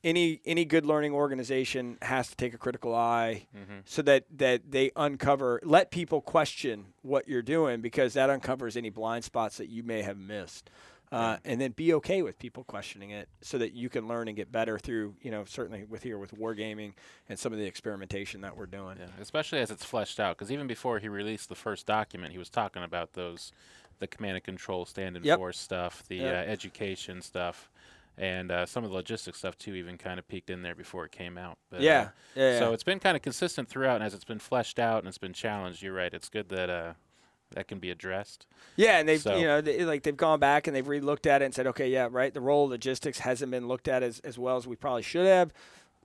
any 0.04 0.40
any 0.44 0.64
good 0.64 0.86
learning 0.86 1.12
organization 1.12 1.98
has 2.02 2.28
to 2.28 2.36
take 2.36 2.54
a 2.54 2.58
critical 2.58 2.94
eye 2.94 3.46
so 3.86 4.02
that 4.02 4.24
that 4.36 4.70
they 4.70 4.92
uncover 4.94 5.60
let 5.64 5.90
people 5.90 6.20
question 6.20 6.86
what 7.02 7.26
you're 7.28 7.42
doing 7.42 7.80
because 7.80 8.14
that 8.14 8.30
uncovers 8.30 8.76
any 8.76 8.90
blind 8.90 9.24
spots 9.24 9.56
that 9.56 9.68
you 9.68 9.82
may 9.82 10.02
have 10.02 10.16
missed. 10.18 10.70
Uh, 11.12 11.36
and 11.44 11.60
then 11.60 11.70
be 11.70 11.94
okay 11.94 12.20
with 12.20 12.36
people 12.36 12.64
questioning 12.64 13.10
it 13.10 13.28
so 13.40 13.58
that 13.58 13.72
you 13.72 13.88
can 13.88 14.08
learn 14.08 14.26
and 14.26 14.36
get 14.36 14.50
better 14.50 14.76
through, 14.76 15.14
you 15.22 15.30
know, 15.30 15.44
certainly 15.44 15.84
with 15.84 16.02
here 16.02 16.18
with 16.18 16.34
wargaming 16.36 16.92
and 17.28 17.38
some 17.38 17.52
of 17.52 17.60
the 17.60 17.64
experimentation 17.64 18.40
that 18.40 18.56
we're 18.56 18.66
doing. 18.66 18.96
Yeah, 18.98 19.06
especially 19.20 19.60
as 19.60 19.70
it's 19.70 19.84
fleshed 19.84 20.18
out. 20.18 20.36
Because 20.36 20.50
even 20.50 20.66
before 20.66 20.98
he 20.98 21.08
released 21.08 21.48
the 21.48 21.54
first 21.54 21.86
document, 21.86 22.32
he 22.32 22.38
was 22.38 22.50
talking 22.50 22.82
about 22.82 23.12
those, 23.12 23.52
the 23.98 24.06
command 24.06 24.36
and 24.36 24.44
control 24.44 24.84
stand-in 24.84 25.24
Yep. 25.24 25.38
force 25.38 25.58
stuff, 25.58 26.02
the 26.08 26.16
Yep. 26.16 26.34
uh, 26.34 26.50
education 26.50 27.22
stuff, 27.22 27.70
and 28.18 28.50
uh, 28.50 28.64
some 28.66 28.84
of 28.84 28.90
the 28.90 28.96
logistics 28.96 29.38
stuff 29.38 29.56
too. 29.58 29.74
Even 29.74 29.98
kind 29.98 30.18
of 30.18 30.26
peeked 30.28 30.50
in 30.50 30.62
there 30.62 30.74
before 30.74 31.04
it 31.04 31.12
came 31.12 31.36
out. 31.38 31.58
But, 31.70 31.80
uh, 31.80 31.82
Yeah, 31.84 32.08
yeah, 32.34 32.58
So 32.58 32.68
yeah. 32.68 32.74
it's 32.74 32.82
been 32.84 32.98
kind 33.00 33.16
of 33.16 33.22
consistent 33.22 33.68
throughout, 33.68 33.96
and 33.96 34.04
as 34.04 34.14
it's 34.14 34.24
been 34.24 34.38
fleshed 34.38 34.78
out 34.78 34.98
and 35.00 35.08
it's 35.08 35.18
been 35.18 35.32
challenged, 35.32 35.82
you're 35.82 35.92
right. 35.94 36.12
It's 36.12 36.28
good 36.28 36.48
that 36.50 36.70
uh, 36.70 36.92
that 37.52 37.68
can 37.68 37.78
be 37.78 37.90
addressed. 37.92 38.44
Yeah, 38.74 38.98
and 38.98 39.08
they've 39.08 39.20
So- 39.20 39.36
you 39.36 39.46
know 39.46 39.60
they, 39.60 39.84
like 39.84 40.02
they've 40.02 40.16
gone 40.16 40.40
back 40.40 40.66
and 40.66 40.74
they've 40.74 40.86
re-looked 40.86 41.26
at 41.26 41.42
it 41.42 41.44
and 41.44 41.54
said, 41.54 41.66
okay, 41.68 41.88
yeah, 41.88 42.08
right. 42.10 42.34
The 42.34 42.40
role 42.40 42.64
of 42.64 42.70
logistics 42.70 43.20
hasn't 43.20 43.50
been 43.52 43.68
looked 43.68 43.86
at 43.86 44.02
as, 44.02 44.18
as 44.20 44.36
well 44.38 44.56
as 44.56 44.66
we 44.66 44.74
probably 44.76 45.02
should 45.02 45.26
have. 45.26 45.52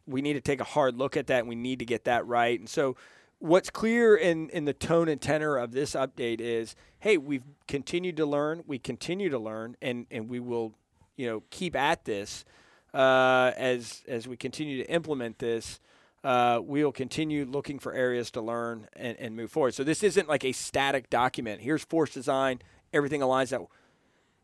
We 0.05 0.21
need 0.21 0.33
to 0.33 0.41
take 0.41 0.59
a 0.59 0.63
hard 0.65 0.97
look 0.97 1.15
at 1.17 1.27
that, 1.27 1.39
and 1.39 1.47
we 1.49 1.55
need 1.55 1.79
to 1.79 1.85
get 1.85 2.03
that 2.05 2.25
right. 2.27 2.59
And 2.59 2.67
so, 2.69 2.95
what's 3.41 3.69
clear 3.69 4.15
in 4.15 4.49
in 4.49 4.65
the 4.65 4.73
tone 4.73 5.09
and 5.09 5.19
tenor 5.19 5.57
of 5.57 5.71
this 5.71 5.91
update 5.93 6.39
is, 6.39 6.75
hey, 6.99 7.17
we've 7.17 7.43
continued 7.67 8.15
to 8.17 8.25
learn, 8.25 8.63
we 8.65 8.79
continue 8.79 9.29
to 9.29 9.39
learn, 9.39 9.75
and 9.81 10.05
and 10.09 10.29
we 10.29 10.39
will, 10.39 10.73
you 11.17 11.27
know, 11.27 11.43
keep 11.49 11.75
at 11.75 12.05
this 12.05 12.45
uh, 12.93 13.51
as 13.57 14.03
as 14.07 14.27
we 14.27 14.37
continue 14.37 14.77
to 14.83 14.89
implement 14.89 15.39
this. 15.39 15.79
Uh, 16.23 16.59
we'll 16.63 16.91
continue 16.91 17.45
looking 17.45 17.79
for 17.79 17.93
areas 17.93 18.29
to 18.29 18.39
learn 18.41 18.87
and, 18.93 19.17
and 19.19 19.35
move 19.35 19.49
forward. 19.49 19.73
So 19.73 19.83
this 19.83 20.03
isn't 20.03 20.29
like 20.29 20.45
a 20.45 20.51
static 20.51 21.09
document. 21.09 21.61
Here's 21.61 21.83
force 21.83 22.13
design. 22.13 22.59
Everything 22.93 23.21
aligns 23.21 23.49
that. 23.49 23.61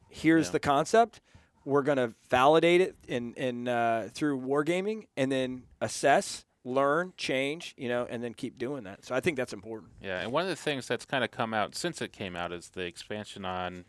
Here's 0.09 0.47
Yeah. 0.47 0.53
the 0.53 0.59
concept. 0.59 1.21
We're 1.65 1.83
going 1.83 1.99
to 1.99 2.15
validate 2.31 2.81
it 2.81 2.95
in, 3.07 3.33
in 3.35 3.67
uh, 3.67 4.09
through 4.11 4.39
wargaming 4.41 5.05
and 5.15 5.31
then 5.31 5.63
assess, 5.79 6.45
learn, 6.67 7.13
change, 7.17 7.73
you 7.77 7.87
know, 7.87 8.05
and 8.09 8.23
then 8.23 8.33
keep 8.33 8.57
doing 8.57 8.83
that. 8.83 9.05
So 9.05 9.15
I 9.15 9.19
think 9.19 9.37
that's 9.37 9.53
important. 9.53 9.91
Yeah, 10.01 10.19
and 10.19 10.31
one 10.31 10.43
of 10.43 10.49
the 10.49 10.55
things 10.55 10.87
that's 10.87 11.05
kind 11.05 11.23
of 11.23 11.31
come 11.31 11.53
out 11.53 11.75
since 11.75 12.01
it 12.01 12.11
came 12.11 12.35
out 12.35 12.51
is 12.51 12.69
the 12.69 12.81
expansion 12.81 13.45
on 13.45 13.85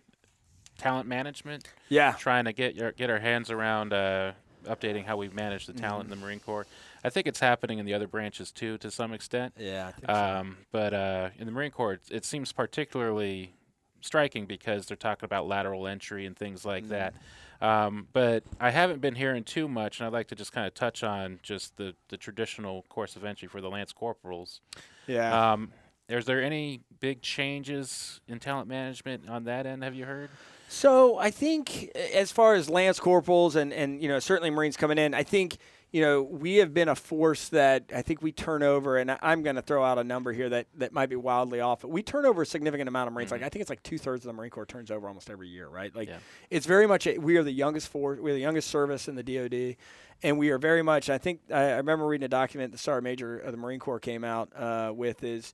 talent 0.78 1.08
management. 1.08 1.68
Yeah. 1.88 2.12
trying 2.12 2.44
to 2.44 2.52
get 2.52 2.74
your, 2.74 2.92
get 2.92 3.10
our 3.10 3.18
hands 3.18 3.50
around 3.50 3.92
uh, 3.92 4.32
updating 4.66 5.04
how 5.04 5.16
we 5.16 5.28
manage 5.28 5.66
the 5.66 5.72
Mm-hmm. 5.72 5.82
talent 5.84 6.04
in 6.04 6.10
the 6.10 6.24
Marine 6.24 6.40
Corps. 6.40 6.66
I 7.04 7.10
think 7.10 7.26
it's 7.26 7.40
happening 7.40 7.78
in 7.78 7.86
the 7.86 7.94
other 7.94 8.06
branches 8.06 8.52
too, 8.52 8.78
to 8.78 8.90
some 8.90 9.12
extent. 9.12 9.54
Yeah. 9.58 9.92
Um, 10.08 10.58
but 10.72 10.94
uh, 10.94 11.30
in 11.38 11.46
the 11.46 11.52
Marine 11.52 11.70
Corps, 11.72 11.94
it, 11.94 12.02
it 12.10 12.24
seems 12.24 12.52
particularly 12.52 13.54
striking 14.00 14.46
because 14.46 14.86
they're 14.86 14.96
talking 14.96 15.24
about 15.24 15.46
lateral 15.48 15.86
entry 15.88 16.26
and 16.26 16.36
things 16.36 16.64
like 16.64 16.84
Mm. 16.84 16.88
that. 16.90 17.14
Um, 17.60 18.06
but 18.12 18.44
I 18.60 18.70
haven't 18.70 19.00
been 19.00 19.16
hearing 19.16 19.42
too 19.42 19.66
much, 19.66 19.98
and 19.98 20.06
I'd 20.06 20.12
like 20.12 20.28
to 20.28 20.34
just 20.34 20.52
kind 20.52 20.66
of 20.66 20.74
touch 20.74 21.02
on 21.02 21.40
just 21.42 21.76
the, 21.76 21.94
the 22.08 22.16
traditional 22.16 22.84
course 22.88 23.16
of 23.16 23.24
entry 23.24 23.48
for 23.48 23.60
the 23.60 23.68
Lance 23.68 23.92
Corporals. 23.92 24.60
yeah. 25.06 25.52
Um, 25.52 25.72
is 26.08 26.24
there 26.24 26.42
any 26.42 26.80
big 27.00 27.20
changes 27.20 28.20
in 28.26 28.38
talent 28.38 28.66
management 28.66 29.28
on 29.28 29.44
that 29.44 29.66
end? 29.66 29.82
Have 29.82 29.94
you 29.94 30.06
heard? 30.06 30.30
So 30.68 31.18
I 31.18 31.30
think 31.30 31.90
as 32.14 32.32
far 32.32 32.54
as 32.54 32.70
lance 32.70 33.00
corporals 33.00 33.56
and 33.56 33.72
and 33.72 34.02
you 34.02 34.08
know 34.08 34.18
certainly 34.18 34.50
Marines 34.50 34.76
coming 34.76 34.98
in, 34.98 35.14
I 35.14 35.22
think 35.22 35.58
you 35.90 36.03
know 36.03 36.22
we 36.22 36.57
have 36.57 36.74
been 36.74 36.88
a 36.88 36.94
force 36.94 37.48
that 37.51 37.85
I 37.94 38.03
think 38.03 38.20
we 38.22 38.33
turn 38.33 38.62
over, 38.62 38.96
and 38.98 39.16
I'm 39.22 39.42
going 39.42 39.57
to 39.57 39.62
throw 39.62 39.83
out 39.83 39.98
a 39.98 40.05
number 40.05 40.33
here 40.33 40.48
that 40.51 40.66
that 40.77 40.92
might 40.92 41.09
be 41.09 41.16
wildly 41.16 41.61
off, 41.61 41.81
but 41.83 41.90
we 41.90 42.03
turn 42.03 42.27
over 42.27 42.42
a 42.42 42.46
significant 42.46 42.88
amount 42.88 43.09
of 43.09 43.14
Marines. 43.14 43.31
Like 43.31 43.42
I 43.42 43.48
think 43.48 43.61
it's 43.62 43.70
like 43.70 43.83
two 43.83 43.98
thirds 43.98 44.24
of 44.24 44.29
the 44.29 44.33
Marine 44.35 44.51
Corps 44.51 44.66
turns 44.66 44.90
over 44.90 45.09
almost 45.09 45.31
every 45.31 45.48
year, 45.48 45.68
right? 45.68 45.94
Like 45.94 46.09
Yeah. 46.09 46.18
it's 46.51 46.66
very 46.66 46.87
much 46.87 47.07
a, 47.07 47.18
we 47.18 47.37
are 47.37 47.42
the 47.42 47.53
youngest 47.53 47.88
force, 47.88 48.18
we're 48.20 48.35
the 48.35 48.40
youngest 48.40 48.68
service 48.68 49.09
in 49.09 49.14
the 49.14 49.22
DoD, 49.22 49.77
and 50.22 50.38
we 50.38 50.51
are 50.51 50.59
very 50.59 50.83
much. 50.83 51.09
I 51.09 51.18
think 51.18 51.40
I, 51.51 51.62
I 51.62 51.77
remember 51.77 52.07
reading 52.07 52.27
a 52.27 52.29
document 52.29 52.72
the 52.72 52.79
Sergeant 52.79 53.05
Major 53.05 53.38
of 53.38 53.53
the 53.53 53.59
Marine 53.59 53.81
Corps 53.81 54.01
came 54.01 54.24
out 54.24 54.51
uh, 54.57 54.92
with 54.94 55.22
is. 55.24 55.53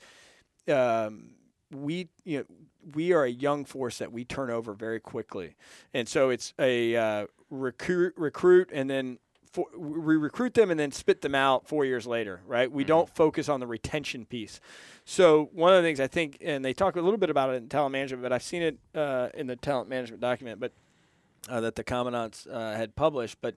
Um, 0.69 1.31
we 1.71 2.09
you 2.25 2.39
know 2.39 2.45
we 2.95 3.13
are 3.13 3.25
a 3.25 3.31
young 3.31 3.65
force 3.65 3.99
that 3.99 4.13
we 4.13 4.25
turn 4.25 4.51
over 4.51 4.75
very 4.75 5.01
quickly, 5.01 5.57
and 5.93 6.09
so 6.09 6.31
it's 6.31 6.55
a 6.59 6.97
uh, 6.97 7.27
recruit 7.51 8.15
recruit 8.17 8.71
and 8.73 8.89
then 8.89 9.19
for, 9.55 9.67
we 9.77 10.17
recruit 10.17 10.55
them 10.55 10.71
and 10.71 10.79
then 10.79 10.91
spit 10.91 11.21
them 11.21 11.35
out 11.35 11.67
four 11.69 11.85
years 11.85 12.07
later, 12.07 12.41
right? 12.47 12.71
We 12.71 12.83
don't 12.83 13.09
focus 13.09 13.49
on 13.49 13.61
the 13.61 13.67
retention 13.67 14.27
piece. 14.27 14.61
So 15.05 15.49
one 15.53 15.73
of 15.73 15.81
the 15.83 15.87
things 15.87 16.01
I 16.01 16.09
think, 16.09 16.39
and 16.41 16.65
they 16.65 16.73
talk 16.73 16.97
a 16.97 17.01
little 17.01 17.19
bit 17.19 17.31
about 17.31 17.51
it 17.51 17.55
in 17.55 17.69
talent 17.69 17.93
management, 17.93 18.23
but 18.23 18.33
I've 18.33 18.43
seen 18.43 18.63
it 18.63 18.79
uh, 18.95 19.29
in 19.33 19.47
the 19.47 19.55
talent 19.57 19.89
management 19.89 20.21
document, 20.21 20.59
but 20.59 20.73
uh, 21.49 21.61
that 21.61 21.77
the 21.77 21.85
commandants 21.85 22.47
uh, 22.47 22.75
had 22.77 22.97
published, 22.97 23.37
but 23.41 23.55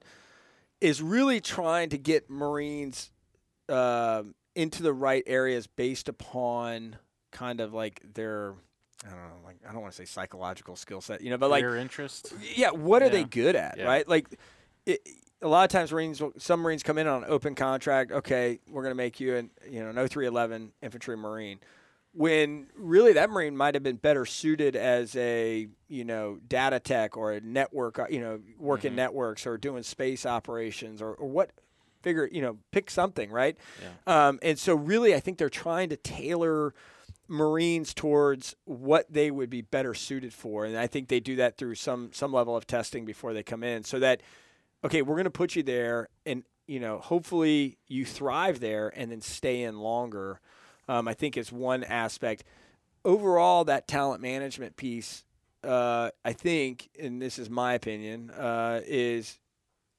is 0.80 1.02
really 1.02 1.40
trying 1.40 1.88
to 1.90 1.98
get 1.98 2.30
Marines 2.30 3.10
um 3.68 4.34
into 4.54 4.82
the 4.82 4.92
right 4.92 5.22
areas 5.26 5.66
based 5.66 6.08
upon 6.08 6.96
kind 7.32 7.60
of 7.60 7.74
like 7.74 8.00
their 8.14 8.54
I 9.06 9.10
don't 9.10 9.18
know, 9.18 9.34
like 9.44 9.56
I 9.68 9.72
don't 9.72 9.82
want 9.82 9.92
to 9.92 9.96
say 9.96 10.04
psychological 10.06 10.74
skill 10.74 11.00
set, 11.00 11.20
you 11.20 11.30
know, 11.30 11.38
but 11.38 11.50
like 11.50 11.62
Your 11.62 11.76
interest? 11.76 12.32
yeah, 12.56 12.70
what 12.70 13.02
are 13.02 13.08
they 13.08 13.24
good 13.24 13.54
at, 13.56 13.76
Yeah. 13.78 13.84
right? 13.84 14.08
Like 14.08 14.26
it, 14.86 15.00
a 15.42 15.48
lot 15.48 15.64
of 15.64 15.70
times 15.70 15.92
Marines 15.92 16.20
some 16.38 16.60
Marines 16.60 16.82
come 16.82 16.98
in 16.98 17.06
on 17.06 17.24
an 17.24 17.30
open 17.30 17.54
contract, 17.54 18.10
okay, 18.12 18.58
we're 18.68 18.82
going 18.82 18.90
to 18.92 18.96
make 18.96 19.20
you 19.20 19.36
an 19.36 19.50
you 19.70 19.80
know, 19.82 19.90
an 19.90 19.96
0311 20.08 20.72
infantry 20.82 21.16
marine. 21.16 21.60
when 22.14 22.66
really 22.74 23.12
that 23.12 23.30
Marine 23.30 23.56
might 23.56 23.74
have 23.74 23.82
been 23.82 23.96
better 23.96 24.24
suited 24.24 24.74
as 24.74 25.14
a 25.16 25.68
you 25.88 26.04
know 26.04 26.38
data 26.48 26.80
tech 26.80 27.16
or 27.16 27.32
a 27.32 27.40
network, 27.40 27.98
uh, 27.98 28.06
you 28.10 28.18
know, 28.20 28.40
working 28.58 28.92
Mhm. 28.92 28.96
networks 28.96 29.46
or 29.46 29.56
doing 29.58 29.82
space 29.82 30.24
operations 30.26 31.00
or, 31.02 31.12
or 31.14 31.28
what. 31.28 31.50
Figure 32.00 32.28
you 32.30 32.40
know, 32.40 32.56
pick 32.70 32.90
something, 32.90 33.28
right? 33.28 33.56
Yeah. 34.06 34.28
Um, 34.28 34.38
and 34.40 34.56
so 34.56 34.76
really, 34.76 35.16
I 35.16 35.20
think 35.20 35.36
they're 35.36 35.50
trying 35.50 35.88
to 35.88 35.96
tailor 35.96 36.72
Marines 37.26 37.92
towards 37.92 38.54
what 38.64 39.12
they 39.12 39.32
would 39.32 39.50
be 39.50 39.62
better 39.62 39.94
suited 39.94 40.32
for, 40.32 40.64
and 40.64 40.76
I 40.78 40.86
think 40.86 41.08
they 41.08 41.18
do 41.18 41.34
that 41.36 41.56
through 41.58 41.74
some 41.74 42.10
some 42.12 42.32
level 42.32 42.56
of 42.56 42.68
testing 42.68 43.04
before 43.04 43.34
they 43.34 43.42
come 43.42 43.64
in, 43.64 43.82
so 43.82 43.98
that 43.98 44.20
okay, 44.84 45.02
we're 45.02 45.16
going 45.16 45.24
to 45.24 45.30
put 45.30 45.56
you 45.56 45.62
there, 45.62 46.08
and 46.26 46.44
you 46.66 46.80
know, 46.80 46.98
hopefully 46.98 47.78
you 47.86 48.04
thrive 48.04 48.60
there 48.60 48.92
and 48.94 49.10
then 49.10 49.20
stay 49.20 49.62
in 49.62 49.78
longer. 49.78 50.40
Um, 50.88 51.08
I 51.08 51.14
think 51.14 51.36
is 51.36 51.52
one 51.52 51.84
aspect. 51.84 52.44
Overall, 53.04 53.64
that 53.64 53.88
talent 53.88 54.22
management 54.22 54.76
piece, 54.76 55.24
uh, 55.64 56.10
I 56.24 56.32
think, 56.32 56.88
and 56.98 57.20
this 57.20 57.38
is 57.38 57.50
my 57.50 57.74
opinion, 57.74 58.30
uh, 58.30 58.80
is 58.86 59.38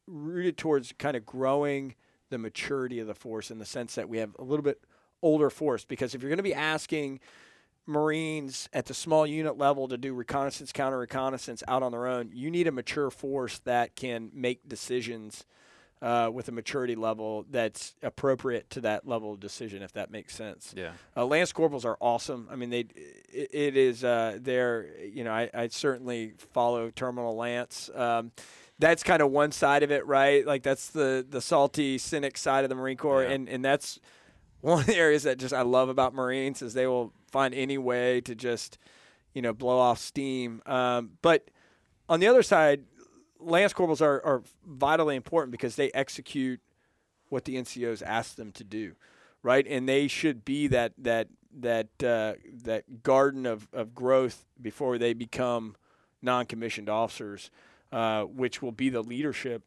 rooted 0.08 0.58
towards 0.58 0.94
kind 0.98 1.16
of 1.16 1.26
growing 1.26 1.96
the 2.30 2.38
maturity 2.38 3.00
of 3.00 3.08
the 3.08 3.16
force 3.16 3.52
in 3.52 3.60
the 3.60 3.66
sense 3.66 3.96
that 3.96 4.10
we 4.10 4.18
have 4.18 4.36
a 4.40 4.44
little 4.44 4.64
bit 4.64 4.82
older 5.22 5.50
force. 5.50 5.86
Because 5.86 6.16
if 6.16 6.22
you're 6.22 6.30
going 6.30 6.38
to 6.38 6.44
be 6.44 6.54
asking 6.54 7.20
Marines 7.90 8.70
at 8.72 8.86
the 8.86 8.94
small 8.94 9.26
unit 9.28 9.58
level 9.58 9.88
to 9.88 9.98
do 9.98 10.14
reconnaissance, 10.14 10.72
counter 10.72 11.00
reconnaissance 11.00 11.64
out 11.68 11.84
on 11.84 11.92
their 11.92 12.08
own, 12.08 12.30
you 12.34 12.50
need 12.52 12.68
a 12.68 12.72
mature 12.72 13.10
force 13.10 13.60
that 13.66 13.96
can 13.96 14.30
make 14.34 14.70
decisions 14.70 15.44
uh, 16.02 16.30
with 16.32 16.48
a 16.48 16.52
maturity 16.52 16.96
level 16.96 17.46
that's 17.50 17.94
appropriate 18.02 18.70
to 18.70 18.80
that 18.82 19.06
level 19.06 19.34
of 19.34 19.40
decision, 19.42 19.82
if 19.82 19.92
that 19.94 20.10
makes 20.10 20.34
sense. 20.34 20.74
Yeah. 20.78 20.92
Uh, 21.18 21.26
Lance 21.26 21.52
corporals 21.52 21.84
are 21.84 21.98
awesome. 22.00 22.48
I 22.50 22.56
mean, 22.56 22.70
they 22.70 22.86
it, 23.34 23.50
it 23.52 23.76
is 23.78 24.04
uh, 24.06 24.38
they're 24.40 24.88
you 25.14 25.26
know 25.26 25.34
I, 25.34 25.50
I 25.54 25.68
certainly 25.68 26.36
follow 26.54 26.90
Terminal 26.92 27.36
Lance. 27.36 27.90
Um, 27.94 28.32
that's 28.78 29.04
kind 29.04 29.22
of 29.22 29.30
one 29.32 29.52
side 29.52 29.84
of 29.84 29.92
it, 29.92 30.06
right? 30.06 30.46
Like 30.46 30.64
that's 30.64 30.88
the 30.90 31.26
the 31.30 31.42
salty 31.42 31.98
cynic 31.98 32.38
side 32.38 32.64
of 32.64 32.70
the 32.70 32.76
Marine 32.76 32.96
Corps, 32.96 33.24
Yeah. 33.24 33.32
and 33.32 33.50
and 33.50 33.66
that's 33.66 34.00
one 34.62 34.80
of 34.80 34.86
the 34.86 34.96
areas 34.96 35.24
that 35.24 35.38
just 35.38 35.54
I 35.54 35.64
love 35.64 35.90
about 35.90 36.14
Marines 36.14 36.62
is 36.62 36.74
they 36.74 36.88
will 36.88 37.12
find 37.30 37.54
any 37.54 37.78
way 37.78 38.22
to 38.22 38.36
just 38.36 38.78
you 39.34 39.42
know 39.42 39.54
blow 39.54 39.78
off 39.78 40.00
steam. 40.00 40.62
Um, 40.66 41.12
but 41.22 41.50
on 42.08 42.20
the 42.20 42.28
other 42.28 42.44
side, 42.44 42.84
Lance 43.40 43.74
corporals 43.74 44.02
are, 44.02 44.22
are 44.26 44.44
vitally 44.66 45.16
important 45.16 45.52
because 45.52 45.76
they 45.76 45.92
execute 45.92 46.60
what 47.30 47.46
the 47.46 47.56
NCOs 47.56 48.02
ask 48.04 48.36
them 48.36 48.52
to 48.54 48.64
do, 48.64 48.96
right? 49.44 49.66
And 49.68 49.88
they 49.88 50.08
should 50.08 50.44
be 50.44 50.68
that 50.68 50.94
that 50.98 51.30
that 51.60 51.88
uh, 52.04 52.34
that 52.64 53.04
garden 53.04 53.46
of, 53.46 53.68
of 53.74 53.96
growth 53.96 54.46
before 54.62 54.98
they 54.98 55.14
become 55.14 55.76
non-commissioned 56.22 56.90
officers, 56.90 57.50
uh, 57.92 58.24
which 58.24 58.62
will 58.62 58.72
be 58.72 58.90
the 58.90 59.02
leadership, 59.02 59.64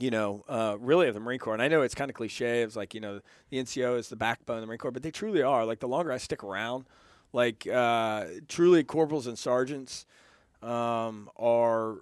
you 0.00 0.10
know, 0.10 0.44
uh, 0.48 0.76
really 0.80 1.08
of 1.08 1.14
the 1.14 1.20
Marine 1.20 1.38
Corps. 1.38 1.54
And 1.54 1.62
I 1.62 1.68
know 1.68 1.82
it's 1.82 1.94
kind 1.94 2.10
of 2.10 2.16
cliche. 2.16 2.62
It's 2.62 2.76
like 2.76 2.94
you 2.94 3.00
know 3.00 3.20
the 3.50 3.58
NCO 3.58 3.98
is 3.98 4.08
the 4.08 4.16
backbone 4.16 4.56
of 4.56 4.62
the 4.62 4.66
Marine 4.66 4.78
Corps, 4.78 4.90
but 4.90 5.02
they 5.02 5.10
truly 5.10 5.42
are. 5.42 5.64
Like 5.64 5.80
the 5.80 5.88
longer 5.88 6.12
I 6.12 6.18
stick 6.18 6.42
around, 6.42 6.86
like 7.32 7.66
uh, 7.66 8.26
truly 8.48 8.84
corporals 8.84 9.26
and 9.26 9.38
sergeants 9.38 10.06
um, 10.62 11.30
are 11.36 11.98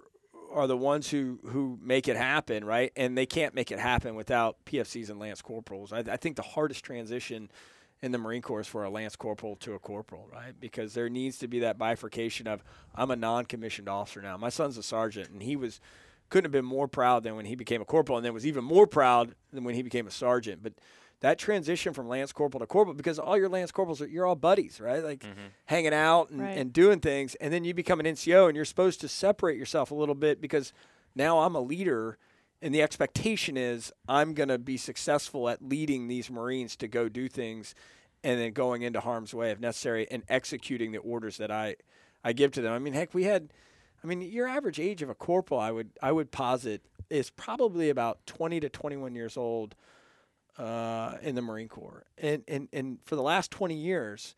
are 0.51 0.67
the 0.67 0.77
ones 0.77 1.09
who 1.09 1.39
who 1.45 1.77
make 1.81 2.07
it 2.07 2.17
happen, 2.17 2.65
right? 2.65 2.91
And 2.95 3.17
they 3.17 3.25
can't 3.25 3.53
make 3.53 3.71
it 3.71 3.79
happen 3.79 4.15
without 4.15 4.57
PFCs 4.65 5.09
and 5.09 5.19
lance 5.19 5.41
corporals. 5.41 5.93
I, 5.93 5.99
I 5.99 6.17
think 6.17 6.35
the 6.35 6.41
hardest 6.41 6.83
transition 6.83 7.51
in 8.01 8.11
the 8.11 8.17
Marine 8.17 8.41
Corps 8.41 8.63
for 8.63 8.83
a 8.83 8.89
lance 8.89 9.15
corporal 9.15 9.55
to 9.57 9.73
a 9.73 9.79
corporal, 9.79 10.27
right? 10.31 10.53
Because 10.59 10.93
there 10.93 11.09
needs 11.09 11.37
to 11.39 11.47
be 11.47 11.59
that 11.59 11.77
bifurcation 11.77 12.47
of 12.47 12.63
I'm 12.95 13.11
a 13.11 13.15
non-commissioned 13.15 13.89
officer 13.89 14.21
now. 14.21 14.37
My 14.37 14.49
son's 14.49 14.77
a 14.77 14.83
sergeant, 14.83 15.29
and 15.29 15.43
he 15.43 15.55
was 15.55 15.81
couldn't 16.29 16.45
have 16.45 16.51
been 16.51 16.65
more 16.65 16.87
proud 16.87 17.23
than 17.23 17.35
when 17.35 17.45
he 17.45 17.55
became 17.55 17.81
a 17.81 17.85
corporal, 17.85 18.17
and 18.17 18.25
then 18.25 18.33
was 18.33 18.45
even 18.45 18.63
more 18.63 18.87
proud 18.87 19.35
than 19.51 19.63
when 19.63 19.75
he 19.75 19.81
became 19.81 20.07
a 20.07 20.11
sergeant. 20.11 20.61
But 20.63 20.73
that 21.21 21.37
transition 21.37 21.93
from 21.93 22.07
lance 22.07 22.31
corporal 22.31 22.59
to 22.61 22.65
corporal, 22.65 22.95
because 22.95 23.19
all 23.19 23.37
your 23.37 23.49
lance 23.49 23.71
corporals 23.71 24.01
are 24.01 24.07
you're 24.07 24.25
all 24.25 24.35
buddies, 24.35 24.79
right? 24.79 25.03
Like 25.03 25.19
mm-hmm. 25.19 25.47
hanging 25.65 25.93
out 25.93 26.29
and, 26.29 26.41
Right. 26.41 26.57
and 26.57 26.71
doing 26.71 26.99
things, 26.99 27.35
and 27.35 27.51
then 27.51 27.63
you 27.65 27.73
become 27.73 27.99
an 27.99 28.05
NCO, 28.05 28.47
and 28.47 28.55
you're 28.55 28.65
supposed 28.65 29.01
to 29.01 29.07
separate 29.07 29.57
yourself 29.57 29.91
a 29.91 29.95
little 29.95 30.15
bit 30.15 30.39
because 30.39 30.71
now 31.15 31.39
I'm 31.39 31.55
a 31.55 31.61
leader, 31.61 32.17
and 32.61 32.73
the 32.73 32.81
expectation 32.81 33.57
is 33.57 33.91
I'm 34.07 34.33
going 34.33 34.49
to 34.49 34.57
be 34.57 34.77
successful 34.77 35.49
at 35.49 35.61
leading 35.61 36.07
these 36.07 36.29
Marines 36.29 36.75
to 36.77 36.87
go 36.87 37.09
do 37.09 37.27
things, 37.27 37.75
and 38.23 38.39
then 38.39 38.51
going 38.53 38.81
into 38.83 38.99
harm's 39.01 39.33
way 39.33 39.51
if 39.51 39.59
necessary, 39.59 40.07
and 40.09 40.23
executing 40.29 40.91
the 40.91 40.99
orders 40.99 41.37
that 41.37 41.51
I 41.51 41.75
I 42.23 42.33
give 42.33 42.51
to 42.53 42.61
them. 42.61 42.73
I 42.73 42.79
mean, 42.79 42.93
heck, 42.93 43.13
we 43.13 43.23
had, 43.23 43.51
I 44.03 44.07
mean, 44.07 44.21
your 44.21 44.47
average 44.47 44.79
age 44.79 45.01
of 45.01 45.09
a 45.09 45.15
corporal, 45.15 45.59
I 45.59 45.71
would 45.71 45.89
I 46.01 46.11
would 46.11 46.31
posit 46.31 46.81
is 47.09 47.29
probably 47.29 47.89
about 47.89 48.25
20 48.27 48.59
to 48.61 48.69
21 48.69 49.15
years 49.15 49.35
old 49.35 49.75
uh, 50.57 51.15
in 51.21 51.35
the 51.35 51.41
Marine 51.41 51.67
Corps, 51.69 52.05
and 52.17 52.43
and 52.47 52.67
and 52.73 52.99
for 53.05 53.15
the 53.15 53.23
last 53.23 53.51
20 53.51 53.75
years. 53.75 54.35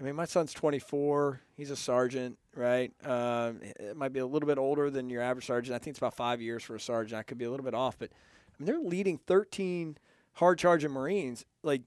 I 0.00 0.04
mean, 0.04 0.14
my 0.14 0.26
son's 0.26 0.52
24. 0.52 1.40
He's 1.56 1.72
a 1.72 1.76
sergeant, 1.76 2.38
right? 2.54 2.92
Um, 3.04 3.58
it 3.62 3.96
might 3.96 4.12
be 4.12 4.20
a 4.20 4.26
little 4.26 4.46
bit 4.46 4.56
older 4.56 4.90
than 4.90 5.10
your 5.10 5.22
average 5.22 5.46
sergeant. 5.46 5.74
I 5.74 5.78
think 5.78 5.90
it's 5.94 5.98
about 5.98 6.14
five 6.14 6.40
years 6.40 6.62
for 6.62 6.76
a 6.76 6.80
sergeant. 6.80 7.18
I 7.18 7.24
could 7.24 7.36
be 7.36 7.44
a 7.46 7.50
little 7.50 7.64
bit 7.64 7.74
off, 7.74 7.98
but 7.98 8.10
I 8.12 8.54
mean, 8.62 8.66
they're 8.66 8.78
leading 8.88 9.18
13 9.18 9.98
hard 10.34 10.56
charging 10.60 10.92
Marines 10.92 11.44
like 11.64 11.82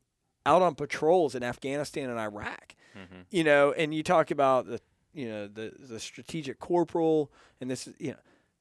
out 0.45 0.61
on 0.61 0.75
patrols 0.75 1.35
in 1.35 1.43
Afghanistan 1.43 2.09
and 2.09 2.19
Iraq. 2.19 2.75
Mhm. 2.97 3.25
You 3.29 3.45
know, 3.45 3.71
and 3.71 3.93
you 3.95 4.03
talk 4.03 4.29
about 4.29 4.65
the 4.65 4.81
you 5.13 5.27
know 5.29 5.47
the 5.47 5.71
the 5.79 5.99
strategic 5.99 6.59
corporal, 6.59 7.31
and 7.59 7.69
this 7.69 7.87
is 7.87 7.95
you 7.99 8.11
know 8.11 8.17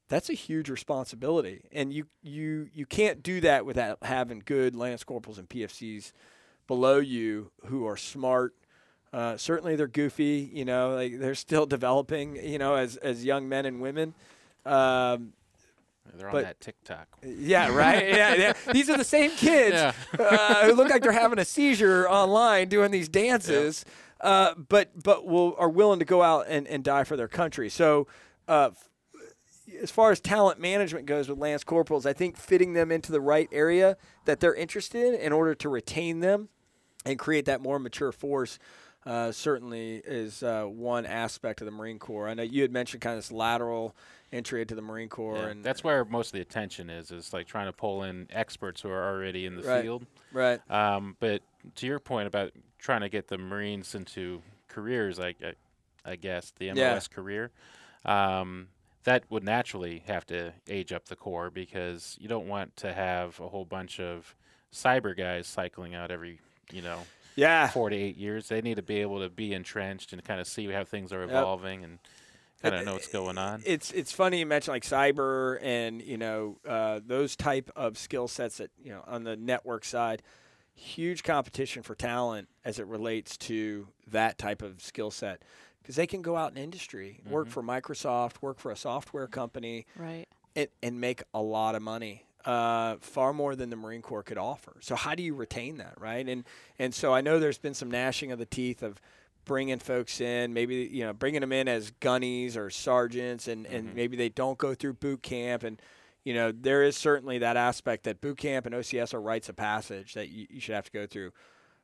that's 0.09 0.29
a 0.29 0.33
huge 0.33 0.69
responsibility, 0.69 1.63
and 1.71 1.93
you 1.93 2.05
you 2.21 2.67
you 2.73 2.85
can't 2.85 3.23
do 3.23 3.39
that 3.41 3.65
without 3.65 3.99
having 4.03 4.41
good 4.45 4.75
lance 4.75 5.03
corporals 5.03 5.37
and 5.37 5.47
PFCs 5.49 6.11
below 6.67 6.97
you 6.97 7.51
who 7.65 7.85
are 7.87 7.97
smart. 7.97 8.53
Uh, 9.13 9.35
certainly, 9.37 9.75
they're 9.75 9.87
goofy. 9.87 10.49
You 10.53 10.63
know, 10.65 10.95
like 10.95 11.19
they're 11.19 11.35
still 11.35 11.65
developing. 11.77 12.35
You 12.35 12.57
know, 12.59 12.75
as 12.75 12.97
as 12.97 13.23
young 13.25 13.47
men 13.49 13.65
and 13.65 13.81
women. 13.81 14.13
Um, 14.65 15.33
They're 16.15 16.27
on 16.27 16.33
But- 16.33 16.43
that 16.43 16.59
TikTok. 16.59 17.07
yeah, 17.23 17.67
right. 17.75 18.07
yeah, 18.09 18.33
yeah. 18.35 18.53
These 18.73 18.89
are 18.89 18.97
the 18.97 19.03
same 19.03 19.31
kids 19.31 19.75
Yeah. 19.75 19.93
uh, 20.19 20.65
who 20.65 20.73
look 20.73 20.89
like 20.89 21.03
they're 21.03 21.11
having 21.11 21.39
a 21.39 21.45
seizure 21.45 22.09
online 22.09 22.67
doing 22.69 22.91
these 22.91 23.07
dances, 23.23 23.85
uh, 24.21 24.53
but 24.55 24.91
but 25.03 25.25
will 25.25 25.55
are 25.57 25.69
willing 25.69 25.99
to 25.99 26.05
go 26.05 26.21
out 26.21 26.45
and, 26.47 26.67
and 26.67 26.83
die 26.83 27.03
for 27.03 27.15
their 27.17 27.27
country. 27.27 27.69
So, 27.69 28.07
uh, 28.47 28.71
as 29.81 29.91
far 29.91 30.11
as 30.11 30.19
talent 30.19 30.59
management 30.59 31.05
goes 31.05 31.29
with 31.29 31.37
lance 31.37 31.63
corporals, 31.63 32.05
I 32.05 32.13
think 32.13 32.37
fitting 32.37 32.73
them 32.73 32.91
into 32.91 33.11
the 33.11 33.21
right 33.21 33.47
area 33.51 33.97
that 34.25 34.39
they're 34.39 34.55
interested 34.55 35.13
in 35.13 35.19
in 35.19 35.31
order 35.33 35.55
to 35.55 35.69
retain 35.69 36.19
them 36.19 36.49
and 37.05 37.17
create 37.17 37.45
that 37.45 37.61
more 37.61 37.79
mature 37.79 38.11
force. 38.11 38.59
Uh, 39.03 39.31
certainly 39.31 39.95
is 40.05 40.43
uh, 40.43 40.63
one 40.65 41.07
aspect 41.07 41.59
of 41.59 41.65
the 41.65 41.71
Marine 41.71 41.97
Corps. 41.97 42.27
I 42.29 42.35
know 42.35 42.43
you 42.43 42.61
had 42.61 42.71
mentioned 42.71 43.01
kind 43.01 43.17
of 43.17 43.23
this 43.23 43.31
lateral 43.31 43.95
entry 44.31 44.61
into 44.61 44.75
the 44.75 44.81
Marine 44.83 45.09
Corps, 45.09 45.37
Yeah, 45.37 45.47
and 45.47 45.63
that's 45.63 45.83
where 45.83 46.05
most 46.05 46.27
of 46.27 46.33
the 46.33 46.41
attention 46.41 46.91
is, 46.91 47.09
is 47.09 47.33
like 47.33 47.47
trying 47.47 47.65
to 47.65 47.73
pull 47.73 48.03
in 48.03 48.27
experts 48.29 48.79
who 48.81 48.89
are 48.89 49.09
already 49.11 49.47
in 49.47 49.55
the 49.55 49.63
Right. 49.63 49.81
field. 49.81 50.05
right. 50.31 50.59
Um, 50.69 51.17
but 51.19 51.41
to 51.77 51.87
your 51.87 51.99
point 51.99 52.27
about 52.27 52.51
trying 52.81 53.01
to 53.01 53.09
get 53.09 53.27
the 53.29 53.37
Marines 53.37 53.95
into 53.95 54.41
careers, 54.67 55.19
like 55.19 55.37
I, 55.43 55.53
I 56.11 56.15
guess 56.17 56.51
the 56.57 56.73
MOS 56.73 57.07
Yeah. 57.07 57.15
career, 57.15 57.51
um, 58.05 58.67
that 59.03 59.23
would 59.29 59.43
naturally 59.43 60.03
have 60.07 60.25
to 60.27 60.53
age 60.67 60.91
up 60.91 61.05
the 61.05 61.15
Corps 61.15 61.49
because 61.49 62.17
you 62.19 62.27
don't 62.27 62.47
want 62.47 62.75
to 62.77 62.93
have 62.93 63.39
a 63.39 63.47
whole 63.47 63.65
bunch 63.65 63.99
of 63.99 64.35
cyber 64.73 65.15
guys 65.15 65.47
cycling 65.47 65.95
out 65.95 66.11
every, 66.11 66.39
you 66.71 66.81
know, 66.81 67.01
Yeah, 67.35 67.69
four 67.69 67.89
to 67.89 67.95
eight 67.95 68.17
years. 68.17 68.47
They 68.49 68.61
need 68.61 68.75
to 68.75 68.81
be 68.83 68.99
able 69.01 69.21
to 69.21 69.29
be 69.29 69.53
entrenched 69.53 70.11
and 70.13 70.23
kind 70.23 70.39
of 70.41 70.47
see 70.47 70.67
how 70.71 70.83
things 70.83 71.13
are 71.13 71.21
Yep. 71.21 71.31
evolving 71.31 71.83
and 71.83 71.99
kind 72.61 72.75
of 72.75 72.85
know 72.85 72.93
what's 72.93 73.07
going 73.07 73.37
on. 73.37 73.63
it's 73.65 73.91
it's 73.91 74.11
funny 74.11 74.39
you 74.39 74.45
mentioned 74.45 74.73
like 74.73 74.83
cyber 74.83 75.57
and 75.63 76.01
you 76.01 76.17
know 76.17 76.57
uh, 76.67 76.99
those 77.05 77.35
type 77.35 77.71
of 77.75 77.97
skill 77.97 78.27
sets 78.27 78.57
that 78.57 78.69
you 78.83 78.91
know 78.91 79.03
on 79.07 79.23
the 79.23 79.35
network 79.35 79.83
side 79.83 80.21
huge 80.73 81.23
competition 81.23 81.83
for 81.83 81.95
talent 81.95 82.47
as 82.65 82.79
it 82.79 82.87
relates 82.87 83.37
to 83.37 83.87
that 84.07 84.37
type 84.37 84.61
of 84.61 84.81
skill 84.81 85.11
set 85.11 85.41
because 85.81 85.95
they 85.95 86.07
can 86.07 86.21
go 86.21 86.35
out 86.35 86.51
in 86.51 86.57
industry 86.57 87.21
work 87.29 87.47
Mhm. 87.47 87.51
for 87.51 87.63
microsoft 87.63 88.41
work 88.41 88.59
for 88.59 88.71
a 88.71 88.75
software 88.75 89.27
company 89.27 89.85
Right. 89.95 90.27
and, 90.55 90.67
and 90.81 90.99
make 90.99 91.23
a 91.33 91.41
lot 91.41 91.75
of 91.75 91.81
money 91.81 92.25
uh, 92.45 92.95
far 93.01 93.33
more 93.33 93.55
than 93.55 93.69
the 93.69 93.75
marine 93.75 94.01
corps 94.01 94.23
could 94.23 94.37
offer 94.39 94.77
so 94.79 94.95
how 94.95 95.13
do 95.13 95.21
you 95.21 95.35
retain 95.35 95.77
that 95.77 95.93
right 95.99 96.27
and 96.27 96.43
and 96.79 96.93
so 96.95 97.13
i 97.13 97.21
know 97.21 97.39
there's 97.39 97.59
been 97.59 97.75
some 97.75 97.91
gnashing 97.91 98.31
of 98.31 98.39
the 98.39 98.45
teeth 98.47 98.81
of 98.81 98.99
bringing 99.45 99.77
folks 99.79 100.21
in, 100.21 100.53
maybe 100.53 100.87
you 100.91 101.03
know 101.03 101.13
bringing 101.13 101.41
them 101.41 101.51
in 101.51 101.67
as 101.67 101.91
gunnies 101.99 102.55
or 102.55 102.69
sergeants, 102.69 103.47
and 103.47 103.65
and 103.65 103.89
Mhm. 103.89 103.95
maybe 103.95 104.15
they 104.15 104.29
don't 104.29 104.57
go 104.59 104.75
through 104.75 104.93
boot 104.93 105.23
camp, 105.23 105.63
and 105.63 105.81
you 106.23 106.33
know 106.33 106.51
there 106.51 106.83
is 106.83 106.95
certainly 106.97 107.39
that 107.39 107.57
aspect 107.57 108.03
that 108.03 108.21
boot 108.21 108.37
camp 108.37 108.65
and 108.65 108.75
OCS 108.75 109.13
are 109.13 109.21
rites 109.21 109.49
of 109.49 109.55
passage 109.55 110.13
that 110.13 110.29
you, 110.29 110.47
you 110.49 110.59
should 110.59 110.75
have 110.75 110.85
to 110.85 110.91
go 110.91 111.05
through. 111.07 111.31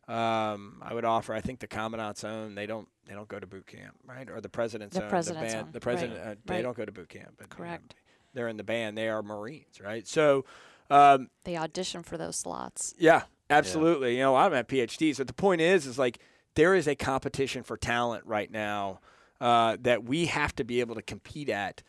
Um, 0.07 0.81
I 0.81 0.93
would 0.93 1.03
offer. 1.03 1.33
I 1.33 1.41
think 1.41 1.59
the 1.59 1.67
commandant's 1.67 2.23
own. 2.23 2.55
They 2.55 2.65
don't. 2.65 2.87
They 3.07 3.13
don't 3.13 3.27
go 3.27 3.39
to 3.39 3.47
boot 3.47 3.67
camp, 3.67 3.95
right? 4.05 4.29
Or 4.29 4.39
the 4.39 4.49
president's 4.49 4.95
The 4.95 5.03
own. 5.03 5.09
president's 5.09 5.51
the 5.53 5.57
band. 5.57 5.67
own, 5.67 5.71
The 5.73 5.79
president. 5.79 6.19
right, 6.19 6.31
Uh, 6.31 6.35
they 6.45 6.53
right. 6.55 6.61
don't 6.61 6.77
go 6.77 6.85
to 6.85 6.91
boot 6.91 7.09
camp. 7.09 7.33
But, 7.37 7.47
you 7.47 7.49
know, 7.51 7.55
Correct. 7.69 7.95
they're 8.33 8.47
in 8.47 8.57
the 8.57 8.63
band. 8.63 8.97
They 8.97 9.09
are 9.09 9.21
Marines, 9.23 9.79
right? 9.81 10.05
So, 10.07 10.45
um, 10.89 11.29
They 11.43 11.57
audition 11.57 12.03
for 12.03 12.17
those 12.17 12.35
slots. 12.37 12.93
yeah, 12.97 13.23
absolutely. 13.49 14.15
You 14.17 14.21
know, 14.23 14.35
I'm 14.35 14.53
at 14.53 14.67
PhDs, 14.69 15.17
but 15.17 15.27
the 15.27 15.33
point 15.33 15.59
is, 15.61 15.85
is 15.85 15.97
like 15.97 16.19
there 16.55 16.73
is 16.75 16.87
a 16.87 16.95
competition 16.95 17.63
for 17.63 17.75
talent 17.77 18.25
right 18.25 18.51
now 18.51 18.99
uh, 19.41 19.77
that 19.81 20.03
we 20.03 20.25
have 20.27 20.53
to 20.55 20.63
be 20.63 20.79
able 20.79 20.95
to 20.95 21.01
compete 21.01 21.49
at. 21.49 21.81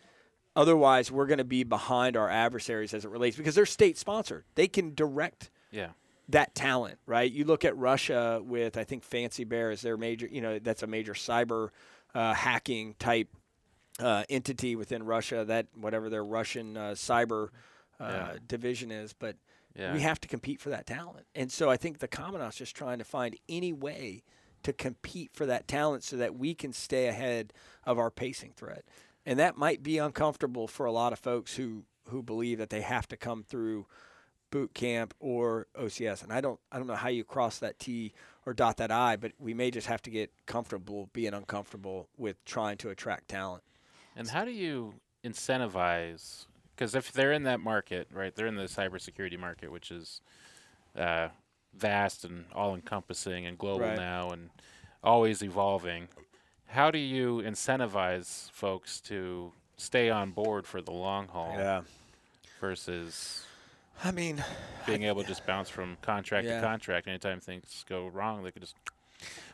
Otherwise, 0.56 1.10
we're 1.12 1.26
going 1.26 1.38
to 1.38 1.44
be 1.44 1.62
behind 1.62 2.16
our 2.16 2.28
adversaries 2.28 2.92
as 2.94 3.04
it 3.04 3.10
relates 3.10 3.36
because 3.36 3.54
they're 3.54 3.66
state 3.66 3.96
sponsored. 3.96 4.44
They 4.54 4.66
can 4.68 4.94
direct 4.94 5.50
Yeah. 5.70 5.90
that 6.28 6.54
talent, 6.54 6.98
right? 7.06 7.30
You 7.30 7.44
look 7.44 7.64
at 7.64 7.76
Russia 7.76 8.40
with, 8.44 8.76
I 8.76 8.84
think, 8.84 9.04
Fancy 9.04 9.44
Bear 9.44 9.70
is 9.70 9.82
their 9.82 9.96
major, 9.96 10.26
you 10.26 10.40
know, 10.40 10.58
that's 10.58 10.82
a 10.82 10.86
major 10.86 11.14
cyber 11.14 11.70
uh, 12.14 12.34
hacking 12.34 12.94
type 12.98 13.28
uh, 14.00 14.24
entity 14.30 14.76
within 14.76 15.02
Russia, 15.02 15.44
that 15.44 15.66
whatever 15.74 16.08
their 16.08 16.24
Russian 16.24 16.76
uh, 16.76 16.90
cyber 16.92 17.48
uh, 18.00 18.04
Yeah. 18.08 18.36
division 18.46 18.90
is. 18.90 19.12
But 19.12 19.36
Yeah. 19.74 19.92
we 19.92 20.00
have 20.00 20.20
to 20.20 20.28
compete 20.28 20.60
for 20.60 20.70
that 20.70 20.86
talent. 20.86 21.26
And 21.34 21.50
so 21.52 21.68
I 21.68 21.76
think 21.76 21.98
the 21.98 22.08
Commandant's 22.08 22.56
just 22.56 22.74
trying 22.76 22.98
to 22.98 23.04
find 23.04 23.36
any 23.48 23.72
way 23.72 24.22
to 24.62 24.72
compete 24.72 25.30
for 25.34 25.46
that 25.46 25.68
talent 25.68 26.02
so 26.04 26.16
that 26.16 26.36
we 26.36 26.54
can 26.54 26.72
stay 26.72 27.06
ahead 27.06 27.52
of 27.84 27.98
our 27.98 28.10
pacing 28.10 28.52
threat. 28.52 28.84
And 29.28 29.38
that 29.38 29.58
might 29.58 29.82
be 29.82 29.98
uncomfortable 29.98 30.66
for 30.66 30.86
a 30.86 30.90
lot 30.90 31.12
of 31.12 31.18
folks 31.18 31.56
who, 31.56 31.84
who 32.08 32.22
believe 32.22 32.56
that 32.56 32.70
they 32.70 32.80
have 32.80 33.06
to 33.08 33.16
come 33.18 33.42
through 33.42 33.84
boot 34.50 34.72
camp 34.72 35.12
or 35.20 35.66
OCS. 35.78 36.22
And 36.22 36.32
I 36.32 36.40
don't 36.40 36.58
I 36.72 36.78
don't 36.78 36.86
know 36.86 36.94
how 36.94 37.10
you 37.10 37.24
cross 37.24 37.58
that 37.58 37.78
T 37.78 38.14
or 38.46 38.54
dot 38.54 38.78
that 38.78 38.90
I, 38.90 39.16
but 39.16 39.32
we 39.38 39.52
may 39.52 39.70
just 39.70 39.86
have 39.86 40.00
to 40.02 40.10
get 40.10 40.32
comfortable 40.46 41.10
being 41.12 41.34
uncomfortable 41.34 42.08
with 42.16 42.42
trying 42.46 42.78
to 42.78 42.88
attract 42.88 43.28
talent. 43.28 43.62
And 44.16 44.28
how 44.30 44.46
do 44.46 44.50
you 44.50 44.94
incentivize? 45.22 46.46
Because 46.74 46.94
if 46.94 47.12
they're 47.12 47.32
in 47.32 47.42
that 47.42 47.60
market, 47.60 48.08
right, 48.10 48.34
they're 48.34 48.46
in 48.46 48.56
the 48.56 48.62
cybersecurity 48.64 49.38
market, 49.38 49.70
which 49.70 49.90
is 49.90 50.22
uh, 50.96 51.28
vast 51.74 52.24
and 52.24 52.46
all-encompassing 52.54 53.44
and 53.44 53.58
global 53.58 53.80
Right. 53.80 53.98
now 53.98 54.30
and 54.30 54.48
always 55.04 55.42
evolving. 55.42 56.08
How 56.68 56.90
do 56.90 56.98
you 56.98 57.42
incentivize 57.44 58.50
folks 58.52 59.00
to 59.02 59.52
stay 59.76 60.10
on 60.10 60.30
board 60.32 60.66
for 60.66 60.80
the 60.82 60.90
long 60.92 61.28
haul 61.28 61.54
Yeah. 61.56 61.82
versus 62.60 63.44
I 64.04 64.10
mean, 64.12 64.44
being 64.86 65.02
able 65.04 65.22
to 65.22 65.28
just 65.28 65.44
bounce 65.46 65.68
from 65.70 65.96
contract 66.02 66.46
Yeah. 66.46 66.60
to 66.60 66.66
contract 66.66 67.08
anytime 67.08 67.40
things 67.40 67.84
go 67.88 68.06
wrong? 68.08 68.42
They 68.44 68.50
could 68.52 68.62
just 68.62 68.76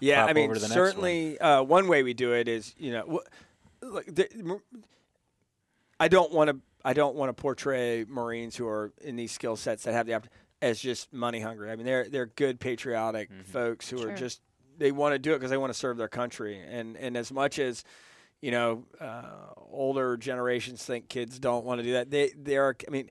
Yeah, 0.01 0.23
pop 0.23 0.31
I 0.31 0.33
mean, 0.35 0.45
over 0.47 0.55
to 0.55 0.61
the 0.61 0.69
next 0.69 0.77
one. 0.77 0.87
certainly 0.87 1.39
uh, 1.39 1.63
one 1.63 1.89
way 1.89 2.03
we 2.03 2.15
do 2.15 2.33
it 2.35 2.49
is, 2.49 2.75
you 2.79 2.93
know, 2.93 3.21
wh- 3.83 3.85
look, 3.85 4.07
the, 4.07 4.31
m- 4.33 4.61
I 6.01 6.09
don't 6.09 6.33
want 6.33 6.51
to. 6.51 6.61
I 6.87 6.93
don't 6.93 7.15
want 7.17 7.31
to 7.35 7.41
portray 7.41 8.05
Marines 8.07 8.57
who 8.57 8.67
are 8.69 8.93
in 9.01 9.17
these 9.17 9.33
skill 9.33 9.57
sets 9.57 9.85
that 9.85 9.95
have 9.95 10.05
the 10.07 10.13
opportunity 10.15 10.39
as 10.61 10.79
just 10.79 11.11
money 11.15 11.41
hungry. 11.41 11.71
I 11.71 11.77
mean, 11.77 11.87
they're 11.87 12.07
they're 12.11 12.27
good, 12.27 12.61
patriotic 12.61 13.31
Mhm. 13.33 13.47
folks 13.47 13.89
who 13.89 13.99
Sure. 13.99 14.11
are 14.11 14.15
just 14.15 14.43
they 14.79 14.93
want 14.93 15.15
to 15.15 15.19
do 15.19 15.33
it 15.33 15.37
because 15.37 15.51
they 15.51 15.57
want 15.57 15.73
to 15.73 15.79
serve 15.79 15.97
their 15.97 16.09
country. 16.09 16.61
And 16.61 16.97
and 16.97 17.17
as 17.17 17.33
much 17.33 17.59
as 17.59 17.85
you 18.41 18.51
know, 18.51 18.85
uh, 19.01 19.53
older 19.71 20.17
generations 20.17 20.85
think 20.85 21.09
kids 21.09 21.39
don't 21.39 21.65
want 21.65 21.79
to 21.79 21.85
do 21.85 21.93
that. 21.93 22.11
They 22.11 22.31
they 22.37 22.57
are. 22.57 22.77
I 22.87 22.91
mean, 22.91 23.11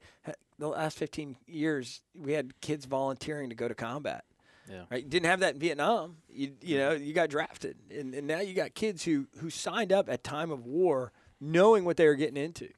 the 0.60 0.67
last 0.67 0.97
fifteen 0.97 1.36
years 1.47 2.02
we 2.15 2.34
had 2.34 2.60
kids 2.62 2.86
volunteering 2.86 3.49
to 3.49 3.56
go 3.56 3.67
to 3.67 3.76
combat 3.76 4.26
yeah. 4.69 4.84
right? 4.89 5.04
You 5.04 5.10
didn't 5.10 5.26
have 5.26 5.39
that 5.41 5.56
in 5.56 5.60
Vietnam. 5.60 6.17
You 6.30 6.54
you 6.62 6.78
know 6.78 6.91
you 6.91 7.13
got 7.13 7.30
drafted, 7.30 7.78
and, 7.91 8.13
and 8.13 8.28
now 8.28 8.39
you 8.39 8.54
got 8.54 8.73
kids 8.73 9.04
who 9.04 9.28
who 9.39 9.49
signed 9.49 9.91
up 9.91 10.10
at 10.10 10.23
time 10.23 10.52
of 10.52 10.65
war, 10.65 11.12
knowing 11.39 11.86
what 11.86 11.97
they 11.97 12.08
were 12.08 12.15
getting 12.15 12.38
into. 12.38 12.69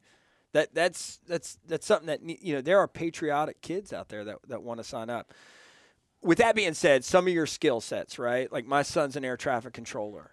That 0.53 0.73
that's 0.73 1.19
that's 1.27 1.57
that's 1.67 1.85
something 1.85 2.07
that 2.07 2.21
you 2.23 2.55
know 2.55 2.61
there 2.61 2.79
are 2.79 2.87
patriotic 2.87 3.61
kids 3.61 3.93
out 3.93 4.09
there 4.09 4.23
that 4.23 4.37
that 4.47 4.63
want 4.63 4.79
to 4.79 4.83
sign 4.83 5.09
up. 5.09 5.33
With 6.25 6.39
that 6.39 6.55
being 6.55 6.73
said, 6.73 7.05
some 7.05 7.27
of 7.27 7.33
your 7.33 7.45
skill 7.45 7.79
sets, 7.81 8.17
right? 8.19 8.51
Like 8.51 8.65
my 8.65 8.81
son's 8.81 9.15
an 9.15 9.23
air 9.23 9.37
traffic 9.37 9.73
controller. 9.73 10.31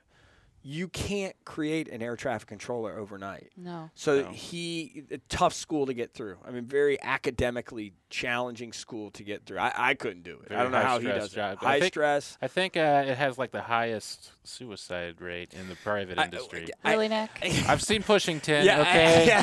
You 0.64 0.86
can't 0.86 1.34
create 1.44 1.88
an 1.88 2.02
air 2.02 2.14
traffic 2.14 2.46
controller 2.48 2.96
overnight. 2.96 3.50
No. 3.56 3.90
So 3.96 4.22
No. 4.22 4.28
he 4.30 5.02
a 5.10 5.18
tough 5.28 5.52
school 5.52 5.86
to 5.86 5.92
get 5.92 6.14
through. 6.14 6.36
I 6.46 6.52
mean, 6.52 6.66
very 6.66 7.02
academically 7.02 7.94
challenging 8.10 8.72
school 8.72 9.10
to 9.10 9.24
get 9.24 9.44
through. 9.44 9.58
I, 9.58 9.72
I 9.76 9.94
couldn't 9.94 10.22
do 10.22 10.38
it. 10.46 10.52
I 10.52 10.62
don't 10.62 10.70
know 10.70 10.80
how 10.80 11.00
he 11.00 11.08
does 11.08 11.32
job. 11.32 11.58
it. 11.60 11.66
I 11.66 11.80
think- 11.80 11.92
stress. 11.94 12.38
I 12.40 12.46
think 12.46 12.76
uh, 12.76 13.04
it 13.08 13.18
has 13.18 13.38
like 13.38 13.50
the 13.50 13.60
highest 13.62 14.30
suicide 14.44 15.20
rate 15.20 15.52
in 15.52 15.68
the 15.68 15.74
private 15.82 16.16
I- 16.18 16.26
industry. 16.26 16.68
I- 16.84 16.92
Really, 16.92 17.08
Nick? 17.08 17.30
I've 17.68 17.82
seen 17.82 18.04
Pushing 18.04 18.38
Tin. 18.40 18.64
yeah, 18.64 18.78
I- 18.78 18.80
okay, 18.82 19.26
yeah. 19.26 19.42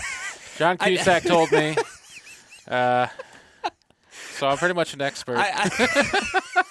John 0.57 0.77
I- 0.79 0.87
Cusack 0.95 1.23
told 1.23 1.51
me. 1.51 1.75
Uh, 2.67 3.07
so 4.39 4.47
I'm 4.47 4.57
pretty 4.57 4.73
much 4.73 4.93
an 4.93 5.01
expert. 5.01 5.37
I, 5.37 5.51
I, 5.53 6.63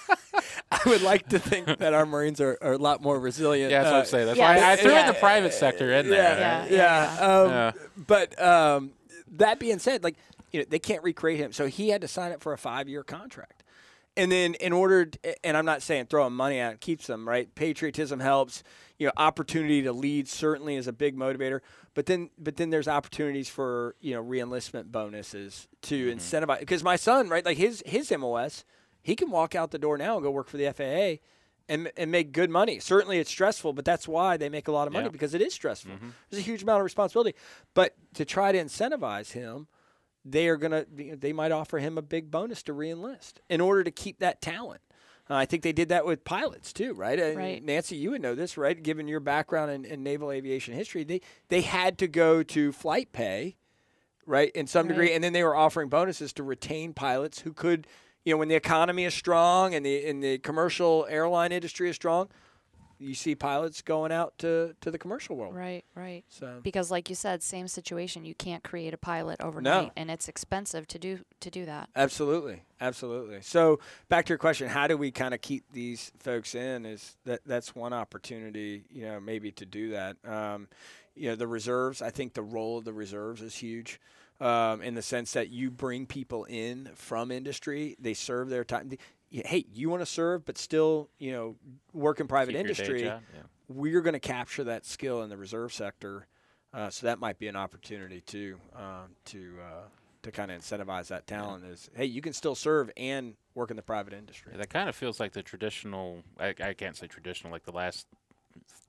I 0.73 0.81
would 0.87 1.03
like 1.03 1.29
to 1.31 1.39
think 1.39 1.79
that 1.79 1.95
our 1.95 2.07
Marines 2.07 2.41
are, 2.41 2.59
are 2.61 2.73
a 2.73 2.79
lot 2.79 3.03
more 3.03 3.19
resilient. 3.19 3.71
yeah, 3.71 3.83
that's 3.83 3.91
what 3.93 3.97
uh, 3.97 4.01
I'm 4.01 4.07
saying. 4.07 4.27
That's 4.27 4.39
yeah. 4.39 4.57
why 4.57 4.71
I, 4.71 4.73
I 4.73 4.77
threw 4.77 4.91
Yeah. 4.93 5.01
in 5.03 5.07
the 5.15 5.19
private 5.19 5.55
sector 5.55 5.93
in 5.93 6.07
Yeah, 6.07 6.13
there. 6.13 6.39
Yeah, 6.39 6.67
yeah. 6.71 7.17
yeah, 7.21 7.27
Um, 7.27 7.51
Yeah. 7.51 7.73
But 7.97 8.43
um, 8.43 8.93
that 9.33 9.59
being 9.59 9.79
said, 9.79 10.03
like 10.05 10.17
you 10.53 10.61
know, 10.61 10.67
they 10.69 10.79
can't 10.79 11.03
recreate 11.03 11.39
him, 11.39 11.53
so 11.53 11.67
he 11.67 11.91
had 11.91 12.01
to 12.01 12.09
sign 12.09 12.33
up 12.33 12.43
for 12.43 12.53
a 12.55 12.59
five-year 12.59 13.03
contract. 13.05 13.63
And 14.17 14.33
then, 14.33 14.55
in 14.55 14.73
order, 14.73 15.07
to, 15.07 15.47
and 15.47 15.57
I'm 15.57 15.67
not 15.67 15.83
saying 15.83 16.07
throwing 16.07 16.33
money 16.33 16.59
out 16.59 16.81
keeps 16.81 17.07
them 17.07 17.29
right. 17.29 17.55
Patriotism 17.55 18.19
helps. 18.19 18.63
You 18.99 19.07
know, 19.07 19.13
opportunity 19.17 19.83
to 19.83 19.93
lead 19.93 20.29
certainly 20.29 20.75
is 20.75 20.89
a 20.89 20.93
big 20.93 21.17
motivator. 21.17 21.61
But 21.95 22.07
then, 22.07 22.31
but 22.37 22.57
then 22.57 22.71
there's 22.71 22.89
opportunities 22.89 23.49
for 23.49 23.95
you 24.01 24.15
know 24.15 24.25
reenlistment 24.25 24.91
bonuses 24.91 25.69
to 25.83 26.11
mm-hmm. 26.11 26.19
incentivize. 26.19 26.61
Because 26.61 26.83
my 26.83 26.97
son, 26.97 27.29
right, 27.29 27.45
like 27.45 27.59
his 27.59 27.83
his 27.87 28.13
MOS, 28.17 28.65
he 29.03 29.15
can 29.15 29.31
walk 29.31 29.55
out 29.55 29.71
the 29.71 29.79
door 29.79 29.99
now 29.99 30.15
and 30.15 30.23
go 30.23 30.31
work 30.31 30.49
for 30.49 30.57
the 30.57 30.73
FAA. 30.73 31.23
And, 31.71 31.93
and 31.99 32.11
make 32.11 32.33
good 32.33 32.49
money. 32.49 32.79
Certainly, 32.79 33.19
it's 33.19 33.29
stressful, 33.29 33.75
but 33.75 33.85
that's 33.85 34.09
why 34.09 34.39
they 34.39 34.49
make 34.49 34.69
a 34.69 34.73
lot 34.73 34.87
of 34.87 34.95
money 34.95 35.05
Yeah. 35.05 35.11
because 35.11 35.35
it 35.35 35.43
is 35.43 35.53
stressful. 35.53 35.93
Mm-hmm. 35.93 36.09
There's 36.31 36.41
a 36.41 36.47
huge 36.47 36.63
amount 36.63 36.81
of 36.81 36.85
responsibility. 36.85 37.37
But 37.75 37.95
to 38.15 38.25
try 38.25 38.53
to 38.53 38.59
incentivize 38.59 39.33
him, 39.33 39.69
they 40.25 40.49
are 40.49 40.57
gonna 40.57 40.87
they 40.91 41.33
might 41.33 41.53
offer 41.53 41.79
him 41.79 41.99
a 41.99 42.03
big 42.03 42.31
bonus 42.31 42.63
to 42.65 42.73
reenlist 42.73 43.35
in 43.49 43.61
order 43.61 43.85
to 43.85 43.91
keep 43.91 44.19
that 44.21 44.41
talent. 44.41 44.81
Uh, 45.31 45.35
I 45.35 45.45
think 45.45 45.63
they 45.63 45.73
did 45.73 45.91
that 45.91 46.07
with 46.07 46.25
pilots 46.25 46.73
too, 46.73 46.95
right? 46.95 47.19
And 47.19 47.37
Right. 47.37 47.63
Nancy, 47.63 47.97
you 47.97 48.13
would 48.13 48.23
know 48.23 48.35
this, 48.35 48.57
right? 48.57 48.83
Given 48.83 49.09
your 49.09 49.21
background 49.21 49.71
in, 49.71 49.85
in 49.85 50.03
naval 50.03 50.31
aviation 50.31 50.75
history, 50.75 51.05
they 51.05 51.21
they 51.49 51.61
had 51.61 51.99
to 51.99 52.09
go 52.09 52.43
to 52.43 52.73
flight 52.73 53.13
pay, 53.13 53.57
right, 54.27 54.51
in 54.53 54.67
some 54.67 54.89
degree, 54.89 55.13
and 55.13 55.23
then 55.23 55.33
they 55.33 55.45
were 55.45 55.57
offering 55.57 55.89
bonuses 55.89 56.33
to 56.35 56.43
retain 56.43 56.95
pilots 56.95 57.41
who 57.41 57.53
could, 57.53 57.87
you 58.25 58.33
know, 58.33 58.39
when 58.39 58.49
the 58.49 58.55
economy 58.55 59.05
is 59.05 59.15
strong 59.15 59.75
and 59.75 59.85
the 59.85 60.07
and 60.07 60.23
the 60.23 60.39
commercial 60.39 61.07
airline 61.11 61.53
industry 61.53 61.91
is 61.91 61.97
strong, 61.97 62.29
you 62.99 63.15
see 63.15 63.35
pilots 63.35 63.83
going 63.83 64.13
out 64.13 64.37
to 64.39 64.75
to 64.81 64.91
the 64.91 64.99
commercial 64.99 65.37
world. 65.37 65.55
Right, 65.55 65.85
right. 65.95 66.25
So 66.29 66.61
Because, 66.63 66.91
like 66.91 67.09
you 67.09 67.15
said, 67.15 67.43
same 67.43 67.69
situation. 67.69 68.25
You 68.25 68.35
can't 68.35 68.63
create 68.63 68.95
a 68.95 68.99
pilot 68.99 69.41
overnight, 69.41 69.93
and 69.97 70.11
it's 70.11 70.29
expensive 70.29 70.87
to 70.89 70.99
do 70.99 71.21
to 71.41 71.51
do 71.51 71.65
that. 71.67 71.89
Absolutely, 71.97 72.63
absolutely. 72.81 73.41
So 73.43 73.81
back 74.09 74.27
to 74.27 74.31
your 74.31 74.39
question, 74.39 74.69
how 74.69 74.87
do 74.87 74.97
we 74.97 75.11
kind 75.11 75.35
of 75.35 75.41
keep 75.41 75.65
these 75.73 76.13
folks 76.19 76.55
in? 76.55 76.87
Is 76.87 77.17
that 77.25 77.41
that's 77.47 77.75
one 77.75 77.93
opportunity, 77.93 78.85
you 78.91 79.03
know, 79.03 79.21
maybe 79.21 79.53
to 79.53 79.67
do 79.67 79.91
that. 79.91 80.17
Um, 80.25 80.69
you 81.15 81.29
know, 81.29 81.37
the 81.37 81.49
reserves. 81.49 82.01
I 82.03 82.11
think 82.11 82.35
the 82.35 82.43
role 82.43 82.79
of 82.79 82.85
the 82.85 82.93
reserves 82.93 83.43
is 83.43 83.55
huge. 83.55 84.01
Um, 84.41 84.83
in 84.83 84.95
the 84.95 85.03
sense 85.03 85.33
that 85.33 85.49
you 85.49 85.69
bring 85.69 86.07
people 86.07 86.45
in 86.45 86.91
from 86.95 87.33
industry, 87.33 87.97
they 87.99 88.15
serve 88.15 88.49
their 88.49 88.63
time. 88.63 88.91
Hey, 89.31 89.67
you 89.73 89.91
want 89.91 90.01
to 90.03 90.07
serve, 90.07 90.45
but 90.45 90.57
still, 90.59 91.09
you 91.19 91.33
know, 91.33 91.57
work 91.93 92.21
in 92.21 92.27
private 92.27 92.53
Keep 92.53 92.61
industry 92.63 93.05
yeah. 93.05 93.19
we're 93.69 94.01
going 94.01 94.15
to 94.15 94.21
capture 94.21 94.65
that 94.65 94.87
skill 94.87 95.23
in 95.23 95.29
the 95.29 95.37
reserve 95.37 95.73
sector. 95.73 96.27
Uh, 96.73 96.91
so 96.91 97.07
that 97.07 97.19
might 97.19 97.39
be 97.39 97.49
an 97.49 97.57
opportunity 97.57 98.21
too 98.21 98.59
um, 98.77 99.09
to 99.25 99.55
uh, 99.63 99.83
to 100.23 100.31
kind 100.31 100.51
of 100.51 100.61
incentivize 100.61 101.09
that 101.09 101.27
talent. 101.27 101.65
Is 101.65 101.89
hey, 101.95 102.05
you 102.05 102.21
can 102.21 102.33
still 102.33 102.55
serve 102.55 102.91
and 102.97 103.35
work 103.55 103.71
in 103.71 103.77
the 103.77 103.83
private 103.83 104.13
industry. 104.13 104.53
Yeah, 104.53 104.59
that 104.59 104.71
kind 104.71 104.89
of 104.89 104.95
feels 104.95 105.19
like 105.19 105.33
the 105.33 105.43
traditional. 105.43 106.23
I, 106.39 106.55
I 106.63 106.75
can't 106.75 106.97
say 106.97 107.07
traditional, 107.07 107.53
like 107.53 107.65
the 107.65 107.73
last 107.73 108.07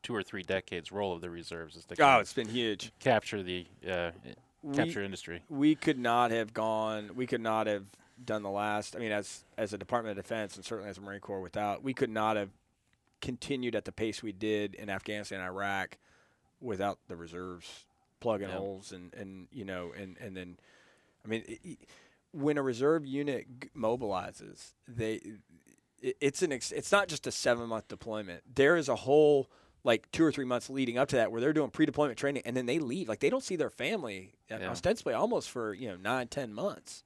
two 0.03 0.15
or 0.15 0.23
three 0.23 0.43
decades 0.43 0.91
role 0.91 1.13
of 1.13 1.21
the 1.21 1.29
reserves 1.29 1.75
is 1.75 1.85
to 1.85 1.95
Oh, 1.99 2.19
it's 2.19 2.33
been 2.33 2.49
huge. 2.49 2.91
capture 2.99 3.43
the 3.43 3.65
uh, 3.89 4.11
We, 4.61 4.75
capture 4.75 5.01
industry. 5.01 5.41
we 5.49 5.75
could 5.75 5.99
not 5.99 6.31
have 6.31 6.53
gone. 6.53 7.11
We 7.15 7.27
could 7.27 7.41
not 7.41 7.67
have 7.67 7.85
done 8.23 8.43
the 8.43 8.49
last. 8.49 8.95
I 8.95 8.99
mean, 8.99 9.11
as 9.11 9.43
as 9.57 9.73
a 9.73 9.77
Department 9.77 10.17
of 10.17 10.23
Defense 10.23 10.55
and 10.55 10.65
certainly 10.65 10.89
as 10.89 10.97
a 10.97 11.01
Marine 11.01 11.19
Corps, 11.19 11.41
without 11.41 11.83
we 11.83 11.93
could 11.93 12.09
not 12.09 12.35
have 12.37 12.49
continued 13.21 13.75
at 13.75 13.85
the 13.85 13.91
pace 13.91 14.23
we 14.23 14.31
did 14.31 14.75
in 14.75 14.89
Afghanistan 14.89 15.39
and 15.39 15.47
Iraq 15.47 15.97
without 16.61 16.99
the 17.07 17.15
reserves 17.15 17.85
plugging 18.19 18.49
Yeah. 18.49 18.55
holes 18.57 18.91
and 18.91 19.13
and 19.13 19.47
you 19.51 19.63
know 19.65 19.91
and 19.97 20.17
and 20.19 20.35
then 20.35 20.57
I 21.23 21.27
mean 21.27 21.43
i 21.47 21.59
i 21.69 21.77
when 22.31 22.57
a 22.57 22.61
reserve 22.61 23.05
unit 23.05 23.47
g- 23.61 23.69
mobilizes 23.75 24.73
they 24.87 25.19
it, 26.01 26.15
it's 26.21 26.41
an 26.43 26.51
ex, 26.51 26.71
it's 26.71 26.91
not 26.91 27.07
just 27.07 27.25
a 27.27 27.31
seven 27.31 27.67
month 27.67 27.87
deployment. 27.87 28.43
There 28.55 28.77
is 28.77 28.87
a 28.87 28.95
whole 28.95 29.49
like 29.83 30.09
two 30.11 30.23
or 30.23 30.31
three 30.31 30.45
months 30.45 30.69
leading 30.69 30.97
up 30.97 31.07
to 31.09 31.15
that 31.15 31.31
where 31.31 31.41
they're 31.41 31.53
doing 31.53 31.69
pre 31.71 31.85
deployment 31.85 32.17
training 32.19 32.43
and 32.45 32.55
then 32.55 32.65
they 32.67 32.79
leave. 32.79 33.09
Like 33.09 33.19
they 33.19 33.29
don't 33.29 33.43
see 33.43 33.55
their 33.55 33.69
family 33.69 34.33
uh, 34.51 34.57
Yeah. 34.59 34.69
ostensibly 34.69 35.13
almost 35.13 35.49
for 35.49 35.73
you 35.73 35.87
know 35.89 35.95
nine 35.97 36.27
ten 36.27 36.53
months. 36.53 37.03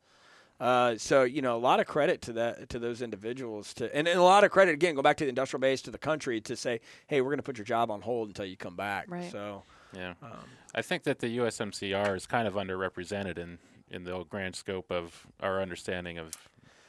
Uh, 0.64 0.98
so 0.98 1.24
you 1.24 1.42
know 1.42 1.58
a 1.58 1.60
lot 1.60 1.82
of 1.82 1.86
credit 1.88 2.22
to 2.22 2.32
that 2.32 2.70
to 2.70 2.80
those 2.80 3.02
individuals 3.02 3.74
to 3.74 3.94
and, 3.94 4.08
and 4.08 4.18
a 4.18 4.24
lot 4.24 4.46
of 4.46 4.50
credit 4.52 4.72
again 4.74 4.96
go 4.96 5.02
back 5.02 5.18
to 5.18 5.26
the 5.26 5.30
industrial 5.30 5.60
base 5.60 5.82
to 5.82 5.92
the 5.92 5.98
country 5.98 6.40
to 6.40 6.56
say 6.56 6.80
hey 7.08 7.20
we're 7.20 7.32
going 7.32 7.38
to 7.38 7.44
put 7.44 7.58
your 7.58 7.66
job 7.66 7.92
on 7.92 8.00
hold 8.00 8.30
until 8.30 8.46
you 8.46 8.56
come 8.56 8.76
back. 8.78 9.06
Right. 9.10 9.30
So 9.30 9.64
Yeah. 9.94 10.14
um, 10.22 10.32
I 10.74 10.82
think 10.82 11.04
that 11.04 11.20
the 11.20 11.38
USMCR 11.40 12.16
is 12.16 12.26
kind 12.26 12.48
of 12.48 12.54
underrepresented 12.54 13.38
in, 13.38 13.60
in 13.92 14.06
the 14.06 14.24
grand 14.24 14.56
scope 14.56 14.90
of 14.90 15.28
our 15.42 15.62
understanding 15.62 16.18
of 16.18 16.32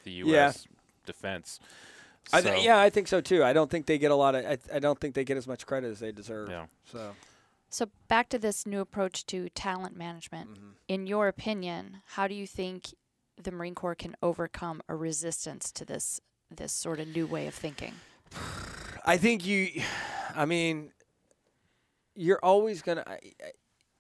the 0.05 0.13
U.S. 0.13 0.67
defense. 1.05 1.59
I 2.33 2.41
th- 2.41 2.65
yeah, 2.65 2.79
I 2.79 2.91
think 2.91 3.09
so 3.09 3.21
too. 3.21 3.43
I 3.43 3.53
don't 3.53 3.71
think 3.71 3.87
they 3.87 3.99
get 3.99 4.11
a 4.13 4.15
lot 4.15 4.35
of. 4.37 4.45
I, 4.47 4.57
I 4.73 4.79
don't 4.79 4.99
think 5.01 5.15
they 5.15 5.25
get 5.25 5.37
as 5.37 5.47
much 5.47 5.67
credit 5.67 5.91
as 5.91 5.99
they 5.99 6.13
deserve. 6.13 6.49
Yeah. 6.49 6.67
So 6.91 7.11
So 7.69 7.89
back 8.09 8.29
to 8.31 8.39
this 8.39 8.65
new 8.67 8.81
approach 8.81 9.27
to 9.27 9.49
talent 9.51 9.97
management. 9.97 10.55
Mm-hmm. 10.55 10.69
In 10.89 11.07
your 11.07 11.29
opinion, 11.29 11.99
how 12.15 12.27
do 12.29 12.35
you 12.35 12.47
think 12.47 12.95
the 13.43 13.53
Marine 13.53 13.75
Corps 13.75 13.95
can 13.95 14.17
overcome 14.23 14.83
a 14.89 14.95
resistance 14.95 15.73
to 15.73 15.85
this 15.85 16.21
this 16.51 16.73
sort 16.73 17.01
of 17.01 17.09
new 17.09 17.27
way 17.27 17.47
of 17.47 17.55
thinking? 17.55 17.95
I 19.05 19.17
think 19.17 19.47
you. 19.47 19.83
I 20.35 20.45
mean, 20.47 20.91
you're 22.15 22.41
always 22.43 22.83
gonna. 22.83 23.05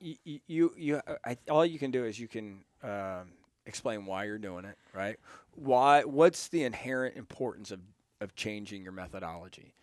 You 0.00 0.16
you, 0.46 0.74
you 0.76 1.00
I, 1.24 1.36
all 1.48 1.64
you 1.64 1.78
can 1.78 1.90
do 1.90 2.04
is 2.04 2.18
you 2.18 2.28
can 2.28 2.64
um, 2.82 3.32
explain 3.66 4.06
why 4.06 4.24
you're 4.24 4.38
doing 4.38 4.64
it, 4.64 4.76
right? 4.92 5.16
Why? 5.52 6.02
What's 6.04 6.48
the 6.48 6.64
inherent 6.64 7.16
importance 7.16 7.70
of 7.70 7.80
of 8.20 8.34
changing 8.34 8.82
your 8.82 8.92
methodology? 8.92 9.74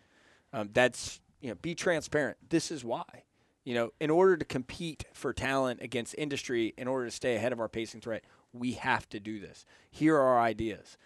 Um, 0.52 0.70
that's 0.72 1.20
you 1.40 1.48
know, 1.48 1.56
be 1.56 1.74
transparent. 1.74 2.38
This 2.48 2.70
is 2.70 2.84
why. 2.84 3.24
You 3.64 3.74
know, 3.74 3.90
in 4.00 4.10
order 4.10 4.36
to 4.36 4.44
compete 4.44 5.04
for 5.12 5.32
talent 5.32 5.80
against 5.82 6.16
industry, 6.18 6.74
in 6.76 6.88
order 6.88 7.04
to 7.04 7.10
stay 7.12 7.36
ahead 7.36 7.52
of 7.52 7.60
our 7.60 7.68
pacing 7.68 8.00
threat, 8.00 8.24
we 8.52 8.72
have 8.72 9.08
to 9.10 9.20
do 9.20 9.40
this. 9.40 9.64
Here 9.90 10.16
are 10.16 10.36
our 10.36 10.40
ideas. 10.40 10.96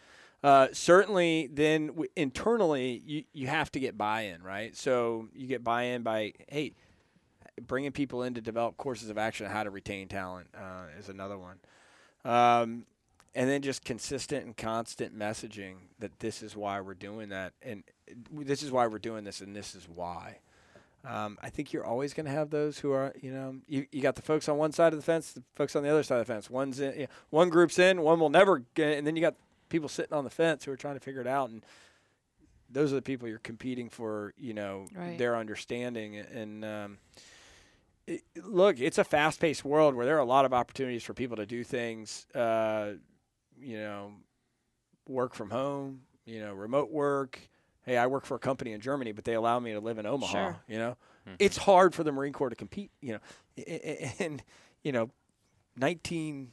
Uh, 0.42 0.68
certainly, 0.72 1.48
then 1.52 1.88
w- 1.88 2.10
internally, 2.14 3.02
you, 3.04 3.24
you 3.32 3.46
have 3.46 3.72
to 3.72 3.80
get 3.80 3.96
buy-in, 3.96 4.42
right? 4.42 4.76
So 4.76 5.28
you 5.34 5.46
get 5.46 5.64
buy-in 5.64 6.02
by 6.02 6.34
hey, 6.48 6.74
bringing 7.60 7.92
people 7.92 8.22
in 8.22 8.34
to 8.34 8.40
develop 8.40 8.76
courses 8.76 9.08
of 9.08 9.18
action 9.18 9.46
on 9.46 9.52
how 9.52 9.64
to 9.64 9.70
retain 9.70 10.08
talent 10.08 10.48
uh, 10.56 10.84
is 10.98 11.08
another 11.08 11.38
one, 11.38 11.56
um, 12.24 12.84
and 13.34 13.48
then 13.48 13.62
just 13.62 13.84
consistent 13.84 14.44
and 14.44 14.56
constant 14.56 15.18
messaging 15.18 15.74
that 15.98 16.20
this 16.20 16.42
is 16.42 16.54
why 16.54 16.80
we're 16.80 16.94
doing 16.94 17.30
that, 17.30 17.52
and 17.62 17.82
this 18.30 18.62
is 18.62 18.70
why 18.70 18.86
we're 18.86 18.98
doing 18.98 19.24
this, 19.24 19.40
and 19.40 19.56
this 19.56 19.74
is 19.74 19.88
why. 19.88 20.38
Um, 21.08 21.38
I 21.40 21.50
think 21.50 21.72
you're 21.72 21.84
always 21.86 22.14
going 22.14 22.26
to 22.26 22.32
have 22.32 22.50
those 22.50 22.80
who 22.80 22.90
are, 22.90 23.12
you 23.22 23.30
know, 23.30 23.56
you, 23.68 23.86
you 23.92 24.02
got 24.02 24.16
the 24.16 24.22
folks 24.22 24.48
on 24.48 24.56
one 24.58 24.72
side 24.72 24.92
of 24.92 24.98
the 24.98 25.04
fence, 25.04 25.32
the 25.32 25.42
folks 25.54 25.76
on 25.76 25.84
the 25.84 25.88
other 25.88 26.02
side 26.02 26.18
of 26.20 26.26
the 26.26 26.32
fence. 26.32 26.50
One's 26.50 26.80
in, 26.80 26.92
you 26.94 27.00
know, 27.02 27.06
one 27.30 27.48
group's 27.48 27.78
in, 27.78 28.02
one 28.02 28.18
will 28.18 28.28
never 28.30 28.64
get, 28.74 28.98
and 28.98 29.06
then 29.06 29.14
you 29.14 29.22
got 29.22 29.36
people 29.68 29.88
sitting 29.88 30.12
on 30.12 30.24
the 30.24 30.30
fence 30.30 30.64
who 30.64 30.72
are 30.72 30.76
trying 30.76 30.94
to 30.94 31.00
figure 31.00 31.20
it 31.20 31.26
out, 31.28 31.48
and 31.50 31.64
those 32.68 32.92
are 32.92 32.96
the 32.96 33.02
people 33.02 33.28
you're 33.28 33.38
competing 33.38 33.88
for, 33.88 34.34
you 34.36 34.52
know, 34.52 34.86
Right. 34.96 35.16
their 35.16 35.36
understanding. 35.36 36.16
And 36.16 36.64
um, 36.64 36.98
it, 38.08 38.22
look, 38.42 38.80
it's 38.80 38.98
a 38.98 39.04
fast-paced 39.04 39.64
world 39.64 39.94
where 39.94 40.06
there 40.06 40.16
are 40.16 40.20
a 40.20 40.24
lot 40.24 40.44
of 40.44 40.52
opportunities 40.52 41.04
for 41.04 41.14
people 41.14 41.36
to 41.36 41.46
do 41.46 41.62
things, 41.62 42.26
uh, 42.34 42.94
you 43.60 43.78
know, 43.78 44.12
work 45.08 45.34
from 45.34 45.50
home, 45.50 46.00
you 46.24 46.40
know, 46.40 46.52
remote 46.52 46.90
work. 46.90 47.38
Hey, 47.86 47.96
I 47.96 48.08
work 48.08 48.26
for 48.26 48.34
a 48.34 48.38
company 48.40 48.72
in 48.72 48.80
Germany, 48.80 49.12
but 49.12 49.24
they 49.24 49.34
allow 49.34 49.58
me 49.60 49.72
to 49.72 49.80
live 49.80 49.98
in 49.98 50.06
Omaha. 50.06 50.32
Sure. 50.32 50.60
You 50.66 50.78
know, 50.78 50.96
Mhm. 51.26 51.36
it's 51.38 51.56
hard 51.56 51.94
for 51.94 52.02
the 52.02 52.10
Marine 52.12 52.32
Corps 52.32 52.50
to 52.50 52.56
compete. 52.56 52.90
You 53.00 53.14
know, 53.14 53.20
and 54.18 54.42
you 54.82 54.90
know, 54.92 55.10
nineteen, 55.76 56.52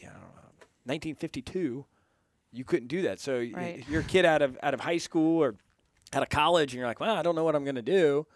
yeah, 0.00 0.08
I 0.10 0.12
don't 0.14 0.22
know, 0.22 0.66
nineteen 0.86 1.14
fifty-two, 1.14 1.84
you 2.52 2.64
couldn't 2.64 2.88
do 2.88 3.02
that. 3.02 3.20
So 3.20 3.34
Right. 3.34 3.86
you're 3.88 4.00
a 4.00 4.04
kid 4.04 4.24
out 4.24 4.40
of 4.42 4.58
out 4.62 4.72
of 4.74 4.80
high 4.80 4.96
school 4.98 5.42
or 5.42 5.54
out 6.14 6.22
of 6.22 6.30
college, 6.30 6.72
and 6.72 6.78
you're 6.78 6.86
like, 6.88 7.00
well, 7.00 7.14
I 7.14 7.22
don't 7.22 7.34
know 7.34 7.44
what 7.44 7.54
I'm 7.54 7.64
going 7.64 7.76
to 7.76 7.82
do. 7.82 8.26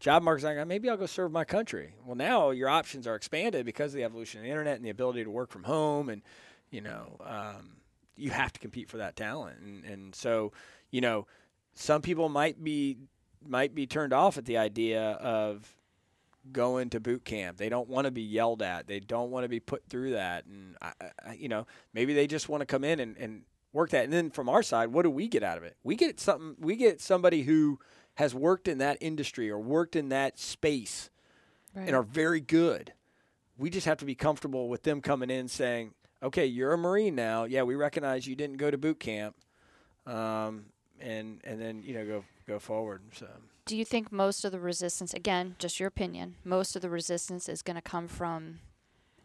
Job 0.00 0.24
market's 0.24 0.44
like, 0.44 0.66
maybe 0.66 0.90
I'll 0.90 0.96
go 0.96 1.06
serve 1.06 1.30
my 1.30 1.44
country. 1.44 1.94
Well, 2.04 2.16
now 2.16 2.50
your 2.50 2.68
options 2.68 3.06
are 3.06 3.14
expanded 3.14 3.64
because 3.64 3.92
of 3.92 3.98
the 3.98 4.02
evolution 4.04 4.40
of 4.40 4.42
the 4.44 4.50
internet 4.50 4.74
and 4.74 4.84
the 4.84 4.90
ability 4.90 5.22
to 5.22 5.30
work 5.30 5.52
from 5.52 5.62
home, 5.62 6.08
and 6.08 6.22
you 6.70 6.80
know, 6.80 7.18
um, 7.24 7.76
you 8.16 8.30
have 8.30 8.52
to 8.52 8.58
compete 8.58 8.88
for 8.88 8.96
that 8.96 9.14
talent, 9.14 9.60
and 9.60 9.84
and 9.84 10.14
so, 10.16 10.52
you 10.90 11.00
know, 11.00 11.28
some 11.74 12.02
people 12.02 12.28
might 12.28 12.62
be 12.62 12.98
might 13.46 13.74
be 13.74 13.86
turned 13.86 14.12
off 14.12 14.38
at 14.38 14.44
the 14.44 14.56
idea 14.58 15.12
of 15.12 15.76
going 16.52 16.90
to 16.90 17.00
boot 17.00 17.24
camp. 17.24 17.56
They 17.56 17.68
don't 17.68 17.88
want 17.88 18.04
to 18.04 18.10
be 18.10 18.22
yelled 18.22 18.62
at. 18.62 18.86
They 18.86 19.00
don't 19.00 19.30
want 19.30 19.44
to 19.44 19.48
be 19.48 19.60
put 19.60 19.84
through 19.88 20.12
that, 20.12 20.44
and 20.46 20.76
I, 20.80 20.92
I, 21.26 21.32
you 21.34 21.48
know, 21.48 21.66
maybe 21.92 22.14
they 22.14 22.26
just 22.26 22.48
want 22.48 22.60
to 22.60 22.66
come 22.66 22.84
in 22.84 23.00
and, 23.00 23.16
and 23.16 23.42
work 23.72 23.90
that. 23.90 24.04
And 24.04 24.12
then 24.12 24.30
from 24.30 24.48
our 24.48 24.62
side, 24.62 24.88
what 24.92 25.02
do 25.02 25.10
we 25.10 25.28
get 25.28 25.42
out 25.42 25.56
of 25.58 25.64
it? 25.64 25.76
We 25.82 25.96
get 25.96 26.20
something. 26.20 26.56
We 26.58 26.76
get 26.76 27.00
somebody 27.00 27.42
who 27.42 27.78
has 28.14 28.34
worked 28.34 28.68
in 28.68 28.78
that 28.78 28.98
industry 29.00 29.50
or 29.50 29.58
worked 29.58 29.96
in 29.96 30.10
that 30.10 30.38
space 30.38 31.08
Right. 31.74 31.86
and 31.86 31.96
are 31.96 32.02
very 32.02 32.40
good. 32.40 32.92
We 33.56 33.70
just 33.70 33.86
have 33.86 33.96
to 33.98 34.04
be 34.04 34.14
comfortable 34.14 34.68
with 34.68 34.82
them 34.82 35.00
coming 35.00 35.30
in 35.30 35.48
saying, 35.48 35.94
"Okay, 36.22 36.44
you're 36.44 36.72
a 36.74 36.78
Marine 36.78 37.14
now. 37.14 37.44
Yeah, 37.44 37.62
we 37.62 37.74
recognize 37.74 38.26
you 38.26 38.36
didn't 38.36 38.58
go 38.58 38.70
to 38.70 38.76
boot 38.76 39.00
camp." 39.00 39.36
Um, 40.06 40.66
and 41.02 41.40
and 41.44 41.60
then 41.60 41.82
you 41.82 41.94
know 41.94 42.06
go 42.06 42.24
go 42.46 42.58
forward. 42.58 43.02
So 43.12 43.26
Do 43.66 43.76
you 43.76 43.84
think 43.84 44.10
most 44.10 44.44
of 44.44 44.52
the 44.52 44.60
resistance, 44.60 45.14
again, 45.14 45.56
just 45.58 45.78
your 45.80 45.86
opinion, 45.88 46.36
most 46.44 46.74
of 46.76 46.82
the 46.82 46.90
resistance 46.90 47.48
is 47.48 47.62
going 47.62 47.76
to 47.76 47.82
come 47.82 48.08
from 48.08 48.60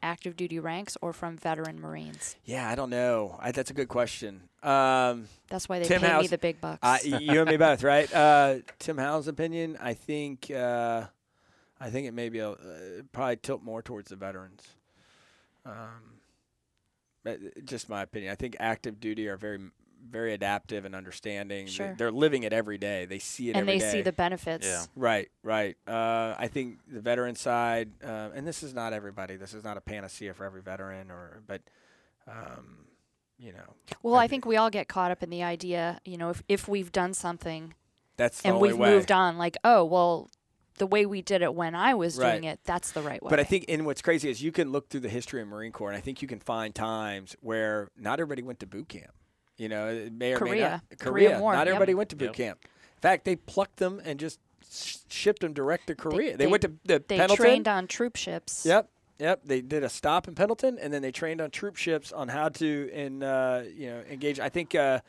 active 0.04 0.36
duty 0.36 0.60
ranks 0.60 0.96
or 1.02 1.12
from 1.14 1.38
veteran 1.38 1.80
Marines? 1.82 2.36
yeah, 2.46 2.70
I 2.70 2.76
don't 2.76 2.90
know. 2.92 3.38
I, 3.42 3.52
that's 3.52 3.72
a 3.72 3.74
good 3.74 3.88
question. 3.88 4.42
Um, 4.64 5.28
That's 5.50 5.70
why 5.70 5.80
they 5.80 5.86
Tim 5.86 6.02
pay 6.02 6.20
me 6.20 6.28
the 6.28 6.38
big 6.38 6.60
bucks. 6.60 7.06
You 7.06 7.42
and 7.42 7.50
me 7.50 7.58
both, 7.58 7.84
right? 7.84 8.12
Uh, 8.14 8.56
Tim 8.80 8.98
Howe's 8.98 9.28
opinion, 9.28 9.78
I 9.80 9.94
think, 9.94 10.52
uh, 10.52 11.06
I 11.80 11.90
think 11.90 12.08
it 12.08 12.14
may 12.14 12.30
be 12.30 12.40
a, 12.40 12.52
uh, 12.52 12.56
probably 13.12 13.38
tilt 13.38 13.64
more 13.64 13.82
towards 13.82 14.10
the 14.10 14.16
veterans. 14.16 14.62
Um, 15.66 16.20
just 17.64 17.88
my 17.90 18.02
opinion. 18.04 18.32
I 18.32 18.36
think 18.36 18.56
active 18.60 19.00
duty 19.00 19.28
are 19.28 19.38
very, 19.38 19.60
very 20.10 20.34
adaptive 20.34 20.86
and 20.86 20.96
understanding. 20.96 21.66
They- 21.66 21.72
Sure. 21.72 21.96
They're 21.98 22.12
living 22.12 22.44
it 22.44 22.54
every 22.54 22.78
day. 22.78 23.06
They 23.06 23.20
see 23.20 23.50
it 23.50 23.56
and 23.56 23.68
every 23.70 23.80
they 23.80 23.92
see 23.92 24.02
the 24.02 24.12
benefits. 24.12 24.66
Yeah. 24.66 24.86
Right, 24.96 25.30
right. 25.44 25.76
Uh, 25.88 26.36
I 26.38 26.48
think 26.48 26.80
the 26.88 27.02
veteran 27.02 27.36
side, 27.36 27.92
uh, 28.04 28.30
and 28.34 28.48
this 28.48 28.64
is 28.64 28.74
not 28.74 28.94
everybody. 28.94 29.36
This 29.36 29.54
is 29.54 29.64
not 29.64 29.78
a 29.78 29.82
panacea 29.82 30.34
for 30.34 30.46
every 30.46 30.62
veteran, 30.62 31.12
or 31.12 31.42
but, 31.48 31.62
um, 32.28 32.86
you 33.38 33.52
know, 33.54 33.74
Well, 34.04 34.16
I 34.16 34.24
I 34.24 34.28
think 34.28 34.46
we 34.46 34.58
all 34.58 34.70
get 34.70 34.88
caught 34.88 35.12
up 35.12 35.22
in 35.24 35.30
the 35.30 35.44
idea, 35.44 36.00
you 36.06 36.18
know, 36.18 36.30
if, 36.32 36.42
if 36.48 36.68
we've 36.68 36.92
done 36.92 37.14
something 37.14 37.74
that's 38.18 38.42
the 38.42 38.48
and 38.50 38.56
only 38.58 38.70
we've 38.70 38.78
way. 38.80 38.90
moved 38.92 39.12
on, 39.12 39.38
like, 39.38 39.58
oh, 39.64 39.86
well, 39.86 40.30
the 40.80 40.88
way 40.88 41.06
we 41.06 41.22
did 41.22 41.42
it 41.42 41.54
when 41.56 41.74
I 41.76 41.94
was 41.96 42.18
Right. 42.18 42.32
doing 42.32 42.44
it, 42.46 42.60
that's 42.64 42.92
the 42.92 43.02
right 43.02 43.22
way. 43.22 43.30
But 43.30 43.40
I 43.40 43.44
think, 43.44 43.66
and 43.70 43.86
what's 43.86 44.02
crazy 44.02 44.30
is 44.30 44.42
you 44.44 44.52
can 44.52 44.72
look 44.72 44.90
through 44.90 45.00
the 45.02 45.10
history 45.10 45.42
of 45.42 45.48
Marine 45.48 45.72
Corps, 45.72 45.90
and 45.90 45.98
I 45.98 46.02
think 46.02 46.22
you 46.22 46.28
can 46.28 46.40
find 46.40 46.74
times 46.76 47.36
where 47.42 47.90
not 47.98 48.20
everybody 48.20 48.42
went 48.44 48.60
to 48.60 48.68
boot 48.68 48.90
camp. 48.90 49.12
You 49.58 49.70
know, 49.70 49.88
it 49.88 50.14
may 50.14 50.34
or 50.34 50.40
may 50.42 50.50
Korea. 50.50 50.70
not. 50.92 51.00
Korea 51.00 51.30
Korea. 51.30 51.40
War, 51.42 51.54
not 51.54 51.60
yep. 51.62 51.68
everybody 51.76 51.94
went 51.96 52.10
to 52.10 52.16
boot 52.16 52.26
Yep. 52.28 52.36
camp. 52.36 52.60
In 52.64 53.02
fact, 53.02 53.26
they 53.26 53.36
plucked 53.36 53.78
them 53.78 54.02
and 54.06 54.20
just 54.20 54.40
sh- 54.72 54.98
shipped 55.10 55.42
them 55.42 55.54
direct 55.54 55.88
to 55.88 55.96
Korea. 55.96 56.32
They, 56.38 56.46
they- 56.46 56.48
went 56.52 56.62
to 56.62 56.72
the 56.86 57.04
they 57.08 57.18
Pendleton. 57.18 57.44
trained 57.46 57.68
on 57.68 57.88
troop 57.88 58.16
ships. 58.16 58.66
Yep, 58.66 58.90
yep. 59.20 59.42
They 59.46 59.62
did 59.62 59.84
a 59.84 59.90
stop 59.90 60.28
in 60.28 60.36
Pendleton, 60.36 60.78
and 60.80 60.94
then 60.94 61.02
they 61.02 61.12
trained 61.12 61.42
on 61.42 61.50
troop 61.52 61.76
ships 61.76 62.12
on 62.12 62.28
how 62.28 62.50
to 62.50 62.90
in 62.94 63.24
uh, 63.24 63.66
you 63.76 63.90
know 63.90 64.02
engage. 64.10 64.40
I 64.40 64.50
think 64.50 64.76
uh, 64.76 65.00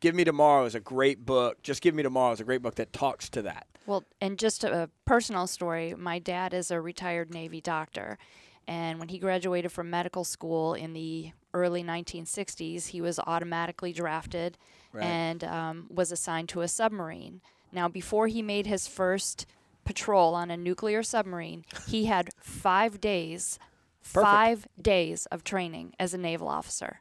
"Give 0.00 0.14
Me 0.14 0.24
Tomorrow" 0.24 0.64
is 0.64 0.74
a 0.74 0.80
great 0.80 1.24
book. 1.24 1.62
Just 1.62 1.80
"Give 1.82 1.94
Me 1.94 2.02
Tomorrow" 2.02 2.32
is 2.32 2.40
a 2.40 2.44
great 2.44 2.62
book 2.62 2.74
that 2.76 2.92
talks 2.92 3.28
to 3.30 3.42
that. 3.42 3.66
Well, 3.86 4.04
and 4.20 4.38
just 4.38 4.62
a, 4.64 4.84
a 4.84 4.88
personal 5.04 5.46
story 5.48 5.94
my 5.96 6.18
dad 6.20 6.54
is 6.54 6.70
a 6.70 6.80
retired 6.80 7.32
Navy 7.32 7.60
doctor. 7.60 8.18
And 8.68 9.00
when 9.00 9.08
he 9.08 9.18
graduated 9.18 9.72
from 9.72 9.90
medical 9.90 10.22
school 10.22 10.74
in 10.74 10.92
the 10.92 11.32
early 11.54 11.82
1960s, 11.84 12.88
he 12.88 13.00
was 13.00 13.18
automatically 13.20 13.92
drafted 13.92 14.56
Right. 14.92 15.04
and 15.04 15.42
um, 15.44 15.86
was 15.88 16.12
assigned 16.12 16.50
to 16.50 16.60
a 16.60 16.68
submarine. 16.68 17.40
Now, 17.72 17.88
before 17.88 18.26
he 18.26 18.42
made 18.42 18.66
his 18.66 18.86
first 18.86 19.46
patrol 19.86 20.34
on 20.34 20.50
a 20.50 20.56
nuclear 20.56 21.02
submarine, 21.02 21.64
he 21.88 22.04
had 22.04 22.28
five 22.38 23.00
days, 23.00 23.58
Perfect. 24.02 24.24
five 24.30 24.68
days 24.80 25.24
of 25.26 25.44
training 25.44 25.94
as 25.98 26.12
a 26.12 26.18
naval 26.18 26.46
officer. 26.46 27.00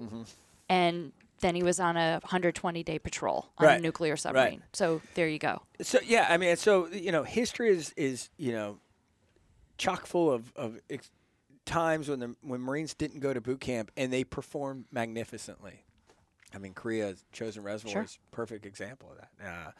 Mm-hmm. 0.00 0.22
And 0.68 1.12
then 1.40 1.56
he 1.56 1.64
was 1.64 1.80
on 1.80 1.96
a 1.96 2.20
120 2.22 2.84
day 2.84 3.00
patrol 3.00 3.48
on 3.58 3.66
Right. 3.66 3.80
a 3.80 3.82
nuclear 3.82 4.16
submarine. 4.16 4.62
So 4.72 5.02
there 5.14 5.26
you 5.28 5.40
go. 5.40 5.62
So 5.80 5.98
yeah, 6.04 6.28
I 6.30 6.36
mean, 6.36 6.54
so 6.56 6.86
you 6.86 7.10
know, 7.10 7.24
history 7.24 7.70
is 7.76 7.92
is 7.96 8.30
you 8.36 8.52
know, 8.52 8.78
chock 9.78 10.06
full 10.06 10.30
of 10.30 10.52
of 10.54 10.78
ex- 10.88 11.10
times 11.64 12.08
when 12.08 12.18
the 12.18 12.34
when 12.42 12.60
Marines 12.60 12.94
didn't 12.94 13.20
go 13.20 13.32
to 13.32 13.40
boot 13.40 13.60
camp 13.60 13.90
and 13.96 14.12
they 14.12 14.24
performed 14.24 14.86
magnificently. 14.90 15.84
I 16.54 16.58
mean, 16.58 16.74
Korea's 16.74 17.24
Chosin 17.32 17.62
Reservoir 17.64 17.92
Sure. 17.92 18.02
is 18.02 18.18
a 18.30 18.34
perfect 18.36 18.66
example 18.66 19.10
of 19.10 19.18
that. 19.18 19.30
Uh, 19.46 19.70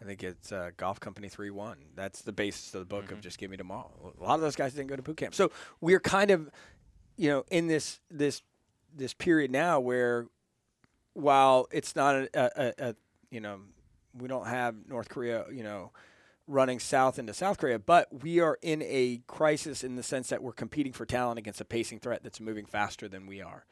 I 0.00 0.04
think 0.04 0.22
it's 0.22 0.52
uh, 0.52 0.70
Golf 0.76 1.00
Company 1.00 1.28
3 1.28 1.50
1. 1.50 1.76
That's 1.94 2.22
the 2.22 2.32
basis 2.32 2.72
of 2.74 2.80
the 2.80 2.86
book 2.86 3.10
of 3.10 3.20
Just 3.20 3.38
Give 3.38 3.50
Me 3.50 3.56
Tomorrow. 3.56 4.14
A 4.18 4.22
lot 4.22 4.34
of 4.36 4.40
those 4.40 4.56
guys 4.56 4.72
didn't 4.72 4.88
go 4.88 4.96
to 4.96 5.02
boot 5.02 5.16
camp. 5.16 5.34
So 5.34 5.50
we're 5.80 6.00
kind 6.00 6.30
of, 6.30 6.48
you 7.16 7.28
know, 7.30 7.44
in 7.50 7.66
this 7.66 8.00
this 8.10 8.42
this 8.96 9.12
period 9.12 9.50
now 9.50 9.78
where 9.80 10.26
while 11.14 11.66
it's 11.70 11.94
not 11.96 12.14
a, 12.16 12.28
a, 12.34 12.50
a, 12.56 12.88
a 12.90 12.94
you 13.30 13.40
know, 13.40 13.60
we 14.14 14.26
don't 14.28 14.46
have 14.46 14.74
North 14.88 15.08
Korea, 15.08 15.44
you 15.52 15.62
know, 15.62 15.92
running 16.50 16.80
south 16.80 17.18
into 17.18 17.32
South 17.32 17.58
Korea, 17.58 17.78
but 17.78 18.22
we 18.22 18.40
are 18.40 18.58
in 18.60 18.82
a 18.82 19.22
crisis 19.26 19.84
in 19.84 19.96
the 19.96 20.02
sense 20.02 20.28
that 20.28 20.42
we're 20.42 20.52
competing 20.52 20.92
for 20.92 21.06
talent 21.06 21.38
against 21.38 21.60
a 21.60 21.64
pacing 21.64 22.00
threat 22.00 22.22
that's 22.22 22.40
moving 22.40 22.66
faster 22.66 23.08
than 23.08 23.26
we 23.26 23.40
are. 23.40 23.64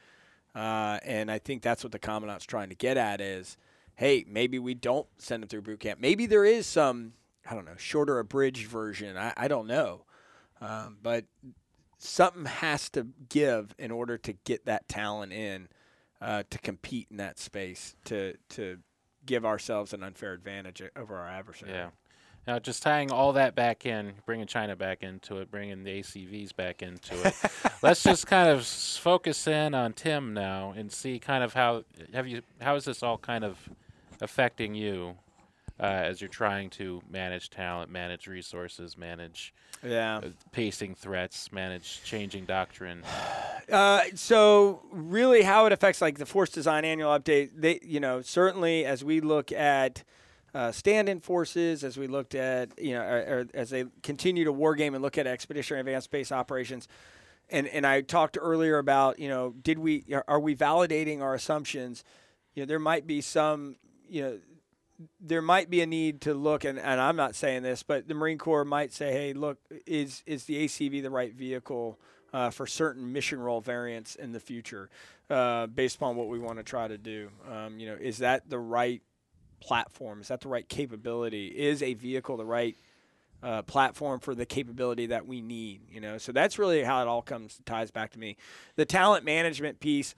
Uh, 0.55 0.99
and 1.05 1.31
I 1.31 1.39
think 1.39 1.63
that's 1.63 1.83
what 1.85 1.93
the 1.93 1.99
commandant's 1.99 2.47
trying 2.47 2.69
to 2.71 2.75
get 2.75 2.97
at 2.97 3.21
is, 3.21 3.57
hey, 3.97 4.25
maybe 4.29 4.59
we 4.59 4.75
don't 4.75 5.07
send 5.19 5.43
them 5.43 5.49
through 5.49 5.63
boot 5.63 5.81
camp. 5.81 6.01
Maybe 6.01 6.27
there 6.27 6.45
is 6.45 6.67
some, 6.67 7.13
I 7.49 7.55
don't 7.55 7.65
know, 7.65 7.77
shorter 7.77 8.19
abridged 8.19 8.67
version. 8.67 9.17
I, 9.17 9.33
I 9.37 9.49
don't 9.49 9.67
know. 9.67 10.05
Um, 10.61 10.99
but 11.03 11.25
something 11.99 12.47
has 12.47 12.89
to 12.91 13.09
give 13.29 13.75
in 13.79 13.91
order 13.91 14.17
to 14.19 14.33
get 14.45 14.65
that 14.67 14.89
talent 14.89 15.33
in 15.33 15.69
uh, 16.21 16.45
to 16.51 16.59
compete 16.59 17.09
in 17.11 17.19
that 17.19 17.39
space 17.39 17.95
to 18.05 18.35
to 18.49 18.79
give 19.27 19.45
ourselves 19.45 19.93
an 19.93 20.03
unfair 20.03 20.33
advantage 20.33 20.83
over 20.97 21.17
our 21.17 21.29
adversary. 21.29 21.73
Yeah. 21.73 21.91
Now, 22.47 22.59
just 22.59 22.83
tying 22.83 23.11
all 23.11 23.35
that 23.35 23.55
back 23.55 23.85
in, 23.85 24.13
bringing 24.25 24.47
China 24.47 24.75
back 24.75 25.03
into 25.03 25.37
it, 25.39 25.51
bringing 25.51 25.85
the 25.85 26.01
ACVs 26.01 26.57
back 26.57 26.83
into 26.83 27.15
it. 27.27 27.35
let's 27.83 28.03
just 28.03 28.27
kind 28.27 28.49
of 28.49 28.67
focus 28.67 29.47
in 29.47 29.75
on 29.75 29.93
Tim 29.93 30.33
now 30.33 30.73
and 30.77 30.91
see 30.91 31.19
kind 31.19 31.45
of 31.45 31.53
how 31.53 31.85
have 32.15 32.27
you 32.27 32.41
how 32.61 32.75
is 32.77 32.85
this 32.87 33.03
all 33.03 33.19
kind 33.19 33.45
of 33.45 33.59
affecting 34.23 34.75
you 34.75 35.17
uh, 35.79 35.85
as 35.85 36.21
you're 36.23 36.29
trying 36.29 36.71
to 36.71 37.03
manage 37.11 37.51
talent, 37.51 37.91
manage 37.91 38.27
resources, 38.27 38.97
manage 38.97 39.53
Yeah. 39.85 40.17
uh, 40.19 40.29
pacing 40.51 40.95
threats, 40.95 41.53
manage 41.53 42.03
changing 42.05 42.47
doctrine. 42.47 43.03
Uh, 43.71 44.01
so 44.15 44.81
really, 44.91 45.43
how 45.43 45.67
it 45.67 45.73
affects 45.73 46.01
like 46.01 46.17
the 46.17 46.25
force 46.25 46.49
design 46.49 46.87
annual 46.87 47.11
update? 47.11 47.51
They, 47.55 47.79
you 47.83 48.01
know, 48.01 48.23
certainly 48.23 48.87
as 48.87 49.05
we 49.05 49.21
look 49.21 49.53
at 49.53 50.05
uh, 50.55 50.73
stand-in 50.73 51.21
forces, 51.21 51.85
as 51.85 51.97
we 51.97 52.07
looked 52.07 52.35
at, 52.35 52.79
you 52.79 52.95
know, 52.95 53.03
or, 53.03 53.19
or 53.19 53.47
as 53.55 53.71
they 53.71 53.85
continue 54.03 54.45
to 54.45 54.53
war 54.53 54.75
game 54.75 54.95
and 54.95 55.03
look 55.03 55.19
at 55.19 55.27
expeditionary 55.27 55.81
advanced 55.81 56.11
base 56.11 56.33
operations, 56.33 56.89
and 57.51 57.67
and 57.69 57.87
I 57.87 58.01
talked 58.03 58.39
earlier 58.41 58.79
about, 58.79 59.19
you 59.19 59.29
know, 59.29 59.55
did 59.63 59.79
we 59.79 60.05
are 60.27 60.41
we 60.41 60.55
validating 60.55 61.21
our 61.23 61.35
assumptions? 61.35 62.05
You 62.55 62.63
know, 62.63 62.67
there 62.67 62.79
might 62.79 63.07
be 63.07 63.21
some, 63.21 63.77
you 64.09 64.23
know. 64.23 64.39
There 65.21 65.43
might 65.43 65.71
be 65.71 65.81
a 65.81 65.87
need 65.87 66.23
to 66.23 66.35
look, 66.35 66.65
and, 66.65 66.77
and 66.77 67.01
I'm 67.01 67.15
not 67.15 67.37
saying 67.37 67.63
this, 67.63 67.85
but 67.85 68.09
the 68.09 68.15
Marine 68.15 68.37
Corps 68.37 68.65
might 68.65 68.93
say, 68.93 69.13
"Hey, 69.13 69.33
look, 69.33 69.59
is 69.87 70.25
is 70.27 70.47
the 70.47 70.65
ACV 70.65 71.01
the 71.01 71.11
right 71.11 71.33
vehicle 71.33 72.01
uh, 72.33 72.51
for 72.51 72.67
certain 72.67 73.13
mission 73.13 73.41
role 73.41 73.61
variants 73.61 74.15
in 74.15 74.33
the 74.33 74.41
future, 74.41 74.91
uh, 75.31 75.67
based 75.67 75.97
upon 75.97 76.17
what 76.17 76.29
we 76.29 76.39
want 76.39 76.59
to 76.59 76.63
try 76.63 76.89
to 76.89 76.99
do. 76.99 77.31
Um, 77.51 77.79
you 77.79 77.87
know, 77.87 77.97
is 77.99 78.19
that 78.19 78.49
the 78.49 78.59
right 78.59 79.03
platform? 79.61 80.21
Is 80.21 80.29
that 80.29 80.41
the 80.41 80.49
right 80.49 80.69
capability? 80.69 81.49
Is 81.49 81.83
a 81.83 81.95
vehicle 81.95 82.37
the 82.37 82.47
right 82.47 82.77
uh, 83.43 83.63
platform 83.63 84.21
for 84.21 84.35
the 84.35 84.47
capability 84.47 85.07
that 85.07 85.27
we 85.27 85.41
need? 85.41 85.83
You 85.91 86.01
know, 86.01 86.19
so 86.19 86.33
that's 86.33 86.59
really 86.59 86.83
how 86.83 87.03
it 87.03 87.09
all 87.09 87.23
comes 87.23 87.61
ties 87.65 87.91
back 87.91 88.11
to 88.13 88.19
me. 88.19 88.37
The 88.77 88.85
talent 88.85 89.25
management 89.25 89.81
piece. 89.81 90.15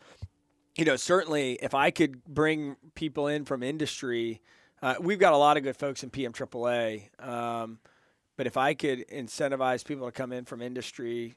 You 0.76 0.84
know, 0.84 0.97
certainly, 0.97 1.59
if 1.61 1.74
I 1.74 1.91
could 1.91 2.24
bring 2.24 2.76
people 2.95 3.26
in 3.26 3.45
from 3.45 3.62
industry, 3.62 4.41
uh, 4.80 4.95
we've 5.01 5.18
got 5.18 5.32
a 5.32 5.36
lot 5.36 5.57
of 5.57 5.64
good 5.64 5.76
folks 5.76 6.05
in 6.05 6.11
PM 6.11 6.32
AAA. 6.32 7.09
Um, 7.22 7.80
but 8.36 8.47
if 8.47 8.57
I 8.57 8.72
could 8.74 9.07
incentivize 9.09 9.84
people 9.84 10.07
to 10.07 10.12
come 10.12 10.32
in 10.32 10.45
from 10.45 10.62
industry, 10.62 11.34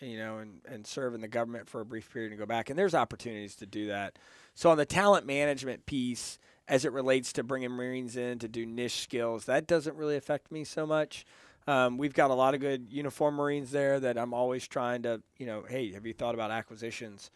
you 0.00 0.18
know, 0.18 0.38
and, 0.38 0.60
and 0.66 0.86
serve 0.86 1.14
in 1.14 1.20
the 1.20 1.28
government 1.28 1.68
for 1.68 1.80
a 1.80 1.84
brief 1.84 2.10
period 2.12 2.32
and 2.32 2.38
go 2.38 2.46
back. 2.46 2.70
And 2.70 2.78
there's 2.78 2.94
opportunities 2.94 3.54
to 3.56 3.66
do 3.66 3.88
that. 3.88 4.18
So 4.54 4.70
on 4.70 4.78
the 4.78 4.86
talent 4.86 5.26
management 5.26 5.86
piece, 5.86 6.38
as 6.70 6.84
it 6.84 6.92
relates 6.92 7.32
to 7.32 7.42
bringing 7.42 7.72
Marines 7.72 8.16
in 8.16 8.38
to 8.38 8.48
do 8.48 8.64
niche 8.64 9.02
skills, 9.02 9.44
that 9.46 9.66
doesn't 9.66 9.96
really 9.96 10.16
affect 10.16 10.52
me 10.52 10.62
so 10.62 10.86
much. 10.86 11.26
Um, 11.66 11.98
we've 11.98 12.14
got 12.14 12.30
a 12.30 12.34
lot 12.34 12.54
of 12.54 12.60
good 12.60 12.86
uniform 12.90 13.34
Marines 13.34 13.72
there 13.72 13.98
that 13.98 14.16
I'm 14.16 14.32
always 14.32 14.66
trying 14.66 15.02
to, 15.02 15.20
you 15.36 15.46
know, 15.46 15.64
hey, 15.68 15.92
have 15.92 16.06
you 16.06 16.14
thought 16.14 16.34
about 16.34 16.52
acquisitions? 16.52 17.32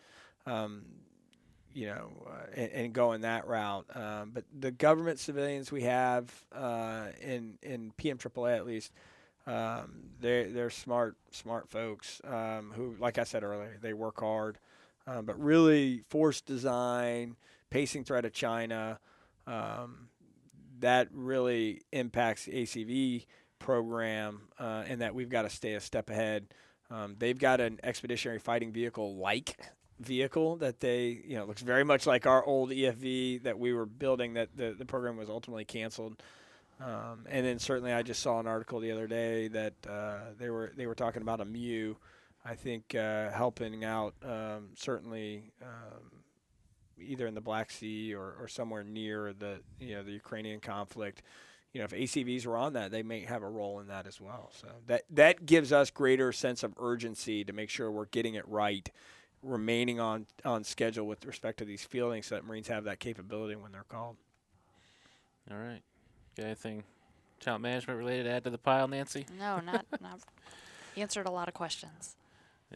Um, 0.47 0.85
you 1.75 1.87
know, 1.87 2.13
uh, 2.29 2.47
and, 2.55 2.71
and 2.73 2.93
going 2.93 3.23
that 3.23 3.49
route. 3.49 3.85
Um, 3.95 4.31
but 4.33 4.45
the 4.57 4.71
government 4.71 5.19
civilians 5.19 5.73
we 5.73 5.83
have 5.83 6.33
uh, 6.55 7.09
in 7.21 7.59
in 7.61 7.93
PM 7.97 8.17
AAA 8.17 8.57
at 8.57 8.65
least, 8.65 8.93
um, 9.49 10.05
they're 10.21 10.49
they're 10.49 10.71
smart 10.71 11.17
smart 11.33 11.69
folks 11.69 12.21
um, 12.23 12.73
who, 12.77 12.95
like 13.01 13.19
I 13.19 13.25
said 13.25 13.43
earlier, 13.43 13.79
they 13.83 13.93
work 13.93 14.21
hard. 14.21 14.59
Um, 15.09 15.25
but 15.27 15.39
really, 15.41 16.03
force 16.09 16.41
design, 16.41 17.35
pacing 17.71 18.05
threat 18.05 18.25
of 18.25 18.33
China, 18.33 19.01
um, 19.47 20.09
that 20.81 21.09
really 21.13 21.83
impacts 21.93 22.45
the 22.47 22.53
ACV 22.53 23.27
program, 23.59 24.49
uh, 24.59 24.85
and 24.87 25.01
that 25.01 25.15
we've 25.15 25.31
got 25.31 25.43
to 25.43 25.51
stay 25.51 25.75
a 25.75 25.81
step 25.81 26.11
ahead. 26.11 26.47
Um, 26.91 27.17
they've 27.19 27.39
got 27.39 27.61
an 27.61 27.81
expeditionary 27.83 28.39
fighting 28.39 28.73
vehicle 28.73 29.17
like 29.17 29.57
vehicle 30.01 30.57
that 30.57 30.81
they, 30.81 31.23
you 31.27 31.37
know, 31.37 31.45
looks 31.45 31.63
very 31.63 31.85
much 31.85 32.07
like 32.07 32.27
our 32.27 32.45
old 32.45 32.71
EFV 32.71 33.43
that 33.45 33.59
we 33.59 33.73
were 33.73 33.87
building. 33.87 34.35
That 34.35 34.57
the 34.57 34.75
the 34.79 34.85
program 34.85 35.17
was 35.17 35.31
ultimately 35.31 35.65
canceled. 35.65 36.23
Um, 36.81 37.25
and 37.29 37.47
then 37.47 37.59
certainly, 37.59 37.93
I 37.93 38.03
just 38.03 38.21
saw 38.21 38.41
an 38.41 38.47
article 38.47 38.81
the 38.81 38.91
other 38.91 39.07
day 39.07 39.49
that 39.49 39.75
uh, 39.89 40.19
they 40.39 40.51
were 40.51 40.73
they 40.77 40.87
were 40.87 40.95
talking 40.95 41.23
about 41.23 41.41
a 41.41 41.45
MEU, 41.45 41.95
I 42.45 42.55
think 42.55 42.95
uh, 42.95 43.31
helping 43.31 43.85
out 43.85 44.15
um, 44.23 44.71
certainly 44.75 45.53
um, 45.63 46.24
either 47.01 47.27
in 47.27 47.35
the 47.35 47.41
Black 47.41 47.71
Sea 47.71 48.15
or, 48.15 48.35
or 48.41 48.49
somewhere 48.49 48.85
near 48.85 49.33
the 49.33 49.61
you 49.79 49.95
know 49.95 50.03
the 50.03 50.13
Ukrainian 50.13 50.61
conflict. 50.61 51.23
You 51.73 51.81
know, 51.81 51.87
if 51.87 51.91
ACVs 51.91 52.47
were 52.47 52.57
on 52.57 52.75
that, 52.75 52.93
they 52.93 53.03
may 53.03 53.21
have 53.25 53.43
a 53.43 53.49
role 53.49 53.81
in 53.81 53.89
that 53.89 54.07
as 54.07 54.21
well. 54.21 54.53
So 54.61 54.69
that 54.87 55.03
that 55.11 55.45
gives 55.45 55.73
us 55.73 55.91
greater 55.91 56.33
sense 56.33 56.63
of 56.63 56.75
urgency 56.79 57.45
to 57.45 57.53
make 57.53 57.69
sure 57.69 57.91
we're 57.91 58.07
getting 58.07 58.35
it 58.35 58.47
right, 58.47 58.89
remaining 59.43 59.99
on 59.99 60.27
on 60.45 60.65
schedule 60.65 61.07
with 61.07 61.25
respect 61.25 61.59
to 61.59 61.65
these 61.65 61.85
fieldings, 61.85 62.27
so 62.27 62.37
that 62.37 62.45
Marines 62.45 62.69
have 62.69 62.85
that 62.85 63.01
capability 63.01 63.57
when 63.57 63.73
they're 63.73 63.85
called. 63.89 64.17
All 65.51 65.59
right. 65.59 65.83
Got 66.37 66.47
anything 66.47 66.85
talent 67.41 67.63
management 67.63 67.99
related 67.99 68.25
to 68.25 68.31
add 68.31 68.45
to 68.45 68.51
the 68.51 68.59
pile, 68.59 68.89
Nancy? 68.89 69.27
No, 69.39 69.61
not 69.61 69.85
not 70.01 70.21
answered 70.97 71.27
a 71.27 71.31
lot 71.31 71.49
of 71.49 71.55
questions. 71.55 72.17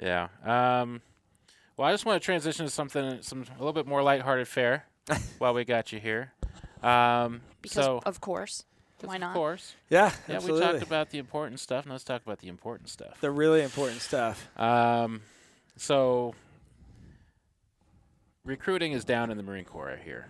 Yeah. 0.01 0.29
Um, 0.45 1.03
well, 1.79 1.89
I 1.89 1.93
just 1.93 2.05
want 2.05 2.21
to 2.21 2.25
transition 2.25 2.67
to 2.67 2.71
something, 2.71 3.23
some 3.23 3.45
a 3.55 3.59
little 3.59 3.73
bit 3.73 3.87
more 3.87 4.03
lighthearted 4.03 4.47
fare, 4.49 4.85
while 5.39 5.55
we 5.55 5.65
got 5.65 5.93
you 5.93 6.01
here. 6.01 6.33
Um, 6.83 7.41
Because 7.63 7.85
so, 7.85 8.03
of 8.05 8.21
course, 8.21 8.65
why 9.01 9.17
not? 9.17 9.17
of 9.17 9.21
not? 9.29 9.35
course. 9.35 9.75
Yeah, 9.89 10.13
Yeah, 10.29 10.37
absolutely. 10.37 10.67
we 10.67 10.73
talked 10.73 10.83
about 10.87 11.11
the 11.11 11.19
important 11.19 11.61
stuff. 11.61 11.87
Now 11.87 11.93
let's 11.93 12.05
talk 12.05 12.23
about 12.23 12.41
the 12.41 12.49
important 12.49 12.89
stuff. 12.91 13.21
the 13.21 13.31
really 13.31 13.63
important 13.63 14.01
stuff. 14.01 14.49
Um, 14.59 15.23
so 15.77 16.35
recruiting 18.45 18.93
is 18.93 19.05
down 19.05 19.31
in 19.31 19.37
the 19.37 19.43
Marine 19.43 19.65
Corps 19.65 19.87
right 19.87 19.99
here, 20.03 20.27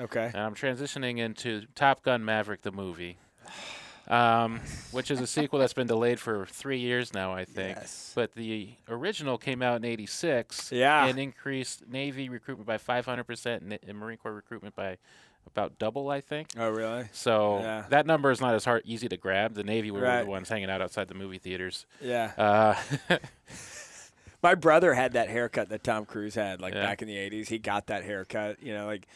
Okay. 0.00 0.26
and 0.26 0.36
I'm 0.36 0.54
transitioning 0.54 1.18
into 1.18 1.66
Top 1.74 2.02
Gun 2.02 2.24
Maverick, 2.24 2.62
the 2.62 2.72
movie, 2.72 3.16
um, 4.08 4.60
which 4.90 5.10
is 5.10 5.20
a 5.20 5.26
sequel 5.26 5.58
that's 5.58 5.72
been 5.72 5.86
delayed 5.86 6.18
for 6.20 6.46
three 6.46 6.78
years 6.78 7.12
now, 7.14 7.32
I 7.32 7.44
think. 7.44 7.76
Yes. 7.76 8.12
But 8.14 8.34
the 8.34 8.70
original 8.88 9.38
came 9.38 9.62
out 9.62 9.76
in 9.76 9.84
'86 9.84 10.72
Yeah. 10.72 11.06
and 11.06 11.18
increased 11.18 11.88
Navy 11.88 12.28
recruitment 12.28 12.66
by 12.66 12.78
500% 12.78 13.46
and 13.62 13.78
and 13.86 13.98
Marine 13.98 14.18
Corps 14.18 14.32
recruitment 14.34 14.74
by 14.74 14.98
about 15.46 15.76
double, 15.78 16.08
I 16.08 16.20
think. 16.20 16.48
Oh, 16.56 16.70
really? 16.70 17.06
So 17.12 17.58
Yeah. 17.60 17.84
that 17.88 18.06
number 18.06 18.30
is 18.30 18.40
not 18.40 18.54
as 18.54 18.64
hard 18.64 18.82
easy 18.84 19.08
to 19.08 19.16
grab. 19.16 19.54
The 19.54 19.64
Navy 19.64 19.90
were 19.90 20.00
Right. 20.00 20.22
the 20.22 20.26
ones 20.30 20.48
hanging 20.48 20.70
out 20.70 20.80
outside 20.80 21.08
the 21.08 21.14
movie 21.14 21.38
theaters. 21.38 21.84
Yeah. 22.00 22.32
Uh, 22.38 23.18
My 24.42 24.54
brother 24.56 24.94
had 24.94 25.12
that 25.12 25.28
haircut 25.30 25.68
that 25.68 25.84
Tom 25.84 26.04
Cruise 26.04 26.34
had, 26.34 26.60
like 26.60 26.74
Yeah. 26.74 26.82
back 26.84 27.00
in 27.02 27.08
the 27.08 27.16
'80s. 27.16 27.48
He 27.48 27.58
got 27.58 27.86
that 27.86 28.02
haircut. 28.04 28.60
You 28.62 28.74
know, 28.74 28.86
like 28.86 29.06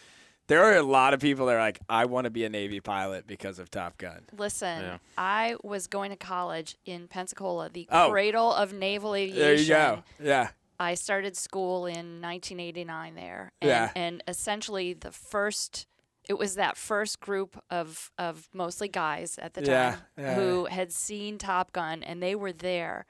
there 0.48 0.62
are 0.64 0.76
a 0.76 0.82
lot 0.82 1.14
of 1.14 1.20
people 1.20 1.46
that 1.46 1.56
are 1.56 1.60
like, 1.60 1.80
I 1.88 2.04
want 2.04 2.24
to 2.24 2.30
be 2.30 2.44
a 2.44 2.48
Navy 2.48 2.80
pilot 2.80 3.26
because 3.26 3.58
of 3.58 3.70
Top 3.70 3.98
Gun. 3.98 4.22
Listen, 4.36 4.80
Yeah. 4.82 4.98
I 5.18 5.56
was 5.62 5.86
going 5.86 6.10
to 6.10 6.16
college 6.16 6.76
in 6.84 7.08
Pensacola, 7.08 7.68
the 7.68 7.88
Oh. 7.90 8.10
cradle 8.10 8.52
of 8.52 8.72
naval 8.72 9.14
aviation. 9.14 9.40
There 9.40 9.54
you 9.54 9.68
go. 9.68 10.02
Yeah. 10.22 10.48
I 10.78 10.94
started 10.94 11.36
school 11.36 11.86
in 11.86 12.20
1989 12.20 13.14
there. 13.14 13.52
And, 13.60 13.68
Yeah. 13.68 13.90
and 13.96 14.22
essentially 14.28 14.92
the 14.92 15.12
first 15.12 15.86
it 16.28 16.36
was 16.36 16.56
that 16.56 16.76
first 16.76 17.20
group 17.20 17.62
of 17.70 18.10
of 18.18 18.48
mostly 18.52 18.88
guys 18.88 19.38
at 19.38 19.54
the 19.54 19.62
Yeah, 19.62 19.90
time 19.92 20.00
yeah, 20.18 20.34
who 20.34 20.64
had 20.64 20.92
seen 20.92 21.38
Top 21.38 21.70
Gun 21.72 22.02
and 22.02 22.20
they 22.20 22.34
were 22.34 22.52
there 22.52 23.06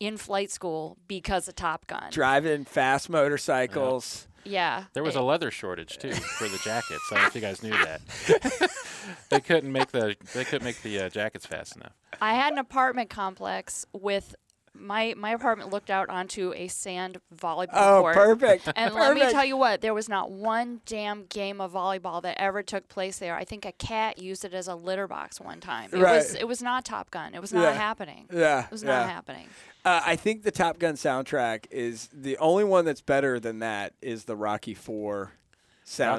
in 0.00 0.16
flight 0.16 0.50
school 0.50 0.96
because 1.06 1.46
of 1.46 1.56
Top 1.56 1.86
Gun. 1.86 2.08
Driving 2.10 2.64
fast 2.64 3.10
motorcycles. 3.10 4.28
Yeah. 4.48 4.84
There 4.94 5.02
was 5.02 5.14
it- 5.14 5.20
a 5.20 5.22
leather 5.22 5.50
shortage 5.50 5.98
too 5.98 6.12
for 6.12 6.48
the 6.48 6.58
jackets. 6.64 7.02
I 7.10 7.14
don't 7.14 7.22
know 7.22 7.28
if 7.28 7.34
you 7.34 7.40
guys 7.40 7.62
knew 7.62 7.70
that. 7.70 8.70
they 9.30 9.40
couldn't 9.40 9.70
make 9.72 9.88
the 9.92 10.16
they 10.34 10.44
couldn't 10.44 10.64
make 10.64 10.82
the 10.82 11.00
uh, 11.00 11.08
jackets 11.10 11.46
fast 11.46 11.76
enough. 11.76 11.92
I 12.20 12.34
had 12.34 12.52
an 12.52 12.58
apartment 12.58 13.10
complex 13.10 13.86
with 13.92 14.34
my 14.78 15.14
my 15.16 15.30
apartment 15.30 15.70
looked 15.72 15.90
out 15.90 16.08
onto 16.08 16.52
a 16.54 16.68
sand 16.68 17.20
volleyball 17.34 17.68
Oh, 17.72 18.00
court. 18.00 18.14
perfect. 18.14 18.68
And 18.76 18.94
let 18.94 19.14
me 19.14 19.20
tell 19.30 19.44
you 19.44 19.56
what, 19.56 19.80
there 19.80 19.94
was 19.94 20.08
not 20.08 20.30
one 20.30 20.80
damn 20.86 21.26
game 21.26 21.60
of 21.60 21.72
volleyball 21.72 22.22
that 22.22 22.40
ever 22.40 22.62
took 22.62 22.88
place 22.88 23.18
there. 23.18 23.34
I 23.36 23.44
think 23.44 23.64
a 23.64 23.72
cat 23.72 24.18
used 24.18 24.44
it 24.44 24.54
as 24.54 24.68
a 24.68 24.74
litter 24.74 25.06
box 25.08 25.40
one 25.40 25.60
time. 25.60 25.90
It 25.92 25.96
was 25.98 26.02
Right. 26.32 26.40
it 26.40 26.46
was 26.48 26.62
not 26.62 26.84
Top 26.84 27.10
Gun. 27.10 27.34
It 27.34 27.40
was 27.40 27.52
not 27.52 27.62
Yeah. 27.62 27.72
happening. 27.72 28.26
Yeah, 28.32 28.64
It 28.64 28.70
was 28.70 28.82
yeah. 28.82 28.98
not 29.00 29.08
happening. 29.10 29.48
Uh, 29.84 30.00
I 30.04 30.16
think 30.16 30.42
the 30.42 30.50
Top 30.50 30.78
Gun 30.78 30.94
soundtrack 30.94 31.64
is 31.70 32.08
the 32.12 32.36
only 32.38 32.64
one 32.64 32.84
that's 32.84 33.00
better 33.00 33.38
than 33.40 33.58
that 33.60 33.94
is 34.02 34.24
the 34.24 34.36
Rocky 34.36 34.74
Four 34.74 35.18
Rocky 35.18 35.32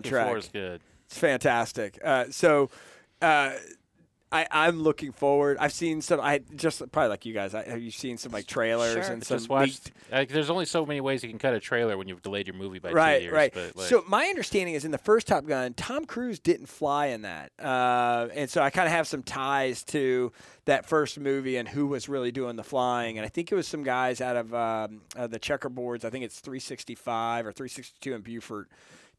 soundtrack. 0.09 0.25
Four 0.27 0.37
is 0.37 0.47
good. 0.51 0.81
It's 1.05 1.17
fantastic. 1.17 1.99
Uh, 2.03 2.25
so, 2.31 2.69
uh, 3.21 3.53
I, 4.31 4.45
I'm 4.51 4.81
looking 4.83 5.11
forward. 5.11 5.57
I've 5.59 5.73
seen 5.73 6.01
some. 6.01 6.19
I 6.19 6.41
just 6.55 6.79
probably 6.91 7.09
like 7.09 7.25
you 7.25 7.33
guys. 7.33 7.55
I, 7.55 7.63
have 7.67 7.81
you 7.81 7.89
seen 7.89 8.17
some 8.17 8.31
like 8.31 8.45
trailers 8.45 9.05
Sure. 9.05 9.13
and 9.13 9.23
some 9.23 9.37
Just 9.37 9.49
watched. 9.49 9.91
Like, 10.11 10.29
there's 10.29 10.51
only 10.51 10.65
so 10.65 10.85
many 10.85 11.01
ways 11.01 11.23
you 11.23 11.29
can 11.29 11.39
cut 11.39 11.55
a 11.55 11.59
trailer 11.59 11.97
when 11.97 12.07
you've 12.07 12.21
delayed 12.21 12.45
your 12.45 12.55
movie 12.55 12.77
by 12.77 12.91
right, 12.91 13.17
two 13.17 13.23
years. 13.23 13.33
right. 13.33 13.51
But 13.53 13.75
like, 13.75 13.87
so 13.87 14.03
my 14.07 14.25
understanding 14.25 14.75
is 14.75 14.85
in 14.85 14.91
the 14.91 14.99
first 14.99 15.25
Top 15.27 15.47
Gun, 15.47 15.73
Tom 15.73 16.05
Cruise 16.05 16.37
didn't 16.37 16.67
fly 16.67 17.07
in 17.07 17.23
that, 17.23 17.51
uh, 17.59 18.27
and 18.35 18.49
so 18.49 18.61
I 18.61 18.69
kind 18.69 18.85
of 18.85 18.91
have 18.91 19.07
some 19.07 19.23
ties 19.23 19.83
to 19.85 20.31
that 20.65 20.85
first 20.85 21.19
movie 21.19 21.57
and 21.57 21.67
who 21.67 21.87
was 21.87 22.07
really 22.07 22.31
doing 22.31 22.55
the 22.55 22.63
flying. 22.63 23.17
And 23.17 23.25
I 23.25 23.29
think 23.29 23.51
it 23.51 23.55
was 23.55 23.67
some 23.67 23.83
guys 23.83 24.21
out 24.21 24.35
of 24.35 24.53
um, 24.53 25.01
uh, 25.17 25.25
the 25.25 25.39
checkerboards. 25.39 26.05
I 26.05 26.11
think 26.11 26.23
it's 26.23 26.39
365 26.39 27.47
or 27.47 27.51
362 27.51 28.13
in 28.13 28.21
Beaufort 28.21 28.69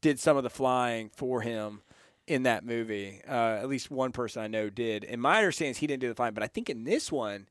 did 0.01 0.19
some 0.19 0.37
of 0.37 0.43
the 0.43 0.51
flying 0.51 1.11
for 1.11 1.41
him 1.43 1.83
in 2.31 2.45
that 2.45 2.65
movie. 2.65 3.21
Uh, 3.29 3.33
at 3.61 3.69
least 3.69 3.91
one 3.91 4.13
person 4.13 4.43
I 4.43 4.47
know 4.47 4.71
did. 4.71 5.05
And 5.05 5.21
my 5.21 5.39
understanding 5.39 5.73
is 5.73 5.79
he 5.79 5.87
didn't 5.87 6.01
do 6.01 6.09
the 6.09 6.15
flying, 6.15 6.33
but 6.35 6.43
I 6.43 6.47
think 6.47 6.71
in 6.71 6.85
this 6.85 7.11
one 7.11 7.49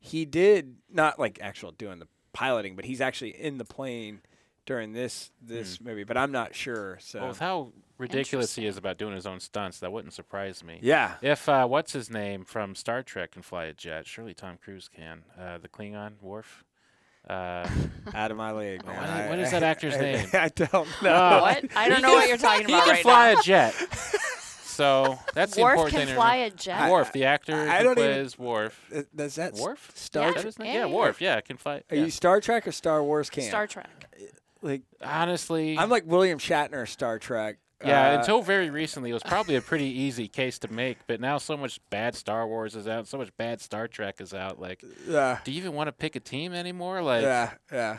he 0.00 0.24
did 0.24 0.76
not 0.90 1.18
like 1.18 1.38
actual 1.42 1.72
doing 1.72 1.98
the 1.98 2.08
piloting, 2.32 2.74
but 2.76 2.84
he's 2.84 3.00
actually 3.00 3.30
in 3.30 3.58
the 3.58 3.64
plane 3.64 4.20
during 4.66 4.92
this 4.94 5.30
this 5.42 5.80
movie. 5.80 6.04
But 6.04 6.16
I'm 6.16 6.32
not 6.32 6.54
sure. 6.54 6.98
So 7.00 7.20
well, 7.20 7.28
with 7.28 7.38
how 7.38 7.72
ridiculous 7.98 8.54
he 8.56 8.66
is 8.66 8.76
about 8.78 8.96
doing 8.98 9.14
his 9.14 9.26
own 9.26 9.40
stunts, 9.40 9.78
that 9.80 9.92
wouldn't 9.92 10.14
surprise 10.14 10.64
me. 10.64 10.78
yeah, 10.82 11.14
If 11.22 11.48
uh, 11.48 11.66
what's 11.66 11.92
his 11.92 12.10
name 12.10 12.44
from 12.44 12.74
Star 12.74 13.02
Trek 13.02 13.32
can 13.32 13.42
fly 13.42 13.64
a 13.64 13.72
jet, 13.74 14.06
surely 14.06 14.32
Tom 14.34 14.56
Cruise 14.62 14.88
can. 14.88 15.22
Uh, 15.38 15.58
the 15.58 15.68
Klingon 15.68 16.14
Worf. 16.22 16.64
Uh, 17.26 17.66
out 18.14 18.30
of 18.30 18.36
my 18.36 18.52
league. 18.52 18.84
Man. 18.84 18.94
is- 19.02 19.10
I- 19.10 19.28
what 19.30 19.38
is 19.38 19.50
that 19.52 19.62
actor's 19.62 19.94
I- 19.96 19.98
name? 20.00 20.28
I 20.34 20.48
don't 20.50 20.70
know. 21.02 21.38
What? 21.40 21.64
I 21.74 21.88
don't 21.88 22.02
know 22.02 22.12
what 22.12 22.28
you're 22.28 22.36
talking 22.36 22.66
about. 22.66 22.80
he 22.82 22.84
can 22.84 22.90
right 22.96 23.02
fly 23.02 23.32
now. 23.32 23.40
a 23.40 23.42
jet. 23.42 23.74
So 24.74 25.18
that's 25.34 25.54
the 25.54 25.62
Worf 25.62 25.72
important 25.74 25.96
can 25.96 26.06
thing. 26.06 26.14
to 26.14 26.20
fly 26.20 26.36
a 26.36 26.50
jet. 26.50 26.90
Worf, 26.90 27.12
the 27.12 27.24
actor 27.24 27.54
I 27.54 27.78
who 27.78 27.84
don't 27.94 27.98
even- 27.98 28.30
Worf. 28.38 28.80
Uh, 28.94 29.02
Does 29.14 29.34
that 29.36 29.54
s- 29.54 29.60
Worf? 29.60 29.90
Star 29.94 30.22
Yeah. 30.22 30.28
Is 30.28 30.34
that 30.34 30.40
Trek? 30.42 30.46
his? 30.46 30.58
Yeah, 30.66 30.72
Yeah, 30.72 30.86
yeah. 30.86 30.94
Worf. 30.94 31.20
Yeah, 31.20 31.40
can 31.40 31.56
fly. 31.56 31.82
Are 31.90 31.96
yeah. 31.96 32.04
you 32.04 32.10
Star 32.10 32.40
Trek 32.40 32.66
or 32.66 32.72
Star 32.72 33.02
Wars 33.02 33.30
camp? 33.30 33.48
Star 33.48 33.66
Trek. 33.66 33.88
like 34.62 34.82
Honestly, 35.02 35.78
I'm 35.78 35.90
like 35.90 36.04
William 36.06 36.38
Shatner 36.38 36.88
Star 36.88 37.18
Trek. 37.18 37.58
yeah. 37.84 38.12
Uh, 38.12 38.18
until 38.18 38.40
very 38.42 38.70
recently, 38.70 39.10
it 39.10 39.14
was 39.14 39.22
probably 39.22 39.56
a 39.56 39.60
pretty 39.60 39.84
easy 39.86 40.26
case 40.28 40.58
to 40.60 40.68
make. 40.72 40.98
But 41.06 41.20
now, 41.20 41.38
so 41.38 41.56
much 41.56 41.78
bad 41.90 42.14
Star 42.14 42.46
Wars 42.46 42.74
is 42.74 42.88
out, 42.88 43.06
so 43.06 43.18
much 43.18 43.30
bad 43.36 43.60
Star 43.60 43.86
Trek 43.88 44.20
is 44.20 44.32
out. 44.34 44.58
Like, 44.60 44.82
yeah. 45.06 45.38
do 45.44 45.52
you 45.52 45.58
even 45.58 45.74
want 45.74 45.88
to 45.88 45.92
pick 45.92 46.16
a 46.16 46.20
team 46.20 46.52
anymore? 46.54 47.02
Like, 47.02 47.22
yeah, 47.22 47.50
yeah. 47.70 47.98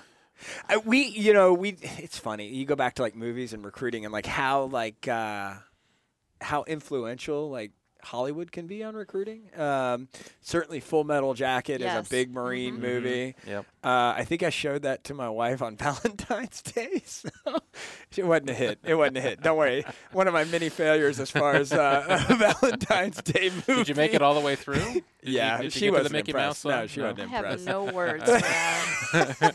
I, 0.67 0.77
we, 0.77 1.05
you 1.05 1.31
know, 1.33 1.53
we. 1.53 1.77
It's 1.81 2.17
funny. 2.17 2.47
You 2.49 2.65
go 2.65 2.75
back 2.75 2.95
to 2.95 3.01
like 3.03 3.15
movies 3.15 3.53
and 3.53 3.63
recruiting 3.63 4.03
and 4.05 4.11
like 4.11 4.25
how 4.25 4.63
like 4.65 5.07
uh, 5.07 5.53
how 6.41 6.63
influential 6.63 7.49
like 7.49 7.71
Hollywood 8.05 8.51
can 8.51 8.67
be 8.67 8.83
on 8.83 8.95
recruiting. 8.95 9.49
Um, 9.59 10.07
certainly, 10.41 10.79
Full 10.79 11.03
Metal 11.03 11.33
Jacket 11.33 11.81
is 11.81 11.93
a 11.93 12.03
big 12.09 12.31
Marine 12.33 12.77
Mhm. 12.77 12.81
movie. 12.81 13.35
Yep. 13.47 13.65
Uh, 13.83 14.13
I 14.17 14.23
think 14.25 14.41
I 14.43 14.49
showed 14.49 14.83
that 14.83 15.03
to 15.05 15.13
my 15.13 15.29
wife 15.29 15.61
on 15.61 15.75
Valentine's 15.77 16.61
Day. 16.61 17.01
So 17.05 17.29
it 18.17 18.25
wasn't 18.25 18.49
a 18.51 18.53
hit. 18.53 18.79
It 18.83 18.95
wasn't 18.95 19.17
a 19.17 19.21
hit. 19.21 19.41
Don't 19.41 19.57
worry. 19.57 19.83
One 20.11 20.27
of 20.27 20.33
my 20.33 20.43
many 20.45 20.69
failures 20.69 21.19
as 21.19 21.29
far 21.31 21.55
as 21.55 21.71
uh, 21.73 22.23
Valentine's 22.61 23.21
Day 23.21 23.49
movie. 23.67 23.75
Did 23.83 23.89
you 23.89 23.95
make 23.95 24.13
it 24.13 24.21
all 24.21 24.33
the 24.33 24.39
way 24.41 24.55
through? 24.55 24.75
Did 24.75 24.93
you- 24.95 25.03
Yeah, 25.23 25.57
did 25.57 25.63
you 25.65 25.69
she 25.71 25.89
wasn't 25.89 26.09
the 26.09 26.13
Mickey 26.13 26.31
impressed. 26.31 26.65
Mouse 26.65 26.65
No, 26.65 26.79
song? 26.81 26.87
she 26.87 27.01
wasn't 27.01 27.19
impressed. 27.21 27.45
I 27.45 27.49
have 27.49 27.65
no 27.65 27.85
words. 27.93 28.27
man. 28.27 29.53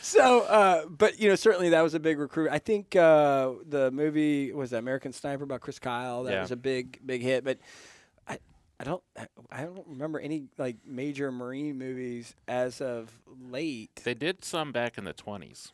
so, 0.00 0.40
uh, 0.42 0.86
but 0.86 1.18
you 1.18 1.28
know, 1.28 1.34
certainly 1.34 1.70
that 1.70 1.82
was 1.82 1.94
a 1.94 2.00
big 2.00 2.18
recruit. 2.18 2.48
I 2.50 2.58
think 2.58 2.94
uh, 2.96 3.52
the 3.68 3.90
movie 3.90 4.52
was 4.52 4.72
American 4.72 5.12
Sniper 5.12 5.44
about 5.44 5.60
Chris 5.60 5.78
Kyle. 5.78 6.24
That 6.24 6.32
Yeah. 6.32 6.40
was 6.42 6.50
a 6.50 6.56
big, 6.56 6.98
big 7.04 7.22
hit. 7.22 7.43
But 7.44 7.58
I, 8.26 8.38
I 8.80 8.84
don't, 8.84 9.02
I 9.50 9.62
don't 9.62 9.86
remember 9.86 10.18
any 10.18 10.46
like 10.58 10.76
major 10.86 11.30
Marine 11.30 11.78
movies 11.78 12.34
as 12.48 12.80
of 12.80 13.12
late. 13.48 14.00
They 14.02 14.14
did 14.14 14.44
some 14.44 14.72
back 14.72 14.98
in 14.98 15.04
the 15.04 15.14
20s, 15.14 15.70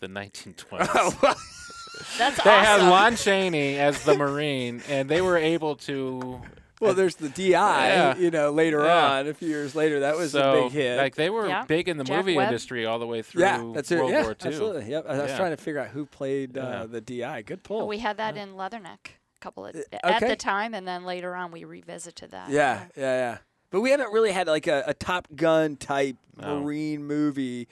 the 0.00 0.06
1920s. 0.06 0.54
Oh, 0.94 1.18
well, 1.22 1.36
That's 2.18 2.42
They 2.42 2.50
had. 2.50 2.82
Lon 2.90 3.16
Chaney 3.16 3.78
as 3.78 4.04
the 4.04 4.16
Marine, 4.16 4.82
and 4.88 5.08
they 5.08 5.22
were 5.22 5.38
able 5.38 5.76
to. 5.76 6.42
well, 6.78 6.92
there's 6.92 7.14
the 7.14 7.30
DI. 7.30 7.52
Yeah. 7.52 8.14
You 8.18 8.30
know, 8.30 8.50
later 8.50 8.84
Yeah. 8.84 9.12
on, 9.12 9.26
a 9.28 9.32
few 9.34 9.48
years 9.48 9.74
later, 9.74 10.00
that 10.00 10.14
was 10.18 10.32
so, 10.32 10.52
a 10.52 10.62
big 10.64 10.72
hit. 10.72 10.98
Like 10.98 11.14
they 11.14 11.30
were 11.30 11.48
Yeah. 11.48 11.64
big 11.64 11.88
in 11.88 11.96
the 11.96 12.04
Jack 12.04 12.18
movie 12.18 12.36
Webb. 12.36 12.48
industry 12.48 12.84
all 12.84 12.98
the 12.98 13.06
way 13.06 13.22
through 13.22 13.42
yeah, 13.44 13.72
that's 13.74 13.90
it. 13.90 13.96
World 13.98 14.10
yeah, 14.10 14.22
War 14.24 14.32
II. 14.32 14.36
absolutely. 14.44 14.90
Yep. 14.90 15.06
I 15.08 15.18
was 15.22 15.30
Yeah. 15.30 15.36
trying 15.38 15.50
to 15.52 15.56
figure 15.56 15.80
out 15.80 15.88
who 15.88 16.04
played 16.04 16.58
uh, 16.58 16.60
Yeah. 16.60 16.84
the 16.86 17.00
DI. 17.00 17.40
Good 17.42 17.62
pull. 17.62 17.88
We 17.88 17.98
had 17.98 18.18
that 18.18 18.36
in 18.36 18.56
Leatherneck 18.56 18.98
a 19.06 19.08
couple 19.40 19.66
of 19.66 19.76
Uh, 19.76 19.80
at 20.04 20.20
the 20.20 20.36
time, 20.36 20.74
and 20.74 20.86
then 20.86 21.04
later 21.04 21.34
on 21.34 21.50
we 21.52 21.64
revisited 21.64 22.30
that. 22.32 22.50
Yeah, 22.50 22.86
yeah, 22.96 23.02
yeah. 23.18 23.38
But 23.70 23.80
we 23.80 23.90
haven't 23.90 24.12
really 24.12 24.32
had 24.32 24.46
like 24.46 24.66
a, 24.66 24.84
a 24.86 24.94
Top 24.94 25.26
Gun 25.34 25.76
type 25.76 26.16
No. 26.40 26.60
Marine 26.60 27.04
movie. 27.04 27.68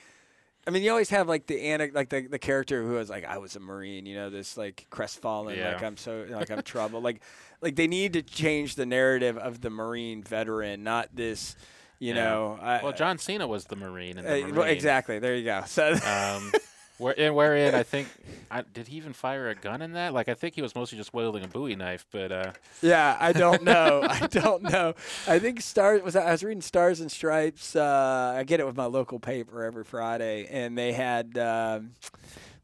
I 0.67 0.71
mean, 0.71 0.83
you 0.83 0.91
always 0.91 1.11
have 1.11 1.29
like 1.29 1.47
the 1.47 1.61
ana- 1.61 1.91
like 1.93 2.09
the, 2.09 2.27
the 2.27 2.39
character 2.39 2.83
who 2.83 2.93
was 2.95 3.11
like, 3.11 3.25
I 3.25 3.37
was 3.39 3.55
a 3.55 3.61
Marine, 3.61 4.07
you 4.07 4.15
know, 4.15 4.31
this 4.31 4.57
like 4.57 4.87
crestfallen, 4.91 5.57
Yeah. 5.59 5.75
like 5.75 5.83
I'm 5.83 5.97
so 5.97 6.27
like 6.31 6.51
I'm 6.51 6.63
trouble. 6.63 7.01
Like 7.01 7.21
like 7.61 7.77
they 7.77 7.87
need 7.87 8.15
to 8.15 8.23
change 8.23 8.75
the 8.75 8.87
narrative 8.87 9.37
of 9.39 9.61
the 9.61 9.71
Marine 9.71 10.23
veteran, 10.23 10.83
not 10.83 11.11
this, 11.15 11.55
you 11.99 12.15
Yeah. 12.15 12.25
know. 12.25 12.59
I, 12.61 12.83
Well, 12.83 12.93
John 12.93 13.19
Cena 13.19 13.47
was 13.47 13.67
the 13.67 13.77
Marine 13.77 14.17
in 14.19 14.25
the 14.25 14.31
uh, 14.31 14.41
Marine. 14.41 14.55
well, 14.55 14.69
exactly. 14.69 15.19
There 15.19 15.35
you 15.37 15.45
go. 15.45 15.63
So 15.67 15.93
Um, 15.93 16.51
where, 17.05 17.21
and 17.21 17.35
wherein 17.35 17.75
I 17.75 17.83
think, 17.83 18.09
I, 18.51 18.63
did 18.63 18.89
he 18.89 18.97
even 18.97 19.13
fire 19.13 19.51
a 19.51 19.55
gun 19.55 19.83
in 19.83 19.93
that? 19.93 20.15
Like 20.15 20.31
I 20.31 20.35
think 20.35 20.55
he 20.55 20.63
was 20.63 20.75
mostly 20.75 20.97
just 20.97 21.13
wielding 21.13 21.45
a 21.45 21.49
Bowie 21.49 21.77
knife, 21.77 22.07
but 22.11 22.33
uh, 22.33 22.53
Yeah, 22.81 23.19
I 23.21 23.35
don't 23.35 23.63
know. 23.63 24.01
I 24.09 24.27
don't 24.27 24.63
know. 24.63 24.95
I 25.29 25.39
think 25.39 25.61
Stars 25.61 26.03
was. 26.03 26.17
I 26.17 26.33
was 26.33 26.43
reading 26.43 26.63
Stars 26.63 27.01
and 27.01 27.13
Stripes. 27.13 27.77
Uh, 27.77 28.35
I 28.39 28.45
get 28.45 28.59
it 28.59 28.65
with 28.65 28.77
my 28.77 28.87
local 28.87 29.19
paper 29.19 29.65
every 29.65 29.85
Friday, 29.85 30.47
and 30.51 30.79
they 30.79 30.93
had 30.93 31.37
um, 31.37 31.91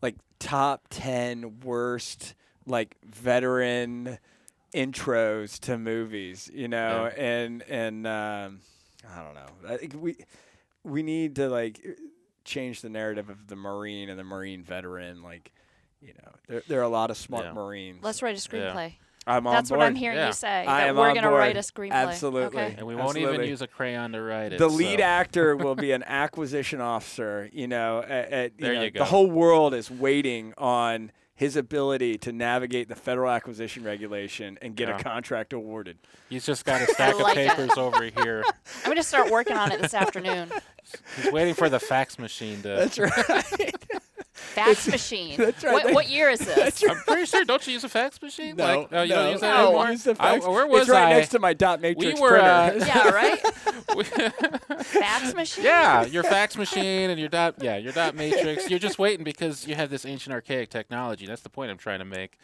like 0.01 0.17
top 0.39 0.87
ten 0.89 1.61
worst 1.61 2.35
like 2.67 2.97
veteran 3.05 4.17
intros 4.75 5.59
to 5.61 5.77
movies. 5.77 6.51
You 6.51 6.69
know, 6.69 7.11
and 7.15 7.63
and 7.69 8.07
um, 8.07 8.61
I 9.15 9.23
don't 9.23 9.35
know. 9.35 9.69
I 9.69 9.77
think 9.77 9.97
we 10.01 10.17
we 10.83 11.03
need 11.03 11.37
to 11.37 11.51
like 11.51 11.79
change 12.51 12.83
the 12.83 12.91
narrative 12.91 13.31
of 13.31 13.47
the 13.47 13.57
Marine 13.57 14.11
and 14.11 14.19
the 14.19 14.25
Marine 14.25 14.63
veteran. 14.63 15.23
Like, 15.23 15.53
you 16.01 16.13
know, 16.23 16.33
there 16.49 16.63
there 16.69 16.81
are 16.81 16.85
a 16.85 16.89
lot 16.89 17.11
of 17.11 17.17
smart 17.17 17.45
Yeah. 17.47 17.53
Marines. 17.53 18.03
Let's 18.03 18.23
write 18.23 18.37
a 18.37 18.41
screenplay. 18.41 18.95
I'm 19.27 19.47
on 19.47 19.55
That's 19.55 19.71
what. 19.71 19.81
I'm 19.83 19.95
hearing 19.95 20.17
Yeah. 20.17 20.29
you 20.29 20.33
say. 20.33 20.49
I 20.49 20.65
that 20.65 20.89
am 20.89 20.97
we're 20.97 21.15
gonna 21.15 21.31
write 21.31 21.57
a 21.57 21.61
screenplay. 21.61 21.93
Absolutely. 21.93 22.63
Okay. 22.63 22.75
and 22.79 22.87
we 22.87 22.95
won't 22.97 23.19
even 23.19 23.43
use 23.45 23.63
a 23.63 23.67
crayon 23.67 24.13
to 24.13 24.23
write 24.23 24.53
it. 24.55 24.59
the 24.59 24.69
lead 24.69 24.99
so. 24.99 25.05
actor 25.05 25.57
will 25.57 25.75
be 25.77 25.93
an 25.93 26.03
acquisition 26.05 26.81
officer. 26.81 27.49
You 27.53 27.69
know, 27.69 28.01
at, 28.01 28.11
at, 28.33 28.53
you 28.59 28.65
There 28.65 28.75
know, 28.75 28.83
you 28.83 28.91
go. 28.91 28.99
the 29.01 29.05
whole 29.05 29.31
world 29.31 29.75
is 29.75 29.91
waiting 29.91 30.55
on 30.59 31.13
his 31.41 31.57
ability 31.57 32.19
to 32.19 32.33
navigate 32.33 32.87
the 32.91 32.95
federal 32.95 33.33
acquisition 33.33 33.83
regulation 33.83 34.59
and 34.61 34.77
get 34.77 34.91
Yeah. 34.91 34.99
a 34.99 35.03
contract 35.03 35.55
awarded. 35.55 35.97
He's 36.29 36.45
just 36.45 36.67
got 36.67 36.83
a 36.83 36.87
stack 36.93 37.19
like 37.19 37.35
of 37.35 37.43
it. 37.43 37.49
papers 37.49 37.79
over 37.79 38.05
here. 38.05 38.45
I'm 38.85 38.91
gonna 38.91 39.03
start 39.03 39.31
working 39.31 39.57
on 39.57 39.73
it 39.73 39.81
this 39.81 39.95
afternoon. 39.95 40.51
He's 41.17 41.33
waiting 41.33 41.55
for 41.55 41.71
the 41.71 41.81
fax 41.81 42.19
machine 42.19 42.61
to. 42.61 42.69
That's 42.69 42.99
right. 42.99 43.70
Fax 44.55 44.87
machine. 44.97 45.37
that's 45.37 45.63
right. 45.65 45.73
What, 45.73 45.95
what 45.95 46.09
year 46.09 46.29
is 46.31 46.39
this? 46.45 46.55
That's 46.57 46.83
right. 46.83 46.97
I'm 46.97 47.03
pretty 47.05 47.27
sure. 47.27 47.45
Don't 47.45 47.67
you 47.67 47.73
use 47.75 47.85
a 47.85 47.89
fax 47.89 48.21
machine? 48.21 48.57
No, 48.57 48.65
like, 48.65 48.89
oh, 48.93 49.03
you 49.03 49.09
no, 49.11 49.17
don't 49.23 49.33
use 49.33 49.41
that 49.41 49.57
no. 49.57 49.67
anymore. 49.69 49.91
Use 49.91 50.05
the 50.05 50.17
I- 50.21 50.39
where 50.39 50.67
was 50.67 50.83
it's 50.83 50.91
right 50.91 51.07
I? 51.07 51.11
next 51.13 51.29
to 51.31 51.39
my 51.39 51.53
dot 51.55 51.81
matrix 51.81 52.15
we 52.15 52.21
were. 52.21 52.31
printer. 52.31 52.47
Uh, 52.47 52.73
yeah, 52.87 53.09
right. 53.11 54.85
Fax 54.85 55.35
machine. 55.35 55.65
yeah, 55.65 56.05
your 56.07 56.23
fax 56.23 56.57
machine 56.57 57.11
and 57.11 57.19
your 57.19 57.29
dot. 57.29 57.55
Yeah, 57.61 57.77
your 57.77 57.93
dot 57.93 58.15
matrix. 58.15 58.69
You're 58.71 58.79
just 58.79 58.99
waiting 58.99 59.25
because 59.25 59.67
you 59.67 59.75
have 59.75 59.91
this 59.91 60.05
ancient 60.07 60.33
archaic 60.33 60.71
technology. 60.71 61.27
That's 61.27 61.43
the 61.43 61.49
point 61.51 61.71
I'm 61.71 61.79
trying 61.79 61.99
to 62.01 62.05
make. 62.05 62.39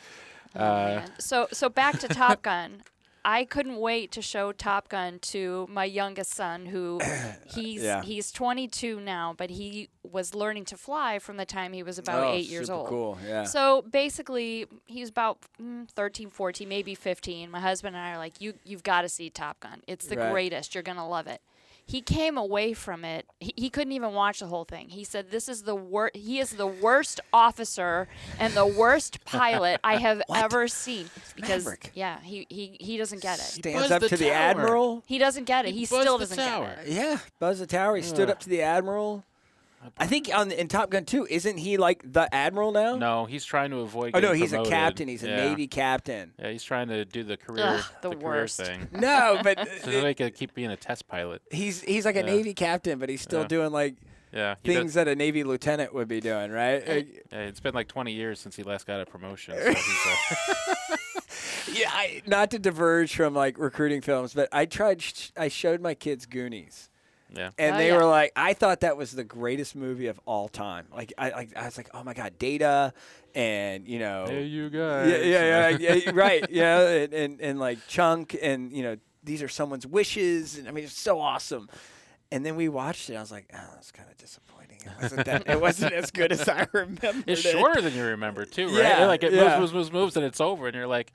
Oh, 0.54 0.60
Uh, 0.64 0.86
man. 1.00 1.10
So 1.18 1.48
so 1.52 1.68
back 1.68 1.98
to 2.00 2.08
Top 2.08 2.42
Gun. 2.42 2.82
I 3.28 3.44
couldn't 3.44 3.78
wait 3.78 4.12
to 4.12 4.22
show 4.22 4.52
Top 4.52 4.88
Gun 4.88 5.18
to 5.32 5.66
my 5.68 5.84
youngest 5.84 6.30
son, 6.32 6.66
who 6.66 7.00
he's 7.54 7.82
Yeah. 7.82 8.02
he's 8.02 8.30
22 8.30 9.00
now, 9.00 9.34
but 9.36 9.50
he 9.50 9.88
was 10.04 10.32
learning 10.32 10.64
to 10.66 10.76
fly 10.76 11.18
from 11.18 11.36
the 11.36 11.44
time 11.44 11.72
he 11.72 11.82
was 11.82 11.98
about 11.98 12.22
Oh, 12.22 12.32
eight 12.32 12.46
years 12.46 12.70
old. 12.70 12.86
Cool. 12.88 13.18
Yeah. 13.26 13.42
So 13.42 13.82
basically, 13.82 14.66
he 14.86 15.00
was 15.00 15.10
about 15.10 15.38
mm, 15.60 15.88
13, 15.90 16.30
14, 16.30 16.68
maybe 16.68 16.94
15. 16.94 17.50
My 17.50 17.58
husband 17.60 17.96
and 17.96 18.04
I 18.04 18.12
are 18.12 18.18
like, 18.18 18.40
you, 18.40 18.54
you've 18.64 18.84
got 18.84 19.02
to 19.02 19.08
see 19.08 19.28
Top 19.28 19.58
Gun. 19.58 19.82
It's 19.88 20.06
the 20.06 20.16
Right. 20.16 20.30
greatest. 20.30 20.74
You're 20.74 20.84
going 20.84 20.96
to 20.98 21.04
love 21.04 21.26
it. 21.26 21.40
He 21.88 22.00
came 22.02 22.36
away 22.36 22.72
from 22.72 23.04
it. 23.04 23.26
He, 23.38 23.54
he 23.56 23.70
couldn't 23.70 23.92
even 23.92 24.12
watch 24.12 24.40
the 24.40 24.46
whole 24.46 24.64
thing. 24.64 24.88
He 24.88 25.04
said, 25.04 25.30
"This 25.30 25.48
is 25.48 25.62
the 25.62 25.76
worst. 25.76 26.16
He 26.16 26.40
is 26.40 26.50
the 26.50 26.66
worst 26.66 27.20
officer 27.32 28.08
and 28.40 28.52
the 28.54 28.66
worst 28.66 29.24
pilot 29.24 29.78
I 29.84 29.96
have 29.98 30.20
ever 30.34 30.66
seen." 30.66 31.08
Because 31.36 31.64
Maverick. 31.64 31.92
yeah, 31.94 32.20
he, 32.22 32.44
he 32.50 32.76
he 32.80 32.96
doesn't 32.96 33.22
get 33.22 33.38
it. 33.38 33.42
Stands 33.42 33.82
buzzed 33.82 33.92
up 33.92 34.00
the 34.02 34.08
to 34.08 34.16
the 34.16 34.24
tower. 34.30 34.34
admiral. 34.34 35.04
He 35.06 35.18
doesn't 35.18 35.44
get 35.44 35.64
it. 35.64 35.72
He 35.74 35.80
He, 35.80 35.86
buzzed 35.86 36.02
still 36.02 36.18
the 36.18 36.24
doesn't 36.26 36.38
tower. 36.44 36.74
get 36.76 36.88
it. 36.88 36.92
Yeah, 36.92 37.18
Buzz 37.38 37.60
the 37.60 37.66
Tower. 37.66 37.96
He 37.96 38.02
stood 38.02 38.30
up 38.30 38.40
to 38.40 38.48
the 38.48 38.62
admiral. 38.62 39.22
I 39.98 40.06
think 40.06 40.28
on 40.34 40.50
in 40.50 40.68
Top 40.68 40.90
Gun 40.90 41.04
2, 41.04 41.26
isn't 41.30 41.58
he 41.58 41.76
like 41.76 42.02
the 42.12 42.32
admiral 42.34 42.72
now? 42.72 42.96
No, 42.96 43.24
he's 43.24 43.44
trying 43.44 43.70
to 43.70 43.78
avoid. 43.78 44.12
Oh 44.14 44.18
no, 44.20 44.28
getting 44.28 44.42
he's 44.42 44.52
a 44.52 44.64
captain. 44.64 45.08
He's 45.08 45.22
a 45.22 45.28
Yeah. 45.28 45.36
Navy 45.48 45.68
captain. 45.68 46.32
Yeah, 46.38 46.50
he's 46.50 46.64
trying 46.64 46.88
to 46.88 47.04
do 47.04 47.22
the 47.22 47.36
career, 47.36 47.64
Ugh, 47.64 47.84
the 48.02 48.10
career 48.10 48.20
worst. 48.24 48.60
thing. 48.60 48.88
No, 48.92 49.38
but 49.42 49.68
So 49.84 49.90
they 49.90 50.14
could 50.14 50.34
keep 50.34 50.54
being 50.54 50.70
a 50.70 50.76
test 50.76 51.06
pilot. 51.08 51.42
he's 51.50 51.82
he's 51.82 52.04
like 52.04 52.16
a 52.16 52.22
Navy 52.22 52.52
captain, 52.54 52.98
but 52.98 53.08
he's 53.08 53.20
still 53.22 53.42
Yeah. 53.42 53.46
doing 53.48 53.70
like 53.70 53.94
Yeah, 54.32 54.56
he 54.62 54.70
does- 54.72 54.76
things 54.80 54.94
that 54.94 55.06
a 55.08 55.14
Navy 55.14 55.44
lieutenant 55.44 55.94
would 55.94 56.08
be 56.08 56.20
doing, 56.20 56.50
right? 56.50 56.82
Yeah, 57.32 57.38
it's 57.38 57.60
been 57.60 57.74
like 57.74 57.86
20 57.88 58.12
years 58.12 58.40
since 58.40 58.56
he 58.56 58.62
last 58.64 58.86
got 58.86 59.00
a 59.00 59.06
promotion. 59.06 59.54
So 59.56 59.68
he's 59.68 59.78
a, 60.08 61.72
yeah, 61.72 61.90
I, 61.92 62.22
not 62.26 62.50
to 62.50 62.58
diverge 62.58 63.14
from 63.14 63.34
like 63.34 63.58
recruiting 63.58 64.00
films, 64.00 64.34
but 64.34 64.48
I 64.52 64.66
tried. 64.66 65.00
Sh- 65.02 65.30
I 65.36 65.48
showed 65.48 65.80
my 65.80 65.94
kids 65.94 66.26
Goonies. 66.26 66.90
Yeah. 67.36 67.50
and 67.58 67.74
Oh, 67.74 67.78
they 67.78 67.88
yeah. 67.88 67.96
were 67.96 68.04
like, 68.06 68.32
I 68.36 68.54
thought 68.54 68.80
that 68.80 68.96
was 68.96 69.12
the 69.12 69.24
greatest 69.24 69.76
movie 69.76 70.06
of 70.08 70.20
all 70.26 70.48
time. 70.48 70.86
Like, 70.94 71.12
I, 71.18 71.30
like, 71.30 71.56
I 71.56 71.64
was 71.66 71.76
like, 71.76 71.88
oh 71.94 72.02
my 72.04 72.14
god, 72.14 72.38
Data, 72.38 72.92
and 73.34 73.86
you 73.86 73.98
know, 73.98 74.26
Hey, 74.28 74.44
you 74.44 74.70
guys. 74.70 75.10
yeah, 75.10 75.18
yeah, 75.18 75.68
yeah, 75.68 75.92
yeah, 75.94 76.10
right, 76.14 76.44
yeah, 76.50 76.80
and, 76.88 77.12
and 77.14 77.40
and 77.40 77.58
like 77.60 77.78
Chunk, 77.88 78.36
and 78.40 78.72
you 78.72 78.82
know, 78.82 78.96
these 79.24 79.42
are 79.42 79.48
someone's 79.48 79.86
wishes, 79.86 80.58
and 80.58 80.68
I 80.68 80.70
mean, 80.70 80.84
it's 80.84 80.98
so 80.98 81.20
awesome. 81.20 81.68
And 82.32 82.44
then 82.44 82.56
we 82.56 82.68
watched 82.68 83.08
it. 83.08 83.14
I 83.14 83.20
was 83.20 83.30
like, 83.30 83.46
oh, 83.54 83.68
that's 83.74 83.92
kind 83.92 84.08
of 84.10 84.16
disappointing. 84.16 84.78
It 84.84 84.90
wasn't 85.00 85.26
that. 85.26 85.48
it 85.48 85.60
wasn't 85.60 85.92
as 85.92 86.10
good 86.10 86.32
as 86.32 86.48
I 86.48 86.66
remember. 86.72 87.22
It's 87.24 87.40
shorter 87.40 87.80
than 87.80 87.94
you 87.94 88.02
remember 88.02 88.44
too, 88.44 88.66
right? 88.66 88.78
Yeah, 88.78 89.06
like 89.06 89.22
it 89.22 89.32
yeah. 89.32 89.60
moves, 89.60 89.72
moves, 89.72 89.72
moves, 89.72 89.92
moves, 89.92 90.16
and 90.16 90.24
it's 90.26 90.40
over, 90.40 90.66
and 90.66 90.74
you're 90.74 90.88
like, 90.88 91.12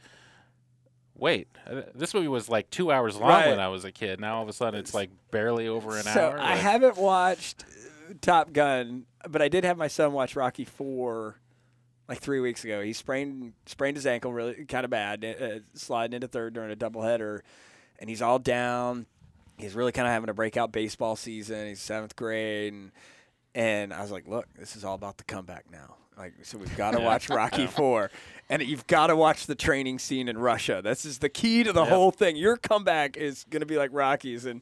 wait, 1.22 1.48
uh, 1.70 1.84
this 1.96 2.14
movie 2.14 2.28
was 2.28 2.50
like 2.50 2.70
two 2.72 2.92
hours 2.92 3.16
long 3.16 3.30
Right. 3.30 3.48
when 3.50 3.60
I 3.60 3.70
was 3.70 3.86
a 3.86 3.92
kid. 3.92 4.20
Now 4.20 4.38
all 4.38 4.44
of 4.44 4.50
a 4.50 4.54
sudden 4.54 4.80
it's 4.80 4.94
like 4.94 5.10
barely 5.30 5.68
over 5.70 5.96
an 5.96 6.04
so 6.04 6.32
hour. 6.32 6.40
I 6.40 6.56
haven't 6.56 6.98
watched 6.98 7.64
uh, 8.10 8.14
Top 8.20 8.52
Gun, 8.52 9.06
but 9.30 9.42
I 9.42 9.48
did 9.48 9.64
have 9.64 9.78
my 9.78 9.88
son 9.88 10.12
watch 10.12 10.36
Rocky 10.36 10.66
Four 10.66 11.38
like 12.10 12.20
three 12.20 12.40
weeks 12.42 12.66
ago. 12.66 12.82
He 12.82 12.92
sprained 12.92 13.54
sprained 13.68 13.96
his 13.96 14.06
ankle 14.08 14.34
really 14.34 14.66
kind 14.66 14.84
of 14.84 14.90
bad, 14.90 15.24
uh, 15.24 15.60
sliding 15.76 16.16
into 16.16 16.28
third 16.28 16.54
during 16.54 16.72
a 16.72 16.76
doubleheader, 16.76 17.40
and 18.00 18.10
he's 18.10 18.22
all 18.22 18.40
down. 18.40 19.06
He's 19.58 19.76
really 19.76 19.92
kind 19.92 20.08
of 20.08 20.12
having 20.14 20.30
a 20.30 20.34
breakout 20.34 20.72
baseball 20.72 21.16
season. 21.16 21.68
He's 21.68 21.80
seventh 21.80 22.16
grade, 22.16 22.74
and 22.74 22.92
and 23.54 23.94
I 23.94 24.02
was 24.02 24.12
like, 24.12 24.28
look, 24.28 24.48
this 24.58 24.76
is 24.76 24.84
all 24.84 24.96
about 24.96 25.18
the 25.18 25.24
comeback 25.24 25.72
now. 25.72 25.98
Like, 26.18 26.34
so 26.44 26.58
we've 26.58 26.76
got 26.78 26.92
to 26.92 27.00
Yeah. 27.00 27.06
watch 27.06 27.30
Rocky 27.30 27.64
Yeah. 27.64 27.68
Four, 27.70 28.12
and 28.50 28.62
you've 28.62 28.86
got 28.88 29.08
to 29.08 29.16
watch 29.16 29.46
the 29.48 29.56
training 29.56 29.98
scene 30.00 30.28
in 30.28 30.38
Russia. 30.38 30.82
This 30.84 31.06
is 31.06 31.20
the 31.20 31.30
key 31.30 31.64
to 31.64 31.72
the 31.74 31.82
Yep. 31.84 31.90
whole 31.90 32.12
thing. 32.12 32.36
Your 32.36 32.58
comeback 32.58 33.18
is 33.18 33.46
going 33.50 33.62
to 33.62 33.66
be 33.66 33.78
like 33.78 33.90
Rocky's, 33.94 34.46
and 34.46 34.62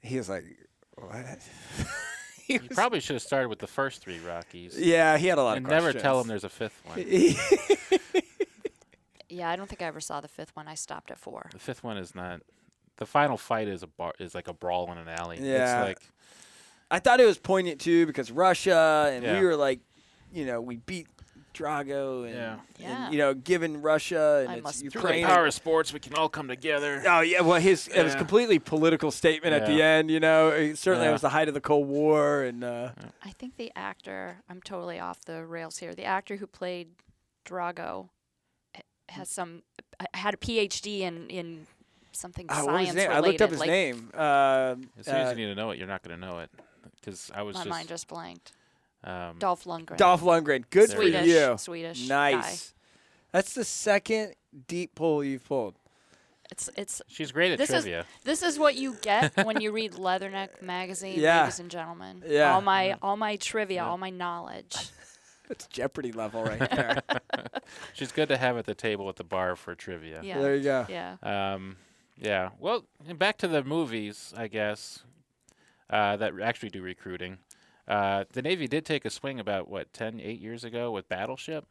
he 0.00 0.16
was 0.16 0.28
like, 0.28 0.44
what? 0.96 1.38
he 2.46 2.54
You 2.54 2.60
probably 2.60 3.00
should 3.00 3.14
have 3.14 3.22
started 3.22 3.48
with 3.48 3.58
the 3.58 3.66
first 3.66 4.00
three 4.00 4.18
Rockies. 4.20 4.78
yeah, 4.78 5.18
he 5.18 5.26
had 5.26 5.38
a 5.38 5.42
lot 5.42 5.56
and 5.56 5.66
of 5.66 5.70
never 5.70 5.92
tell 5.92 6.20
him 6.20 6.28
there's 6.28 6.44
a 6.44 6.48
fifth 6.48 6.80
one. 6.84 6.98
Yeah, 9.32 9.48
I 9.48 9.54
don't 9.54 9.68
think 9.68 9.80
I 9.80 9.84
ever 9.84 10.00
saw 10.00 10.20
the 10.20 10.26
fifth 10.26 10.56
one. 10.56 10.66
I 10.66 10.74
stopped 10.74 11.12
at 11.12 11.16
four. 11.18 11.48
The 11.52 11.60
fifth 11.60 11.84
one 11.84 11.96
is 11.96 12.16
not. 12.16 12.40
The 12.96 13.06
final 13.06 13.36
fight 13.36 13.68
is 13.68 13.84
a 13.84 13.86
bar, 13.86 14.12
is 14.18 14.34
like 14.34 14.48
a 14.48 14.52
brawl 14.52 14.90
in 14.90 14.98
an 14.98 15.08
alley. 15.08 15.38
Yeah. 15.40 15.82
It's 15.84 15.88
like 15.88 15.98
I 16.90 16.98
thought 16.98 17.20
it 17.20 17.26
was 17.26 17.38
poignant 17.38 17.80
too 17.80 18.06
because 18.06 18.32
Russia, 18.32 19.08
and 19.14 19.22
Yeah. 19.24 19.38
we 19.38 19.46
were 19.46 19.54
like, 19.54 19.78
you 20.32 20.44
know, 20.46 20.60
we 20.60 20.76
beat 20.76 21.06
Drago, 21.52 22.24
and, 22.26 22.34
Yeah. 22.34 22.56
Yeah. 22.78 23.04
and 23.06 23.12
you 23.12 23.18
know, 23.18 23.34
given 23.34 23.82
Russia 23.82 24.40
and 24.42 24.50
I 24.50 24.54
it's 24.56 24.62
must- 24.62 24.78
through 24.80 24.90
Ukraine. 25.02 25.22
the 25.22 25.28
power 25.28 25.46
of 25.46 25.54
sports, 25.54 25.92
we 25.92 25.98
can 25.98 26.14
all 26.14 26.28
come 26.28 26.46
together. 26.48 27.02
Oh 27.06 27.20
yeah, 27.20 27.40
well 27.40 27.60
his 27.60 27.88
it 27.88 28.02
was 28.04 28.12
Yeah. 28.12 28.18
completely 28.18 28.58
political 28.60 29.10
statement 29.10 29.52
at 29.54 29.66
the 29.66 29.82
end. 29.82 30.10
You 30.10 30.20
know, 30.20 30.48
It- 30.48 30.78
certainly 30.78 31.06
it 31.06 31.08
Yeah. 31.10 31.12
was 31.14 31.22
the 31.22 31.30
height 31.30 31.48
of 31.48 31.54
the 31.54 31.60
Cold 31.60 31.88
War, 31.88 32.42
and 32.42 32.62
uh, 32.62 32.90
I 33.24 33.30
think 33.30 33.56
the 33.56 33.72
actor, 33.74 34.42
I'm 34.48 34.62
totally 34.62 35.00
off 35.00 35.20
the 35.24 35.44
rails 35.44 35.78
here. 35.78 35.92
The 35.94 36.04
actor 36.04 36.36
who 36.36 36.46
played 36.46 36.90
Drago 37.44 38.10
has 39.08 39.28
some 39.28 39.62
uh, 39.98 40.04
had 40.14 40.34
a 40.34 40.36
PhD 40.36 41.00
in 41.00 41.28
in 41.30 41.66
something 42.12 42.46
oh, 42.48 42.64
science 42.66 42.90
related. 42.90 43.12
I 43.12 43.20
looked 43.20 43.40
up 43.42 43.50
his 43.50 43.58
like, 43.60 43.68
name. 43.70 44.10
Uh, 44.14 44.76
As 44.98 45.06
soon 45.06 45.14
as 45.16 45.28
uh, 45.28 45.30
you 45.30 45.36
need 45.46 45.54
to 45.54 45.60
know 45.60 45.70
it, 45.72 45.78
you're 45.78 45.88
not 45.88 46.02
going 46.02 46.18
to 46.18 46.26
know 46.26 46.38
it 46.40 46.50
because 47.00 47.30
I 47.34 47.42
was 47.42 47.54
My 47.54 47.60
just. 47.64 47.70
mind 47.70 47.88
just 47.88 48.08
blanked. 48.08 48.52
Um, 49.04 49.36
Dolph 49.38 49.64
Lundgren. 49.64 49.96
Dolph 49.96 50.22
Lundgren. 50.22 50.64
Good 50.70 50.90
There 50.90 50.96
for 50.96 51.02
it 51.02 51.12
Swedish. 51.12 51.26
you. 51.26 51.58
Swedish. 51.58 52.08
guy. 52.08 52.32
Nice. 52.32 52.74
That's 53.32 53.54
the 53.54 53.64
second 53.64 54.34
deep 54.68 54.94
pull 54.94 55.22
you've 55.24 55.44
pulled. 55.46 55.74
It's 56.50 56.68
it's 56.76 57.00
she's 57.06 57.30
great 57.30 57.52
at 57.52 57.58
This 57.58 57.70
is- 57.70 57.86
this 58.24 58.42
is 58.42 58.58
what 58.58 58.74
you 58.74 58.96
get 59.02 59.36
when 59.46 59.60
you 59.60 59.70
read 59.70 59.92
Leatherneck 60.06 60.60
magazine, 60.62 61.18
Yeah. 61.20 61.42
ladies 61.42 61.60
and 61.60 61.70
gentlemen. 61.70 62.24
Yeah. 62.26 62.52
All 62.54 62.60
my 62.60 62.96
all 63.00 63.16
my 63.16 63.36
trivia, 63.36 63.76
Yeah. 63.76 63.88
all 63.88 63.96
my 63.98 64.10
knowledge. 64.10 64.74
it's 65.50 65.66
Jeopardy 65.68 66.10
level 66.10 66.42
right 66.42 66.58
there. 66.70 67.02
She's 67.92 68.10
good 68.10 68.28
to 68.30 68.36
have 68.36 68.56
at 68.56 68.66
the 68.66 68.74
table 68.74 69.08
at 69.08 69.14
the 69.16 69.22
bar 69.24 69.54
for 69.54 69.76
trivia. 69.76 70.20
Yeah. 70.24 70.40
There 70.40 70.56
you 70.56 70.62
go. 70.64 70.86
Yeah. 70.88 71.16
Um, 71.22 71.76
yeah. 72.18 72.50
Well, 72.58 72.84
back 73.16 73.38
to 73.38 73.48
the 73.48 73.62
movies, 73.62 74.34
I 74.36 74.48
guess, 74.48 75.04
uh, 75.88 76.16
that 76.16 76.32
actually 76.42 76.70
do 76.70 76.82
recruiting. 76.82 77.38
Uh, 77.88 78.24
the 78.32 78.42
Navy 78.42 78.66
did 78.68 78.84
take 78.84 79.04
a 79.04 79.10
swing 79.10 79.40
about, 79.40 79.68
what, 79.68 79.92
10, 79.92 80.20
8 80.20 80.40
years 80.40 80.64
ago 80.64 80.90
with 80.90 81.08
Battleship? 81.08 81.66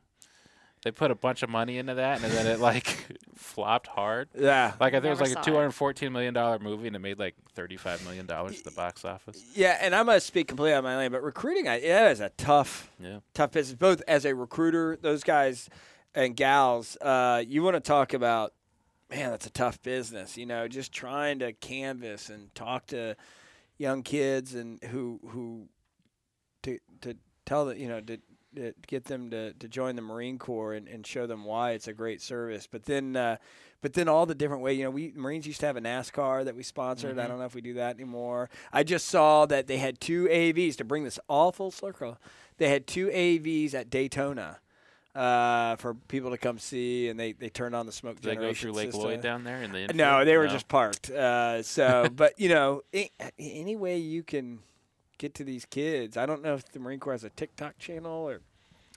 They 0.81 0.91
put 0.91 1.11
a 1.11 1.15
bunch 1.15 1.43
of 1.43 1.49
money 1.49 1.77
into 1.77 1.95
that, 1.95 2.23
and 2.23 2.31
then 2.31 2.47
it, 2.47 2.59
like, 2.61 3.07
flopped 3.35 3.87
hard. 3.87 4.29
Yeah. 4.33 4.73
Like, 4.79 4.93
I 4.93 5.01
think 5.01 5.07
it 5.07 5.19
was 5.19 5.21
like 5.21 5.31
a 5.31 5.49
$214 5.49 6.09
million 6.11 6.33
movie, 6.63 6.87
and 6.87 6.95
it 6.95 6.99
made, 6.99 7.19
like, 7.19 7.35
$35 7.55 8.05
million 8.05 8.29
at 8.29 8.63
the 8.63 8.71
box 8.71 9.03
office. 9.03 9.43
Yeah, 9.53 9.77
and 9.81 9.93
I'm 9.93 10.05
gonna 10.05 10.21
speak 10.21 10.47
completely 10.47 10.73
on 10.75 10.83
my 10.85 10.95
lane, 10.95 11.11
but 11.11 11.21
recruiting, 11.21 11.67
I, 11.67 11.81
yeah, 11.81 12.09
is 12.09 12.21
a 12.21 12.29
tough, 12.37 12.89
Yeah. 12.97 13.19
tough 13.33 13.51
business. 13.51 13.75
Both 13.77 14.01
as 14.07 14.23
a 14.25 14.33
recruiter, 14.33 14.97
those 15.01 15.23
guys 15.25 15.69
and 16.15 16.33
gals, 16.35 16.95
uh, 17.01 17.43
you 17.45 17.61
want 17.61 17.75
to 17.75 17.81
talk 17.81 18.13
about, 18.13 18.53
man, 19.09 19.31
that's 19.31 19.47
a 19.47 19.51
tough 19.51 19.81
business. 19.83 20.37
You 20.37 20.45
know, 20.45 20.69
just 20.69 20.93
trying 20.93 21.39
to 21.39 21.51
canvas 21.51 22.29
and 22.29 22.55
talk 22.55 22.87
to 22.87 23.15
young 23.77 24.01
kids 24.03 24.55
and 24.55 24.81
who 24.85 25.19
who 25.27 25.67
to 27.01 27.15
tell 27.45 27.65
that 27.65 27.77
you 27.77 27.87
know 27.87 28.01
to, 28.01 28.17
to 28.55 28.73
get 28.87 29.05
them 29.05 29.29
to, 29.31 29.53
to 29.53 29.67
join 29.67 29.95
the 29.95 30.01
Marine 30.01 30.37
Corps 30.39 30.73
and, 30.73 30.87
and 30.87 31.05
show 31.05 31.27
them 31.27 31.45
why 31.45 31.71
it's 31.71 31.87
a 31.87 31.93
great 31.93 32.21
service. 32.21 32.67
But 32.69 32.83
then, 32.85 33.15
uh, 33.15 33.37
but 33.81 33.93
then 33.93 34.07
all 34.07 34.25
the 34.25 34.33
different 34.35 34.63
way, 34.63 34.73
you 34.73 34.83
know, 34.83 34.89
we 34.89 35.13
Marines 35.15 35.45
used 35.45 35.59
to 35.59 35.65
have 35.67 35.77
a 35.77 35.81
NASCAR 35.81 36.45
that 36.45 36.55
we 36.55 36.63
sponsored. 36.63 37.17
I 37.19 37.25
Mhm. 37.25 37.27
don't 37.27 37.39
know 37.39 37.45
if 37.45 37.55
we 37.55 37.61
do 37.61 37.75
that 37.75 37.95
anymore. 37.95 38.49
I 38.73 38.83
just 38.83 39.07
saw 39.07 39.45
that 39.45 39.67
they 39.67 39.77
had 39.77 39.99
two 40.01 40.27
AVs 40.29 40.75
to 40.77 40.83
bring 40.83 41.03
this 41.03 41.19
all 41.29 41.51
full 41.51 41.71
circle. 41.71 42.17
They 42.57 42.69
had 42.69 42.87
two 42.87 43.07
AVs 43.09 43.73
at 43.73 43.89
Daytona. 43.89 44.59
Uh, 45.15 45.75
for 45.77 45.95
people 45.95 46.29
to 46.29 46.37
come 46.37 46.59
see, 46.59 47.09
and 47.09 47.19
they, 47.19 47.33
they 47.33 47.49
turned 47.49 47.75
on 47.75 47.87
the 47.87 47.91
smoke 47.91 48.21
Did 48.21 48.29
they 48.29 48.35
go 48.35 48.53
through 48.53 48.73
Lake 48.73 48.91
system. 48.91 49.03
Lloyd 49.09 49.21
down 49.21 49.43
there 49.43 49.61
in 49.63 49.71
the 49.71 49.87
No, 49.93 50.23
they 50.23 50.37
were 50.37 50.47
just 50.47 50.67
parked. 50.67 51.09
Uh, 51.09 51.63
so, 51.63 52.07
but 52.15 52.39
you 52.39 52.47
know, 52.47 52.83
a- 52.93 53.11
any 53.39 53.75
way 53.75 53.97
you 53.97 54.21
can 54.21 54.59
get 55.19 55.35
to 55.35 55.43
these 55.43 55.65
kids. 55.65 56.17
I 56.17 56.25
don't 56.25 56.41
know 56.41 56.55
if 56.55 56.71
the 56.71 56.79
Marine 56.79 56.99
Corps 56.99 57.13
has 57.13 57.23
a 57.23 57.29
TikTok 57.29 57.77
channel 57.77 58.27
or 58.27 58.41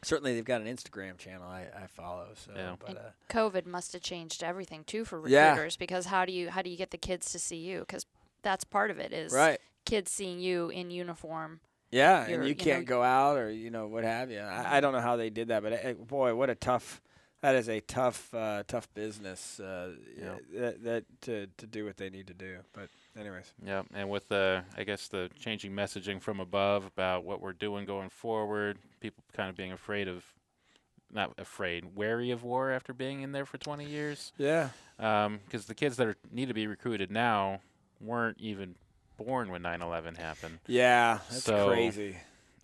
certainly 0.03 0.35
they've 0.35 0.45
got 0.45 0.63
an 0.63 0.67
Instagram 0.67 1.19
channel 1.19 1.47
I, 1.47 1.67
I 1.77 1.87
follow. 1.87 2.29
So, 2.35 2.53
Yeah. 2.57 2.77
but 2.85 2.97
uh, 2.97 3.01
COVID 3.29 3.67
must 3.67 3.93
have 3.93 4.01
changed 4.03 4.43
everything 4.43 4.85
too 4.85 5.05
for 5.05 5.29
Yeah. 5.29 5.51
recruiters 5.51 5.77
because 5.77 6.07
how 6.07 6.25
do 6.25 6.33
you 6.33 6.49
how 6.51 6.63
do 6.63 6.71
you 6.71 6.77
get 6.79 6.91
the 6.91 6.99
kids 6.99 7.31
to 7.33 7.39
see 7.39 7.59
you? 7.59 7.81
Because 7.81 8.07
that's 8.43 8.65
part 8.65 8.91
of 8.91 8.99
it 8.99 9.13
is 9.13 9.33
right, 9.33 9.61
kids 9.85 10.11
seeing 10.11 10.41
you 10.41 10.71
in 10.71 10.91
uniform. 10.91 11.61
yeah, 11.91 12.23
and 12.23 12.31
You're- 12.31 12.45
you 12.47 12.49
you 12.51 12.55
can't 12.57 12.87
go 12.87 13.03
out 13.03 13.37
or 13.37 13.51
you 13.51 13.71
know 13.71 13.87
what 13.87 14.03
have 14.05 14.31
you. 14.31 14.41
I, 14.41 14.79
I 14.79 14.81
don't 14.81 14.93
know 14.95 15.01
how 15.01 15.17
they 15.17 15.29
did 15.31 15.49
that, 15.49 15.63
but 15.63 15.73
uh, 15.85 15.93
boy, 15.95 16.35
what 16.35 16.49
a 16.51 16.55
tough. 16.55 17.03
That 17.43 17.57
is 17.57 17.69
a 17.69 17.81
tough, 17.81 18.33
uh, 18.33 18.63
tough 18.69 18.89
business. 18.95 19.59
Uh, 19.59 19.95
Yeah. 20.17 20.37
that, 20.55 20.85
that 20.85 21.05
to 21.23 21.47
to 21.59 21.67
do 21.67 21.85
what 21.85 21.97
they 21.97 22.09
need 22.11 22.29
to 22.29 22.35
do. 22.35 22.59
But 22.73 22.89
anyways, 23.19 23.53
Yeah, 23.65 23.83
and 23.95 24.09
with 24.11 24.29
the, 24.29 24.65
I 24.77 24.85
guess 24.85 25.09
the 25.09 25.31
changing 25.39 25.73
messaging 25.73 26.21
from 26.21 26.41
above 26.41 26.87
about 26.87 27.25
what 27.25 27.41
we're 27.41 27.53
doing 27.53 27.85
going 27.87 28.09
forward, 28.11 28.79
people 29.01 29.23
kind 29.33 29.49
of 29.51 29.57
being 29.57 29.73
afraid 29.73 30.09
of 30.09 30.25
not 31.11 31.33
afraid, 31.39 31.95
wary 31.95 32.31
of 32.31 32.43
war 32.43 32.71
after 32.71 32.95
being 32.95 33.21
in 33.23 33.33
there 33.33 33.45
for 33.45 33.59
20 33.59 33.85
years. 33.85 34.33
Yeah. 34.39 34.71
Um, 34.99 35.41
because 35.45 35.67
the 35.67 35.75
kids 35.75 35.97
that 35.99 36.07
are, 36.07 36.17
need 36.31 36.49
to 36.49 36.55
be 36.55 36.67
recruited 36.67 37.11
now 37.11 37.61
weren't 38.01 38.39
even 38.41 38.77
born 39.19 39.51
when 39.51 39.63
9/11 39.63 40.17
happened. 40.17 40.59
Yeah, 40.67 41.19
that's 41.31 41.45
So- 41.45 41.69
crazy. 41.69 42.17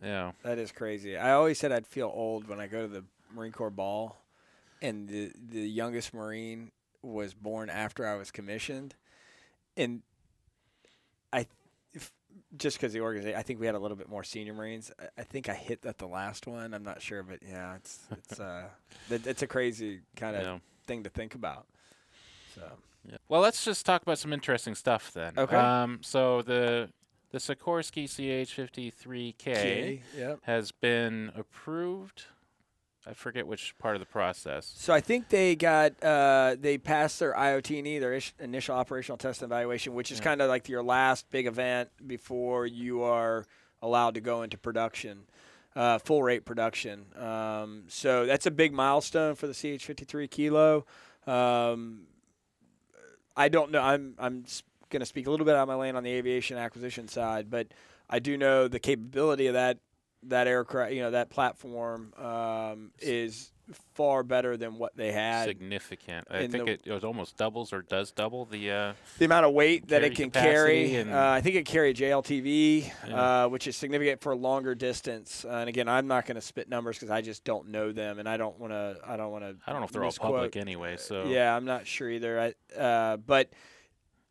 Yeah. 0.03 0.33
That 0.45 0.59
is 0.59 0.73
crazy. 0.73 1.17
I 1.17 1.33
always 1.33 1.59
said 1.59 1.73
I'd 1.73 1.87
feel 1.87 2.11
old 2.15 2.49
when 2.49 2.59
I 2.61 2.69
go 2.69 2.83
to 2.83 2.89
the 2.89 3.05
Marine 3.35 3.53
Corps 3.53 3.69
ball, 3.71 4.25
and 4.81 5.09
the 5.09 5.33
the 5.37 5.69
youngest 5.69 6.15
Marine 6.15 6.71
was 7.03 7.35
born 7.35 7.69
after 7.69 8.07
I 8.07 8.15
was 8.15 8.31
commissioned, 8.31 8.95
and 9.77 10.03
I, 11.33 11.47
if, 11.93 12.13
just 12.57 12.77
because 12.79 12.93
the 12.93 13.01
organization, 13.01 13.39
I 13.39 13.43
think 13.43 13.61
we 13.61 13.67
had 13.67 13.75
a 13.75 13.79
little 13.79 13.97
bit 13.97 14.09
more 14.09 14.25
senior 14.25 14.55
Marines. 14.55 14.91
I, 14.99 15.21
I 15.21 15.25
think 15.25 15.49
I 15.49 15.55
hit 15.55 15.83
that 15.83 15.99
the 15.99 16.07
last 16.07 16.47
one. 16.47 16.75
I'm 16.75 16.85
not 16.85 17.03
sure, 17.03 17.23
but 17.23 17.41
yeah, 17.49 17.77
it's 17.77 18.01
it's 18.13 18.41
uh, 18.41 18.65
that, 19.09 19.27
it's 19.27 19.43
a 19.43 19.47
crazy 19.47 20.01
kind 20.17 20.37
of 20.37 20.43
yeah. 20.43 20.59
thing 20.87 21.03
to 21.05 21.11
think 21.11 21.35
about. 21.35 21.67
So 22.55 22.63
Yeah. 23.09 23.17
Well, 23.29 23.41
let's 23.41 23.65
just 23.65 23.85
talk 23.87 24.03
about 24.03 24.19
some 24.19 24.33
interesting 24.33 24.75
stuff 24.75 25.13
then. 25.13 25.33
Okay. 25.37 25.57
Um, 25.57 26.01
so 26.03 26.43
the 26.43 26.91
the 27.31 27.39
Sikorsky 27.39 28.05
CH53K 28.05 30.01
Yep. 30.17 30.39
has 30.43 30.73
been 30.73 31.31
approved. 31.37 32.25
I 33.07 33.15
forget 33.15 33.47
which 33.47 33.75
part 33.79 33.97
of 33.97 34.01
the 34.01 34.07
process. 34.07 34.71
So 34.77 34.93
I 34.93 35.01
think 35.01 35.29
they 35.31 35.57
got 35.57 36.03
uh, 36.05 36.57
they 36.61 36.77
passed 36.79 37.19
their 37.21 37.33
IOT&E, 37.35 37.99
their 37.99 38.13
ish- 38.15 38.35
initial 38.39 38.77
operational 38.77 39.17
test 39.17 39.41
and 39.43 39.51
evaluation, 39.51 39.95
which 39.95 40.13
is 40.13 40.19
Yeah. 40.19 40.25
kind 40.25 40.43
of 40.43 40.49
like 40.49 40.69
your 40.69 40.83
last 40.83 41.31
big 41.31 41.47
event 41.47 41.89
before 42.07 42.67
you 42.67 43.03
are 43.03 43.47
allowed 43.81 44.15
to 44.15 44.21
go 44.21 44.43
into 44.43 44.59
production, 44.59 45.23
uh, 45.75 45.99
full 45.99 46.23
rate 46.23 46.45
production. 46.45 47.07
Um, 47.17 47.85
so 47.89 48.27
that's 48.27 48.45
a 48.47 48.51
big 48.51 48.73
milestone 48.73 49.37
for 49.37 49.47
the 49.47 49.55
CH53 49.55 50.29
Kilo. 50.31 50.85
Um, 51.27 52.03
I 53.37 53.49
don't 53.49 53.71
know. 53.71 53.81
I'm 53.81 54.15
I'm 54.19 54.45
going 54.91 55.01
to 55.01 55.07
speak 55.07 55.27
a 55.27 55.31
little 55.31 55.47
bit 55.47 55.55
out 55.55 55.63
of 55.63 55.69
my 55.69 55.75
lane 55.77 55.97
on 55.97 56.03
the 56.03 56.11
aviation 56.11 56.59
acquisition 56.59 57.09
side, 57.09 57.49
but 57.51 57.69
I 58.11 58.19
do 58.19 58.37
know 58.37 58.69
the 58.69 58.81
capability 58.81 59.47
of 59.47 59.55
that 59.55 59.79
that 60.25 60.47
aircraft, 60.47 60.93
you 60.93 61.01
know, 61.03 61.13
that 61.13 61.31
platform 61.31 62.13
um, 62.17 62.91
is 63.01 63.53
far 63.95 64.23
better 64.23 64.57
than 64.57 64.79
what 64.79 64.97
they 64.97 65.13
had. 65.13 65.45
Significant. 65.47 66.27
I 66.31 66.47
think 66.47 66.53
the- 66.53 66.67
it, 66.67 66.81
it 66.87 66.93
was 66.93 67.05
almost 67.05 67.37
doubles 67.37 67.73
or 67.73 67.83
does 67.83 68.11
double 68.11 68.47
the. 68.47 68.71
Uh, 68.71 68.93
the 69.19 69.27
amount 69.27 69.45
of 69.47 69.53
weight 69.53 69.89
that 69.89 70.03
it 70.03 70.15
can 70.17 70.31
carry. 70.31 70.97
and- 70.97 71.11
Uh, 71.13 71.29
I 71.33 71.41
think 71.43 71.55
it 71.57 71.67
carry 71.67 71.93
JLTV, 71.93 72.91
Yeah. 73.07 73.45
uh, 73.45 73.49
which 73.49 73.67
is 73.67 73.77
significant 73.77 74.23
for 74.23 74.35
longer 74.35 74.75
distance. 74.75 75.45
Uh, 75.45 75.49
and 75.51 75.69
again, 75.69 75.87
I'm 75.89 76.07
not 76.07 76.25
going 76.27 76.37
to 76.37 76.41
spit 76.41 76.69
numbers 76.69 76.97
because 76.97 77.11
I 77.11 77.21
just 77.21 77.45
don't 77.45 77.69
know 77.69 77.93
them, 77.93 78.19
and 78.19 78.29
I 78.29 78.39
don't 78.39 78.59
want 78.59 78.73
to. 78.73 78.97
I 79.07 79.17
don't 79.19 79.31
want 79.31 79.45
to. 79.45 79.57
I 79.67 79.73
don't 79.73 79.81
know 79.83 79.87
if 79.87 79.93
they're 79.93 80.05
all 80.05 80.13
public 80.13 80.57
anyway. 80.57 80.97
So 80.97 81.25
Yeah, 81.27 81.55
I'm 81.55 81.67
not 81.67 81.87
sure 81.87 82.09
either. 82.09 82.41
I, 82.41 82.79
uh, 82.81 83.17
but 83.19 83.51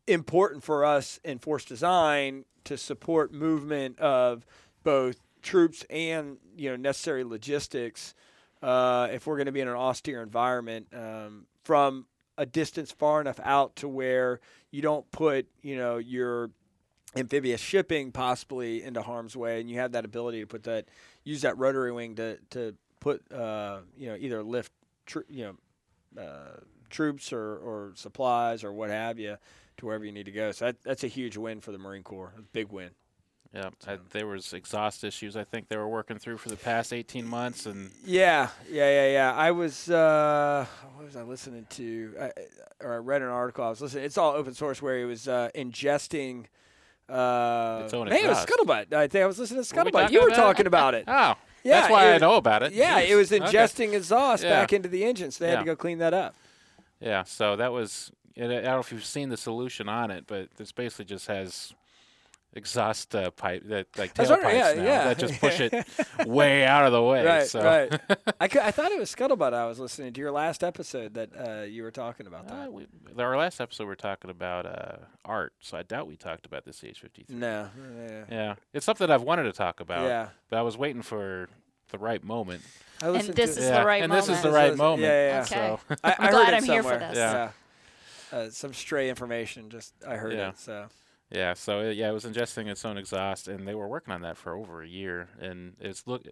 important 0.07 0.63
for 0.63 0.83
us 0.85 1.19
in 1.23 1.38
force 1.38 1.63
design 1.65 2.45
to 2.63 2.77
support 2.77 3.31
movement 3.33 3.99
of 3.99 4.45
both 4.83 5.17
troops 5.47 5.85
and 5.89 6.37
you 6.57 6.69
know 6.69 6.75
necessary 6.75 7.23
logistics. 7.23 8.13
Uh, 8.61 9.07
if 9.11 9.25
we're 9.25 9.37
going 9.37 9.45
to 9.45 9.51
be 9.51 9.61
in 9.61 9.67
an 9.67 9.75
austere 9.75 10.21
environment, 10.21 10.87
um, 10.93 11.45
from 11.63 12.05
a 12.37 12.45
distance 12.45 12.91
far 12.91 13.21
enough 13.21 13.39
out 13.43 13.75
to 13.77 13.87
where 13.87 14.39
you 14.71 14.81
don't 14.81 15.09
put 15.11 15.47
you 15.61 15.77
know 15.77 15.97
your 15.97 16.51
amphibious 17.15 17.61
shipping 17.61 18.11
possibly 18.11 18.83
into 18.83 19.01
harm's 19.01 19.35
way, 19.35 19.61
and 19.61 19.69
you 19.69 19.77
have 19.77 19.93
that 19.93 20.05
ability 20.05 20.41
to 20.41 20.47
put 20.47 20.63
that 20.63 20.85
use 21.23 21.41
that 21.41 21.57
rotary 21.57 21.91
wing 21.91 22.15
to 22.15 22.37
to 22.49 22.75
put 22.99 23.31
uh, 23.31 23.79
you 23.97 24.09
know 24.09 24.17
either 24.19 24.43
lift 24.43 24.71
tr- 25.05 25.19
you 25.29 25.45
know 25.45 26.21
uh, 26.21 26.59
troops 26.89 27.31
or, 27.31 27.57
or 27.57 27.91
supplies 27.95 28.63
or 28.63 28.73
what 28.73 28.89
have 28.89 29.17
you 29.17 29.37
to 29.77 29.85
wherever 29.85 30.03
you 30.03 30.11
need 30.11 30.25
to 30.25 30.31
go. 30.31 30.51
So 30.51 30.65
that, 30.65 30.83
that's 30.83 31.03
a 31.03 31.07
huge 31.07 31.37
win 31.37 31.61
for 31.61 31.71
the 31.71 31.77
Marine 31.77 32.03
Corps, 32.03 32.33
a 32.37 32.41
big 32.41 32.71
win. 32.71 32.89
Yeah. 33.53 33.69
I, 33.87 33.97
there 34.11 34.27
was 34.27 34.53
exhaust 34.53 35.03
issues. 35.03 35.35
I 35.37 35.43
think 35.43 35.67
they 35.69 35.77
were 35.77 35.87
working 35.87 36.17
through 36.19 36.37
for 36.37 36.49
the 36.49 36.55
past 36.55 36.93
18 36.93 37.25
months, 37.27 37.65
and 37.65 37.91
Yeah, 38.05 38.49
yeah, 38.69 38.89
yeah, 38.89 39.11
yeah. 39.11 39.33
I 39.35 39.51
was 39.51 39.89
uh, 39.89 40.65
what 40.95 41.05
was 41.05 41.15
I 41.15 41.23
listening 41.23 41.65
to? 41.71 42.13
I, 42.21 42.31
or 42.83 42.93
I 42.93 42.97
read 42.97 43.21
an 43.21 43.29
article. 43.29 43.63
I 43.65 43.69
was 43.69 43.81
listening. 43.81 44.03
It's 44.05 44.17
all 44.17 44.33
open 44.33 44.53
source 44.53 44.81
where 44.81 44.97
he 44.99 45.05
was 45.05 45.27
uh, 45.27 45.49
ingesting. 45.55 46.45
Uh, 47.09 47.83
Its 47.85 47.93
own 47.93 48.09
man, 48.09 48.25
it 48.25 48.27
was. 48.27 48.45
Scuttlebutt. 48.45 48.93
I 48.93 49.07
think 49.07 49.23
I 49.23 49.27
was 49.27 49.39
listening 49.39 49.63
to 49.63 49.75
Were 49.75 49.83
we 49.85 49.91
Scuttlebutt. 49.91 50.11
You 50.11 50.21
were 50.23 50.29
it? 50.29 50.35
talking 50.35 50.67
about 50.67 50.93
it. 50.93 51.05
oh, 51.07 51.35
Yeah, 51.63 51.79
that's 51.81 51.89
why 51.89 52.07
it 52.11 52.15
I 52.15 52.17
know 52.17 52.35
about 52.35 52.63
it. 52.63 52.73
Yeah, 52.73 53.01
Jeez. 53.01 53.09
it 53.09 53.15
was 53.15 53.31
Okay. 53.31 53.45
ingesting 53.45 53.93
exhaust 53.93 54.43
Yeah. 54.43 54.49
back 54.61 54.73
into 54.73 54.89
the 54.89 55.05
engine, 55.05 55.31
so 55.31 55.43
they 55.45 55.49
had 55.51 55.59
to 55.59 55.65
go 55.65 55.75
clean 55.75 55.99
that 55.99 56.13
up. 56.13 56.35
Yeah, 56.99 57.23
so 57.23 57.55
that 57.55 57.71
was. 57.71 58.11
I 58.35 58.41
don't 58.41 58.63
know 58.63 58.79
if 58.79 58.91
you've 58.91 59.05
seen 59.05 59.29
the 59.29 59.37
solution 59.37 59.87
on 59.89 60.11
it, 60.11 60.25
but 60.27 60.49
this 60.57 60.71
basically 60.71 61.05
just 61.05 61.27
has 61.27 61.73
exhaust 62.58 63.16
uh, 63.16 63.32
pipe 63.32 63.64
that 63.68 63.88
like 63.97 64.18
I 64.20 64.24
was 64.24 64.30
wondering, 64.30 64.55
tailpipes 64.55 64.76
yeah, 64.76 64.82
now 64.82 64.84
yeah. 64.84 65.03
that 65.05 65.20
just 65.20 65.39
push 65.39 65.60
it 65.62 65.88
way 66.28 66.66
out 66.66 66.86
of 66.86 66.91
the 66.91 67.01
way. 67.01 67.26
Right, 67.26 67.47
so. 67.47 67.64
right. 67.64 68.01
I, 68.41 68.47
cou- 68.53 68.60
I 68.60 68.72
thought 68.72 68.91
it 68.91 68.99
was 68.99 69.14
Scuttlebutt. 69.16 69.53
I 69.53 69.66
was 69.68 69.80
listening 69.80 70.12
to 70.14 70.20
your 70.20 70.32
last 70.32 70.64
episode 70.64 71.14
that 71.14 71.30
uh, 71.38 71.62
you 71.64 71.84
were 71.84 71.91
talking 71.91 72.28
about 72.28 72.51
Uh, 72.51 72.55
that. 72.55 72.74
we, 72.74 72.88
our 73.18 73.38
last 73.38 73.62
episode, 73.62 73.86
we 73.86 73.91
are 73.93 73.95
talking 73.95 74.30
about 74.32 74.66
uh, 74.66 74.97
art, 75.24 75.53
so 75.62 75.78
I 75.78 75.84
doubt 75.84 76.08
we 76.08 76.18
talked 76.18 76.45
about 76.45 76.66
the 76.66 76.72
CH53. 76.72 77.30
No, 77.30 77.70
yeah, 78.10 78.24
Yeah, 78.30 78.55
it's 78.74 78.86
something 78.86 79.10
I've 79.10 79.22
wanted 79.24 79.43
to 79.43 79.53
talk 79.53 79.80
about, 79.80 80.05
yeah. 80.05 80.30
but 80.49 80.58
I 80.58 80.62
was 80.64 80.78
waiting 80.78 81.01
for 81.03 81.47
the 81.91 81.97
right 81.97 82.24
moment. 82.24 82.64
I 83.01 83.10
And 83.10 83.22
this 83.22 83.58
is 83.58 83.66
yeah, 83.66 83.80
the 83.82 83.86
right 83.86 84.01
and 84.03 84.12
this 84.12 84.24
is 84.26 84.30
moment. 84.30 84.43
the 84.43 84.49
This 84.49 84.55
right 84.55 84.72
is- 84.72 84.78
moment. 84.78 85.01
yeah, 85.03 85.28
yeah, 85.30 85.41
Okay. 85.41 85.55
So, 85.89 85.95
I, 86.03 86.10
I 86.12 86.16
I'm 86.20 86.32
glad 86.32 86.53
I'm 86.55 86.64
here 86.64 86.84
for 86.84 86.89
somewhere. 86.89 87.10
this. 87.10 87.18
Yeah. 87.18 87.49
Uh, 88.30 88.49
some 88.49 88.74
stray 88.74 89.08
information. 89.10 89.70
Just 89.70 89.93
I 90.05 90.16
heard 90.18 90.34
Yeah. 90.34 90.49
it. 90.49 90.58
So 90.60 90.88
yeah, 91.30 91.53
so 91.53 91.82
it, 91.82 91.97
yeah, 91.97 92.09
it 92.09 92.13
was 92.13 92.25
ingesting 92.25 92.67
its 92.67 92.86
own 92.86 92.97
exhaust, 92.97 93.47
and 93.47 93.67
they 93.67 93.75
were 93.75 93.88
working 93.88 94.13
on 94.13 94.21
that 94.21 94.38
for 94.38 94.55
over 94.55 94.82
a 94.82 94.88
year. 94.88 95.28
And 95.39 95.75
it's 95.80 96.07
look 96.07 96.23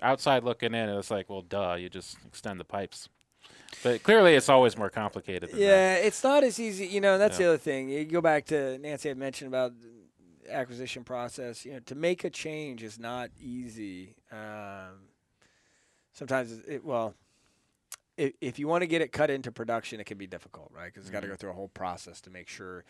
outside 0.00 0.44
looking 0.44 0.74
in, 0.74 0.88
it's 0.88 1.10
like, 1.10 1.28
well, 1.28 1.42
duh, 1.42 1.74
you 1.74 1.88
just 1.88 2.16
extend 2.26 2.60
the 2.60 2.64
pipes. 2.64 3.08
But 3.82 4.02
clearly, 4.02 4.34
it's 4.34 4.48
always 4.48 4.76
more 4.76 4.90
complicated. 4.90 5.50
Than 5.50 5.58
that. 5.58 5.64
yeah, 5.64 5.94
it's 5.94 6.22
not 6.22 6.44
as 6.44 6.58
easy. 6.60 6.86
You 6.86 7.00
know, 7.00 7.18
that's 7.18 7.38
Yeah. 7.38 7.46
the 7.46 7.52
other 7.52 7.58
thing. 7.58 7.88
You 7.88 8.04
go 8.04 8.20
back 8.20 8.46
to 8.46 8.78
Nancy 8.78 9.08
had 9.08 9.18
mentioned 9.18 9.48
about 9.48 9.72
the 9.80 10.52
acquisition 10.52 11.04
process. 11.04 11.64
You 11.64 11.74
know, 11.74 11.80
to 11.80 11.94
make 11.94 12.24
a 12.24 12.30
change 12.30 12.82
is 12.82 12.98
not 12.98 13.30
easy. 13.40 14.14
Um, 14.30 15.08
sometimes 16.12 16.52
it, 16.66 16.84
well. 16.84 17.14
If, 18.16 18.32
if 18.40 18.58
you 18.58 18.66
want 18.66 18.80
to 18.80 18.86
get 18.86 19.02
it 19.02 19.12
cut 19.12 19.28
into 19.30 19.52
production, 19.52 20.00
it 20.00 20.04
can 20.04 20.16
be 20.16 20.26
difficult, 20.26 20.70
right? 20.74 20.86
Because 20.86 21.02
it's 21.02 21.10
got 21.10 21.20
to 21.20 21.28
go 21.28 21.34
through 21.34 21.50
a 21.50 21.52
whole 21.52 21.68
process 21.68 22.22
to 22.22 22.30
make 22.30 22.48
sure 22.48 22.82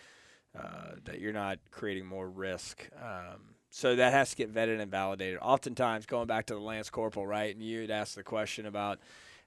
uh, 0.59 0.97
that 1.05 1.21
you're 1.21 1.33
not 1.33 1.59
creating 1.71 2.07
more 2.07 2.29
risk. 2.29 2.89
Um, 3.01 3.55
so 3.71 3.95
that 3.97 4.13
has 4.13 4.31
to 4.31 4.37
get 4.37 4.55
vetted 4.55 4.81
and 4.81 4.91
validated. 4.91 5.39
Oftentimes, 5.43 6.07
going 6.07 6.27
back 6.27 6.47
to 6.47 6.55
the 6.55 6.61
Lance 6.61 6.89
Corporal, 6.89 7.27
right? 7.27 7.55
And 7.55 7.63
you 7.63 7.83
had 7.83 7.91
asked 7.91 8.15
the 8.17 8.23
question 8.23 8.65
about 8.67 8.99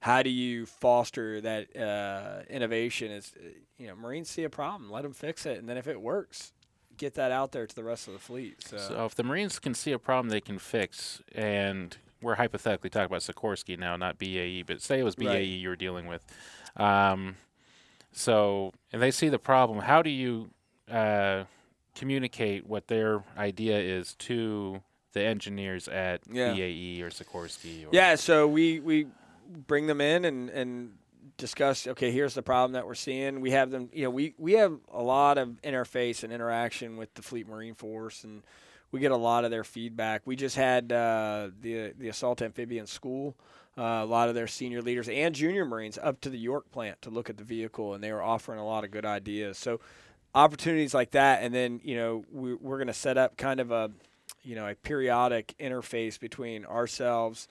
how 0.01 0.21
do 0.23 0.29
you 0.29 0.65
foster 0.65 1.41
that 1.41 1.75
uh, 1.75 2.43
innovation? 2.49 3.11
Is 3.11 3.33
uh, 3.37 3.49
you 3.77 3.87
know 3.87 3.95
Marines 3.95 4.29
see 4.29 4.43
a 4.43 4.49
problem, 4.49 4.91
let 4.91 5.03
them 5.03 5.13
fix 5.13 5.45
it, 5.45 5.57
and 5.57 5.67
then 5.67 5.77
if 5.77 5.87
it 5.87 5.99
works, 5.99 6.53
get 6.97 7.15
that 7.15 7.31
out 7.31 7.51
there 7.51 7.65
to 7.65 7.75
the 7.75 7.83
rest 7.83 8.07
of 8.07 8.13
the 8.13 8.19
fleet. 8.19 8.57
So, 8.63 8.77
So 8.77 9.05
if 9.05 9.15
the 9.15 9.23
Marines 9.23 9.57
can 9.57 9.73
see 9.73 9.91
a 9.91 9.99
problem 9.99 10.29
they 10.29 10.41
can 10.41 10.59
fix, 10.59 11.21
and 11.33 11.97
we're 12.21 12.35
hypothetically 12.35 12.89
talking 12.89 13.05
about 13.07 13.21
Sikorsky 13.21 13.79
now, 13.79 13.95
not 13.95 14.19
BAE, 14.19 14.63
but 14.67 14.81
say 14.81 14.99
it 14.99 15.03
was 15.03 15.15
BAE 15.15 15.27
Right. 15.27 15.39
you 15.39 15.69
were 15.69 15.75
dealing 15.75 16.05
with. 16.05 16.25
Um, 16.75 17.37
so 18.11 18.73
and 18.91 19.01
they 19.01 19.11
see 19.11 19.29
the 19.29 19.39
problem, 19.39 19.79
how 19.79 20.01
do 20.01 20.09
you 20.09 20.51
uh, 20.91 21.45
communicate 21.95 22.67
what 22.67 22.87
their 22.87 23.23
idea 23.37 23.77
is 23.79 24.15
to 24.15 24.81
the 25.13 25.23
engineers 25.23 25.87
at 25.87 26.21
Yeah. 26.31 26.53
BAE 26.53 27.01
or 27.01 27.09
Sikorsky? 27.09 27.85
Or, 27.85 27.89
yeah, 27.91 28.15
so 28.15 28.47
we 28.47 28.79
we 28.79 29.07
bring 29.67 29.87
them 29.87 30.01
in 30.01 30.25
and 30.25 30.49
and 30.49 30.93
discuss. 31.37 31.87
Okay, 31.87 32.11
here's 32.11 32.33
the 32.33 32.43
problem 32.43 32.73
that 32.73 32.85
we're 32.85 32.95
seeing. 32.95 33.41
We 33.41 33.51
have 33.51 33.71
them. 33.71 33.89
You 33.93 34.03
know, 34.05 34.09
we 34.11 34.35
we 34.37 34.53
have 34.53 34.77
a 34.93 35.01
lot 35.01 35.37
of 35.37 35.49
interface 35.63 36.23
and 36.23 36.31
interaction 36.31 36.97
with 36.97 37.13
the 37.15 37.21
Fleet 37.21 37.47
Marine 37.47 37.75
Force 37.75 38.23
and. 38.23 38.43
We 38.91 38.99
get 38.99 39.11
a 39.11 39.17
lot 39.17 39.45
of 39.45 39.51
their 39.51 39.63
feedback. 39.63 40.23
We 40.25 40.35
just 40.35 40.55
had 40.55 40.91
uh, 40.91 41.51
the 41.61 41.93
the 41.95 42.07
assault 42.07 42.41
amphibian 42.41 42.87
school 42.87 43.35
uh, 43.79 44.01
a 44.03 44.05
lot 44.05 44.27
of 44.29 44.35
their 44.35 44.47
senior 44.47 44.81
leaders 44.81 45.07
and 45.07 45.33
junior 45.33 45.63
Marines 45.63 45.97
up 46.01 46.19
to 46.21 46.29
the 46.29 46.37
York 46.37 46.69
plant 46.71 47.01
to 47.03 47.09
look 47.09 47.29
at 47.29 47.37
the 47.37 47.43
vehicle, 47.43 47.93
and 47.93 48.03
they 48.03 48.11
were 48.11 48.21
offering 48.21 48.59
a 48.59 48.65
lot 48.65 48.83
of 48.83 48.91
good 48.91 49.05
ideas. 49.05 49.57
So 49.57 49.79
opportunities 50.35 50.93
like 50.93 51.11
that, 51.11 51.43
and 51.43 51.53
then 51.53 51.79
you 51.83 51.95
know 51.95 52.23
we, 52.31 52.53
we're 52.55 52.77
going 52.77 52.87
to 52.87 52.93
set 52.93 53.17
up 53.17 53.37
kind 53.37 53.59
of 53.59 53.71
a 53.71 53.91
you 54.43 54.55
know 54.55 54.67
a 54.67 54.75
periodic 54.75 55.55
interface 55.59 56.19
between 56.19 56.65
ourselves, 56.65 57.47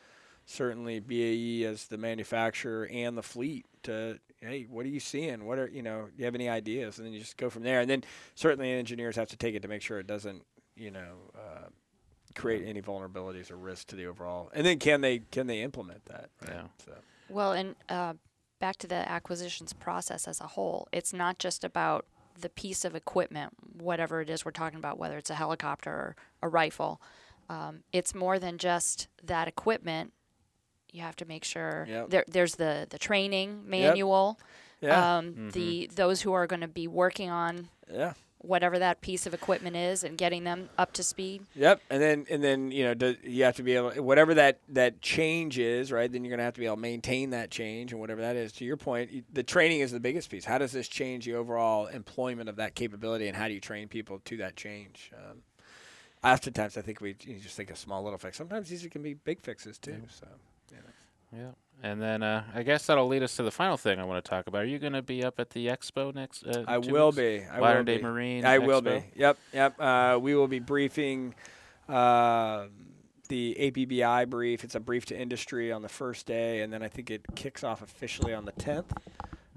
certainly 0.46 1.00
BAE 1.00 1.66
as 1.66 1.86
the 1.86 1.98
manufacturer 1.98 2.88
and 2.92 3.16
the 3.16 3.22
fleet 3.22 3.66
to 3.84 4.18
hey 4.40 4.66
what 4.70 4.86
are 4.86 4.88
you 4.88 5.00
seeing 5.00 5.44
what 5.46 5.58
are 5.58 5.68
you 5.68 5.82
know 5.82 6.06
do 6.06 6.12
you 6.18 6.24
have 6.24 6.34
any 6.36 6.48
ideas 6.48 6.98
and 6.98 7.06
then 7.06 7.12
you 7.12 7.18
just 7.18 7.36
go 7.36 7.50
from 7.50 7.64
there 7.64 7.80
and 7.80 7.90
then 7.90 8.04
certainly 8.36 8.70
engineers 8.70 9.16
have 9.16 9.28
to 9.28 9.36
take 9.36 9.56
it 9.56 9.62
to 9.62 9.68
make 9.68 9.82
sure 9.82 9.98
it 9.98 10.06
doesn't 10.06 10.44
you 10.76 10.92
know 10.92 11.14
uh, 11.36 11.66
create 12.34 12.66
any 12.66 12.80
vulnerabilities 12.80 13.50
or 13.50 13.56
risks 13.56 13.84
to 13.86 13.96
the 13.96 14.06
overall. 14.06 14.50
And 14.54 14.64
then 14.64 14.78
can 14.78 15.00
they 15.00 15.20
can 15.30 15.46
they 15.46 15.60
implement 15.60 16.04
that? 16.06 16.30
Right? 16.42 16.54
Yeah. 16.54 16.62
So 16.84 16.92
Well, 17.28 17.52
and 17.52 17.74
uh, 17.88 18.14
back 18.60 18.76
to 18.76 18.86
the 18.86 19.08
acquisitions 19.08 19.72
process 19.72 20.26
as 20.26 20.40
a 20.40 20.46
whole, 20.46 20.88
it's 20.92 21.12
not 21.12 21.38
just 21.38 21.64
about 21.64 22.06
the 22.41 22.49
piece 22.49 22.84
of 22.84 22.95
equipment, 22.95 23.53
whatever 23.80 24.20
it 24.20 24.30
is 24.30 24.45
we're 24.45 24.51
talking 24.51 24.78
about, 24.78 24.99
whether 24.99 25.16
it's 25.18 25.30
a 25.30 25.34
helicopter 25.34 25.91
or 25.91 26.16
a 26.43 26.49
rifle. 26.49 27.01
Um, 27.49 27.80
it's 27.93 28.14
more 28.14 28.39
than 28.39 28.59
just 28.59 29.09
that 29.24 29.49
equipment. 29.49 30.12
You 30.93 31.03
have 31.03 31.16
to 31.16 31.24
make 31.24 31.45
sure 31.45 31.86
Yep. 31.89 32.11
there, 32.11 32.24
there's 32.28 32.55
the, 32.57 32.86
the 32.91 32.99
training 32.99 33.62
manual. 33.68 34.39
yeah, 34.80 35.18
Um, 35.18 35.51
The 35.51 35.91
those 35.95 36.22
who 36.22 36.32
are 36.32 36.47
going 36.47 36.61
to 36.61 36.68
be 36.68 36.86
working 36.86 37.30
on 37.30 37.68
yeah. 37.93 38.12
Whatever 38.41 38.78
that 38.78 39.01
piece 39.01 39.26
of 39.26 39.34
equipment 39.34 39.76
is 39.76 40.05
and 40.05 40.16
getting 40.16 40.45
them 40.45 40.68
up 40.78 40.93
to 40.93 41.03
speed. 41.03 41.43
Yep, 41.55 41.80
and 41.91 42.01
then 42.01 42.26
and 42.30 42.43
then 42.43 42.70
you 42.70 42.84
know 42.84 42.95
do, 42.95 43.16
you 43.22 43.45
have 43.45 43.57
to 43.57 43.62
be 43.62 43.74
able 43.74 43.91
whatever 44.03 44.34
that 44.34 44.61
that 44.68 45.01
change 45.01 45.59
is, 45.59 45.91
right? 45.91 46.11
Then 46.11 46.24
you're 46.24 46.30
going 46.30 46.39
to 46.39 46.45
have 46.45 46.55
to 46.55 46.61
be 46.61 46.66
able 46.66 46.76
to 46.76 46.82
maintain 46.82 47.30
that 47.30 47.51
change 47.51 47.93
and 47.93 48.01
whatever 48.01 48.20
that 48.20 48.36
is. 48.36 48.53
To 48.53 48.64
your 48.64 48.76
point, 48.76 49.11
you- 49.11 49.24
the 49.32 49.43
training 49.43 49.80
is 49.80 49.91
the 49.93 50.01
biggest 50.01 50.30
piece. 50.30 50.45
How 50.45 50.59
does 50.59 50.72
this 50.72 50.89
change 50.89 51.24
the 51.24 51.34
overall 51.34 51.86
employment 51.86 52.49
of 52.49 52.57
that 52.57 52.74
capability, 52.74 53.26
and 53.28 53.36
how 53.36 53.49
do 53.49 53.55
you 53.55 53.61
train 53.61 53.89
people 53.89 54.20
to 54.24 54.36
that 54.39 54.57
change? 54.57 55.11
Um, 55.14 55.43
oftentimes, 56.24 56.76
I 56.76 56.82
think 56.82 57.01
we 57.01 57.16
you 57.24 57.39
just 57.39 57.57
think 57.57 57.70
of 57.70 57.78
small 57.78 58.03
little 58.03 58.18
fix. 58.18 58.36
Sometimes 58.36 58.68
these 58.68 58.86
can 58.91 59.03
be 59.03 59.14
big 59.14 59.41
fixes 59.41 59.78
too. 59.78 60.03
So 60.09 60.26
Yeah. 61.32 61.51
And 61.82 62.02
then 62.02 62.22
uh, 62.22 62.42
I 62.54 62.64
guess 62.64 62.86
that'll 62.86 63.06
lead 63.06 63.22
us 63.22 63.36
to 63.36 63.42
the 63.44 63.50
final 63.52 63.76
thing 63.76 64.00
I 64.00 64.04
want 64.04 64.24
to 64.24 64.28
talk 64.28 64.46
about. 64.48 64.62
Are 64.62 64.66
you 64.66 64.78
going 64.78 64.94
to 64.94 65.02
be 65.02 65.22
up 65.24 65.38
at 65.38 65.50
the 65.50 65.68
expo 65.68 66.12
next? 66.14 66.44
Uh, 66.44 66.64
I 66.66 66.78
will 66.78 67.08
weeks? 67.08 67.16
be. 67.16 67.44
I 67.44 67.60
Modern 67.60 67.78
will 67.78 67.84
Day 67.84 67.96
be. 67.98 68.02
Marine. 68.02 68.44
I 68.44 68.58
will 68.58 68.80
be. 68.80 69.04
Yep, 69.14 69.38
yep. 69.52 69.80
Uh, 69.80 70.18
we 70.20 70.34
will 70.34 70.48
be 70.48 70.58
briefing 70.58 71.34
uh, 71.88 72.66
the 73.28 73.56
APBI 73.60 74.28
brief. 74.28 74.64
It's 74.64 74.74
a 74.74 74.80
brief 74.80 75.06
to 75.06 75.18
industry 75.18 75.70
on 75.70 75.82
the 75.82 75.88
first 75.88 76.26
day, 76.26 76.62
and 76.62 76.72
then 76.72 76.82
I 76.82 76.88
think 76.88 77.10
it 77.10 77.24
kicks 77.36 77.62
off 77.62 77.80
officially 77.80 78.34
on 78.34 78.44
the 78.44 78.52
10th. 78.52 78.90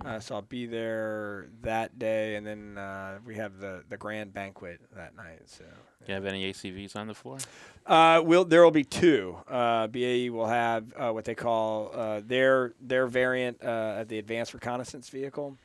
Uh, 0.06 0.20
so 0.20 0.36
I'll 0.36 0.42
be 0.42 0.66
there 0.66 1.48
that 1.62 1.98
day, 2.00 2.36
and 2.36 2.46
then 2.46 2.78
uh, 2.78 3.20
we 3.26 3.36
have 3.36 3.60
the, 3.60 3.84
the 3.90 3.98
grand 3.98 4.34
banquet 4.34 4.80
that 4.96 5.16
night. 5.16 5.42
So 5.46 5.64
you 6.08 6.14
have 6.14 6.26
any 6.26 6.52
ACVs 6.52 6.96
on 6.96 7.08
the 7.08 7.14
floor? 7.14 7.38
uh, 7.86 8.22
will 8.24 8.46
there 8.46 8.64
will 8.64 8.72
be 8.72 8.84
two. 8.84 9.38
Uh, 9.48 9.88
BAE 9.88 10.30
will 10.30 10.48
have 10.48 10.94
uh, 10.96 11.12
what 11.12 11.26
they 11.26 11.36
call 11.36 11.92
uh, 11.94 12.22
their 12.26 12.74
their 12.82 13.08
variant 13.08 13.62
uh, 13.64 13.98
of 14.00 14.08
the 14.08 14.20
advanced 14.20 14.54
reconnaissance 14.54 15.10
vehicle, 15.10 15.58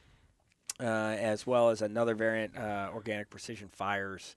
uh, 0.80 0.84
as 0.84 1.46
well 1.46 1.70
as 1.70 1.82
another 1.82 2.14
variant, 2.14 2.56
organic 2.94 3.30
precision 3.30 3.68
fires 3.68 4.36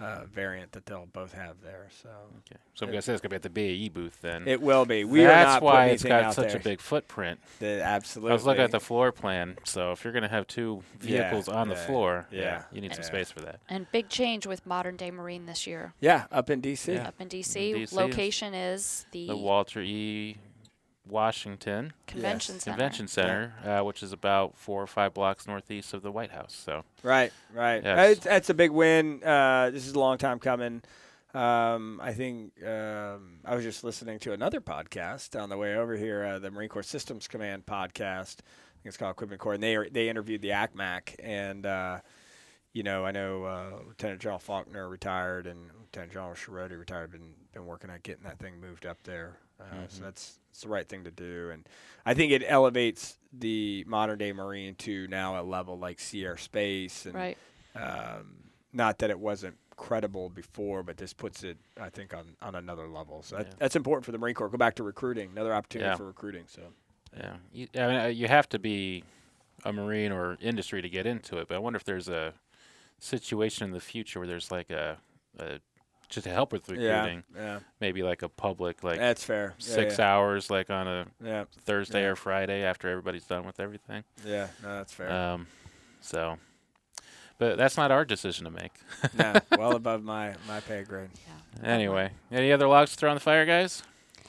uh, 0.00 0.24
variant 0.32 0.72
that 0.72 0.86
they'll 0.86 1.06
both 1.12 1.32
have 1.32 1.56
there. 1.62 1.88
So 2.02 2.08
Okay. 2.08 2.60
So 2.74 2.86
I'm 2.86 2.92
going 2.92 2.98
to 2.98 3.02
say 3.02 3.12
it's 3.12 3.20
going 3.20 3.30
to 3.30 3.34
be 3.34 3.36
at 3.36 3.42
the 3.42 3.88
BAE 3.88 3.88
booth 3.92 4.20
then. 4.20 4.46
it 4.46 4.62
will 4.62 4.84
be. 4.84 5.04
We 5.04 5.22
That's 5.24 5.48
are 5.48 5.52
not 5.54 5.62
why 5.62 5.86
it's 5.86 6.04
got 6.04 6.32
such 6.34 6.48
there. 6.52 6.56
a 6.58 6.62
big 6.62 6.80
footprint. 6.80 7.40
The- 7.58 7.82
absolutely. 7.82 8.30
I 8.30 8.34
was 8.34 8.44
looking 8.46 8.62
at 8.62 8.70
the 8.70 8.78
floor 8.80 9.10
plan. 9.10 9.56
So 9.64 9.90
if 9.92 10.04
you're 10.04 10.12
going 10.12 10.22
to 10.22 10.28
have 10.28 10.46
two 10.46 10.82
Yeah, 11.02 11.22
vehicles 11.22 11.48
on 11.48 11.68
the 11.68 11.74
yeah, 11.74 11.86
floor, 11.86 12.26
yeah, 12.30 12.62
you 12.72 12.80
need 12.80 12.92
some 12.94 13.02
yeah. 13.02 13.06
space 13.08 13.30
for 13.32 13.40
that. 13.40 13.58
And 13.68 13.90
big 13.90 14.08
change 14.08 14.46
with 14.46 14.64
modern 14.66 14.96
day 14.96 15.10
Marine 15.10 15.46
this 15.46 15.66
year. 15.66 15.92
yeah 16.00 16.26
up 16.30 16.50
in 16.50 16.62
DC. 16.62 16.94
Yeah. 16.94 17.08
Up 17.08 17.20
in 17.20 17.28
DC, 17.28 17.72
DC 17.74 17.82
is 17.82 17.92
location 17.92 18.54
is 18.54 19.06
the, 19.12 19.26
The 19.26 19.36
Walter 19.36 19.80
E. 19.80 20.36
Washington 21.08 21.92
convention 22.06 22.56
Yes. 22.56 22.64
center. 22.64 22.74
Convention 22.76 23.08
Center, 23.08 23.54
uh, 23.64 23.84
which 23.84 24.02
is 24.02 24.12
about 24.12 24.56
four 24.56 24.82
or 24.82 24.86
five 24.86 25.14
blocks 25.14 25.46
northeast 25.46 25.92
of 25.94 26.02
the 26.02 26.12
White 26.12 26.30
House. 26.30 26.54
So 26.54 26.84
Right, 27.02 27.32
right. 27.52 27.82
Yes. 27.82 27.96
That's, 28.16 28.20
that's 28.24 28.50
a 28.50 28.54
big 28.54 28.70
win. 28.70 29.22
Uh, 29.24 29.70
this 29.70 29.86
is 29.86 29.94
a 29.94 29.98
long 29.98 30.18
time 30.18 30.38
coming. 30.38 30.82
Um, 31.34 32.00
I 32.02 32.14
think 32.14 32.52
um, 32.66 33.40
I 33.44 33.54
was 33.54 33.62
just 33.62 33.84
listening 33.84 34.18
to 34.20 34.32
another 34.32 34.60
podcast 34.60 35.40
on 35.40 35.50
the 35.50 35.56
way 35.58 35.76
over 35.76 35.94
here, 35.96 36.24
uh, 36.24 36.38
the 36.38 36.50
Marine 36.50 36.70
Corps 36.70 36.82
Systems 36.82 37.28
Command 37.28 37.66
podcast. 37.66 38.38
I 38.40 38.80
think 38.82 38.86
it's 38.86 38.96
called 38.96 39.10
Equipment 39.12 39.40
Corps, 39.40 39.54
and 39.54 39.62
they 39.62 39.76
they 39.90 40.08
interviewed 40.08 40.40
the 40.40 40.50
ACMAC, 40.50 41.16
and 41.22 41.66
uh, 41.66 42.00
you 42.72 42.82
know 42.82 43.04
I 43.04 43.10
know 43.10 43.44
uh, 43.44 43.70
Lieutenant 43.86 44.20
General 44.22 44.38
Faulkner 44.38 44.88
retired, 44.88 45.46
and 45.46 45.70
Lieutenant 45.78 46.12
General 46.12 46.32
Chiarotti 46.34 46.78
retired. 46.78 47.10
Been 47.12 47.34
been 47.52 47.66
working 47.66 47.90
at 47.90 48.02
getting 48.04 48.24
that 48.24 48.38
thing 48.38 48.58
moved 48.60 48.86
up 48.86 49.02
there, 49.04 49.36
uh, 49.60 49.64
so 49.88 50.04
that's 50.04 50.38
it's 50.50 50.62
the 50.62 50.68
right 50.68 50.88
thing 50.88 51.04
to 51.04 51.10
do, 51.10 51.50
and 51.52 51.68
I 52.06 52.14
think 52.14 52.32
it 52.32 52.42
elevates 52.46 53.16
the 53.32 53.84
modern 53.86 54.18
day 54.18 54.32
Marine 54.32 54.74
to 54.76 55.06
now 55.08 55.40
a 55.40 55.42
level 55.44 55.78
like 55.78 56.00
Sea 56.00 56.24
Air 56.24 56.36
Space, 56.36 57.06
and 57.06 57.14
Right. 57.14 57.38
um, 57.76 58.36
not 58.72 58.98
that 58.98 59.10
it 59.10 59.18
wasn't 59.18 59.56
credible 59.76 60.28
before, 60.30 60.82
but 60.82 60.96
this 60.96 61.12
puts 61.12 61.44
it, 61.44 61.56
I 61.80 61.88
think, 61.90 62.12
on, 62.12 62.24
on 62.42 62.54
another 62.56 62.88
level. 62.88 63.22
So 63.22 63.36
that, 63.36 63.46
Yeah. 63.46 63.52
that's 63.58 63.76
important 63.76 64.04
for 64.04 64.10
the 64.12 64.18
Marine 64.18 64.34
Corps. 64.34 64.48
Go 64.48 64.58
back 64.58 64.74
to 64.76 64.82
recruiting, 64.82 65.30
another 65.30 65.54
opportunity 65.54 65.88
Yeah. 65.90 65.96
for 65.96 66.04
recruiting. 66.06 66.44
So 66.48 66.62
yeah, 67.16 67.36
you, 67.52 67.68
I 67.74 67.86
mean, 67.86 67.96
uh, 67.96 68.06
you 68.06 68.26
have 68.26 68.48
to 68.50 68.58
be 68.58 69.04
a 69.64 69.72
Marine 69.72 70.10
or 70.12 70.36
industry 70.40 70.82
to 70.82 70.88
get 70.88 71.06
into 71.06 71.38
it. 71.38 71.46
But 71.48 71.54
I 71.54 71.58
wonder 71.58 71.76
if 71.76 71.84
there's 71.84 72.08
a 72.08 72.34
situation 72.98 73.64
in 73.64 73.70
the 73.72 73.80
future 73.80 74.18
where 74.18 74.26
there's 74.26 74.50
like 74.50 74.70
a, 74.70 74.98
a 75.38 75.60
just 76.08 76.24
to 76.24 76.30
help 76.30 76.52
with 76.52 76.68
recruiting, 76.68 77.22
yeah, 77.34 77.40
yeah, 77.40 77.58
maybe 77.80 78.02
like 78.02 78.22
a 78.22 78.28
public 78.28 78.82
like 78.82 78.98
that's 78.98 79.22
fair. 79.24 79.54
Yeah, 79.58 79.64
six 79.74 79.98
yeah, 79.98 80.14
hours, 80.14 80.50
like 80.50 80.70
on 80.70 80.86
a 80.88 81.06
Yeah, 81.22 81.44
Thursday 81.64 82.02
Yeah. 82.02 82.08
or 82.08 82.16
Friday 82.16 82.62
after 82.62 82.88
everybody's 82.88 83.24
done 83.24 83.44
with 83.46 83.60
everything. 83.60 84.04
yeah, 84.24 84.48
no, 84.62 84.76
that's 84.76 84.92
fair. 84.92 85.10
Um, 85.10 85.46
so, 86.00 86.38
but 87.38 87.56
that's 87.58 87.76
not 87.76 87.90
our 87.90 88.04
decision 88.04 88.44
to 88.44 88.50
make. 88.50 88.72
no, 89.18 89.34
well 89.56 89.72
above 89.76 90.02
my 90.02 90.34
my 90.46 90.60
pay 90.60 90.82
grade. 90.82 91.10
Yeah. 91.62 91.68
Anyway, 91.68 92.10
any 92.32 92.52
other 92.52 92.66
logs 92.68 92.92
to 92.92 92.96
throw 92.96 93.10
on 93.10 93.16
the 93.16 93.20
fire, 93.20 93.44
guys? 93.46 93.82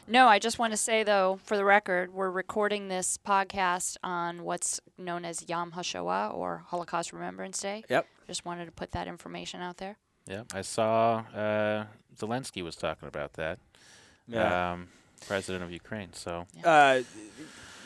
No, 0.07 0.27
I 0.27 0.39
just 0.39 0.57
want 0.57 0.73
to 0.73 0.77
say 0.77 1.03
though, 1.03 1.39
for 1.43 1.55
the 1.55 1.63
record, 1.63 2.11
we're 2.13 2.31
recording 2.31 2.87
this 2.87 3.17
podcast 3.17 3.95
on 4.03 4.43
what's 4.43 4.79
known 4.97 5.23
as 5.23 5.47
Yom 5.47 5.71
HaShoah 5.73 6.33
or 6.33 6.63
Holocaust 6.67 7.13
Remembrance 7.13 7.59
Day. 7.61 7.83
Yep. 7.89 8.07
Just 8.27 8.43
wanted 8.43 8.65
to 8.65 8.71
put 8.71 8.91
that 8.91 9.07
information 9.07 9.61
out 9.61 9.77
there. 9.77 9.97
Yeah, 10.29 10.43
I 10.53 10.61
saw 10.61 11.23
uh, 11.35 11.85
Zelensky 12.17 12.63
was 12.63 12.75
talking 12.75 13.07
about 13.07 13.33
that. 13.33 13.57
Yeah. 14.27 14.73
Um, 14.73 14.89
president 15.25 15.63
of 15.63 15.71
Ukraine. 15.71 16.13
So 16.13 16.45
uh, 16.63 17.01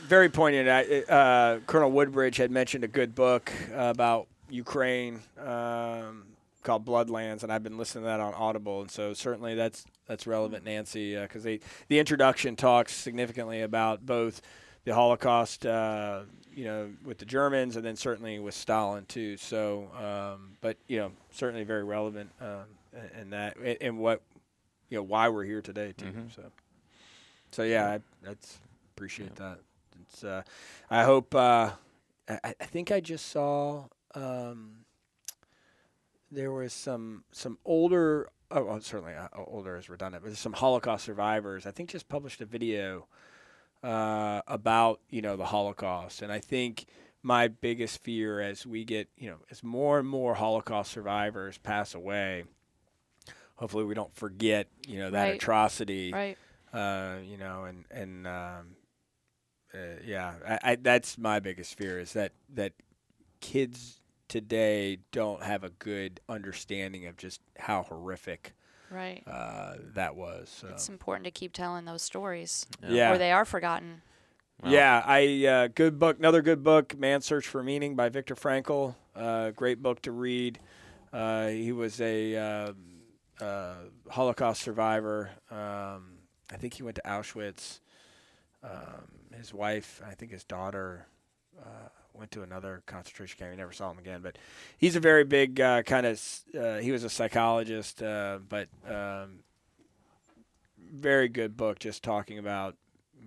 very 0.04 0.30
poignant. 0.30 0.68
Uh, 1.10 1.60
Colonel 1.66 1.92
Woodbridge 1.92 2.38
had 2.38 2.52
mentioned 2.52 2.84
a 2.84 2.88
good 2.90 3.16
book 3.16 3.52
about 3.74 4.28
Ukraine 4.50 5.22
um, 5.40 6.26
called 6.64 6.86
Bloodlands, 6.86 7.44
and 7.44 7.52
I've 7.52 7.64
been 7.64 7.78
listening 7.78 8.04
to 8.04 8.08
that 8.08 8.20
on 8.20 8.34
Audible, 8.34 8.82
and 8.82 8.92
so 8.92 9.14
certainly 9.14 9.56
that's 9.56 9.86
that's 10.08 10.28
relevant, 10.28 10.66
Nancy, 10.66 11.16
because 11.16 11.44
they 11.44 11.62
the 11.88 11.98
introduction 11.98 12.58
talks 12.58 12.94
significantly 12.94 13.62
about 13.62 14.06
both 14.06 14.42
the 14.84 14.94
Holocaust, 14.94 15.66
uh, 15.66 16.24
you 16.56 16.66
know, 16.66 16.92
with 17.04 17.18
the 17.18 17.26
Germans, 17.26 17.76
and 17.76 17.86
then 17.86 17.96
certainly 17.96 18.40
with 18.40 18.54
Stalin 18.56 19.06
too. 19.06 19.38
So, 19.38 19.90
um, 19.98 20.58
but 20.62 20.78
you 20.88 20.98
know, 20.98 21.12
certainly 21.32 21.64
very 21.64 21.84
relevant 21.84 22.30
um, 22.42 22.66
in- 23.20 23.30
that, 23.32 23.58
and- 23.82 23.98
what 24.00 24.22
you 24.90 24.98
know 24.98 25.04
why 25.04 25.30
we're 25.30 25.44
here 25.46 25.62
today 25.62 25.94
too. 25.98 26.06
Mhm. 26.06 26.36
So, 26.36 26.44
so 27.52 27.64
yeah, 27.64 27.88
I, 27.90 28.00
that's 28.22 28.60
appreciate 28.96 29.36
that. 29.36 29.60
It's 30.02 30.24
uh, 30.24 30.44
I 30.90 31.04
hope. 31.04 31.34
Uh, 31.34 31.72
I, 32.30 32.40
I 32.60 32.66
think 32.66 32.92
I 32.92 33.00
just 33.00 33.28
saw 33.30 33.86
um, 34.16 34.86
there 36.32 36.52
was 36.52 36.74
some 36.74 37.24
some 37.32 37.58
older. 37.66 38.30
Oh, 38.52 38.64
well, 38.66 38.80
certainly 38.82 39.14
uh, 39.16 39.28
older 39.48 39.78
is 39.78 39.90
redundant, 39.90 40.24
but 40.24 40.36
some 40.38 40.54
Holocaust 40.54 41.06
survivors. 41.06 41.66
I 41.66 41.72
think 41.72 41.90
just 41.90 42.08
published 42.08 42.40
a 42.42 42.46
video 42.46 43.08
uh, 43.84 44.42
about 44.48 45.00
you 45.10 45.22
know 45.22 45.36
the 45.36 45.46
Holocaust, 45.46 46.22
and 46.22 46.32
I 46.32 46.40
think 46.40 46.86
my 47.22 47.48
biggest 47.48 48.02
fear 48.04 48.40
as 48.42 48.66
we 48.66 48.84
get 48.86 49.10
you 49.18 49.30
know 49.30 49.38
as 49.52 49.64
more 49.64 50.00
and 50.00 50.08
more 50.08 50.36
Holocaust 50.36 50.92
survivors 50.92 51.58
pass 51.58 51.94
away. 51.94 52.46
Hopefully, 53.56 53.84
we 53.84 53.94
don't 53.94 54.14
forget 54.16 54.68
you 54.88 55.00
know 55.00 55.12
that 55.12 55.24
Right. 55.24 55.36
atrocity 55.36 56.14
Right. 56.14 56.38
uh, 56.74 57.18
you 57.24 57.38
know, 57.38 57.66
and 57.66 57.86
and 57.92 58.28
um, 58.28 58.76
uh, 59.74 59.78
yeah, 60.06 60.34
I, 60.48 60.72
I, 60.72 60.76
that's 60.76 61.18
my 61.18 61.40
biggest 61.40 61.78
fear 61.78 62.00
is 62.00 62.14
that 62.14 62.32
that 62.54 62.74
kids 63.40 64.00
today 64.28 65.00
don't 65.12 65.44
have 65.44 65.64
a 65.64 65.70
good 65.70 66.20
understanding 66.30 67.06
of 67.06 67.18
just 67.18 67.42
how 67.58 67.84
horrific 67.84 68.54
Right. 68.92 69.24
uh, 69.28 69.76
that 69.96 70.16
was. 70.16 70.50
So. 70.50 70.68
It's 70.70 70.90
important 70.90 71.26
to 71.26 71.32
keep 71.32 71.54
telling 71.54 71.86
those 71.86 72.02
stories, 72.02 72.66
Yeah. 72.88 73.12
or 73.14 73.18
they 73.18 73.32
are 73.32 73.46
forgotten. 73.46 74.02
well, 74.62 74.72
yeah, 74.72 75.02
I 75.06 75.46
uh, 75.46 75.68
good 75.74 75.98
book. 76.00 76.20
Another 76.20 76.42
good 76.42 76.64
book, 76.64 76.98
"Man's 76.98 77.26
Search 77.26 77.48
for 77.48 77.64
Meaning" 77.64 77.96
by 77.96 78.10
Viktor 78.10 78.36
Frankl. 78.36 78.96
Uh, 79.16 79.52
great 79.52 79.82
book 79.82 80.02
to 80.04 80.12
read. 80.12 80.60
Uh, 81.12 81.48
he 81.48 81.72
was 81.72 82.00
a 82.02 82.36
uh, 82.36 82.74
uh, 83.44 83.74
Holocaust 84.10 84.62
survivor. 84.62 85.32
Um, 85.52 86.18
I 86.52 86.58
think 86.58 86.76
he 86.76 86.84
went 86.84 86.96
to 86.98 87.02
Auschwitz. 87.04 87.80
Um, 88.64 89.10
his 89.38 89.54
wife, 89.54 90.02
I 90.08 90.14
think 90.14 90.32
his 90.32 90.44
daughter, 90.44 91.08
uh, 91.60 91.90
went 92.14 92.32
to 92.32 92.44
another 92.44 92.84
concentration 92.86 93.38
camp. 93.40 93.52
We 93.52 93.58
never 93.58 93.72
saw 93.74 93.92
him 93.92 93.98
again. 94.00 94.22
But 94.22 94.38
he's 94.78 94.96
a 94.96 95.00
very 95.00 95.24
big 95.24 95.60
uh, 95.60 95.84
kind 95.84 96.06
of. 96.06 96.22
Uh, 96.58 96.78
he 96.78 96.92
was 96.92 97.04
a 97.04 97.10
psychologist, 97.10 98.02
uh, 98.02 98.40
but 98.48 98.68
um, 98.88 99.40
very 100.94 101.28
good 101.28 101.58
book, 101.58 101.80
just 101.80 102.04
talking 102.04 102.38
about 102.38 102.76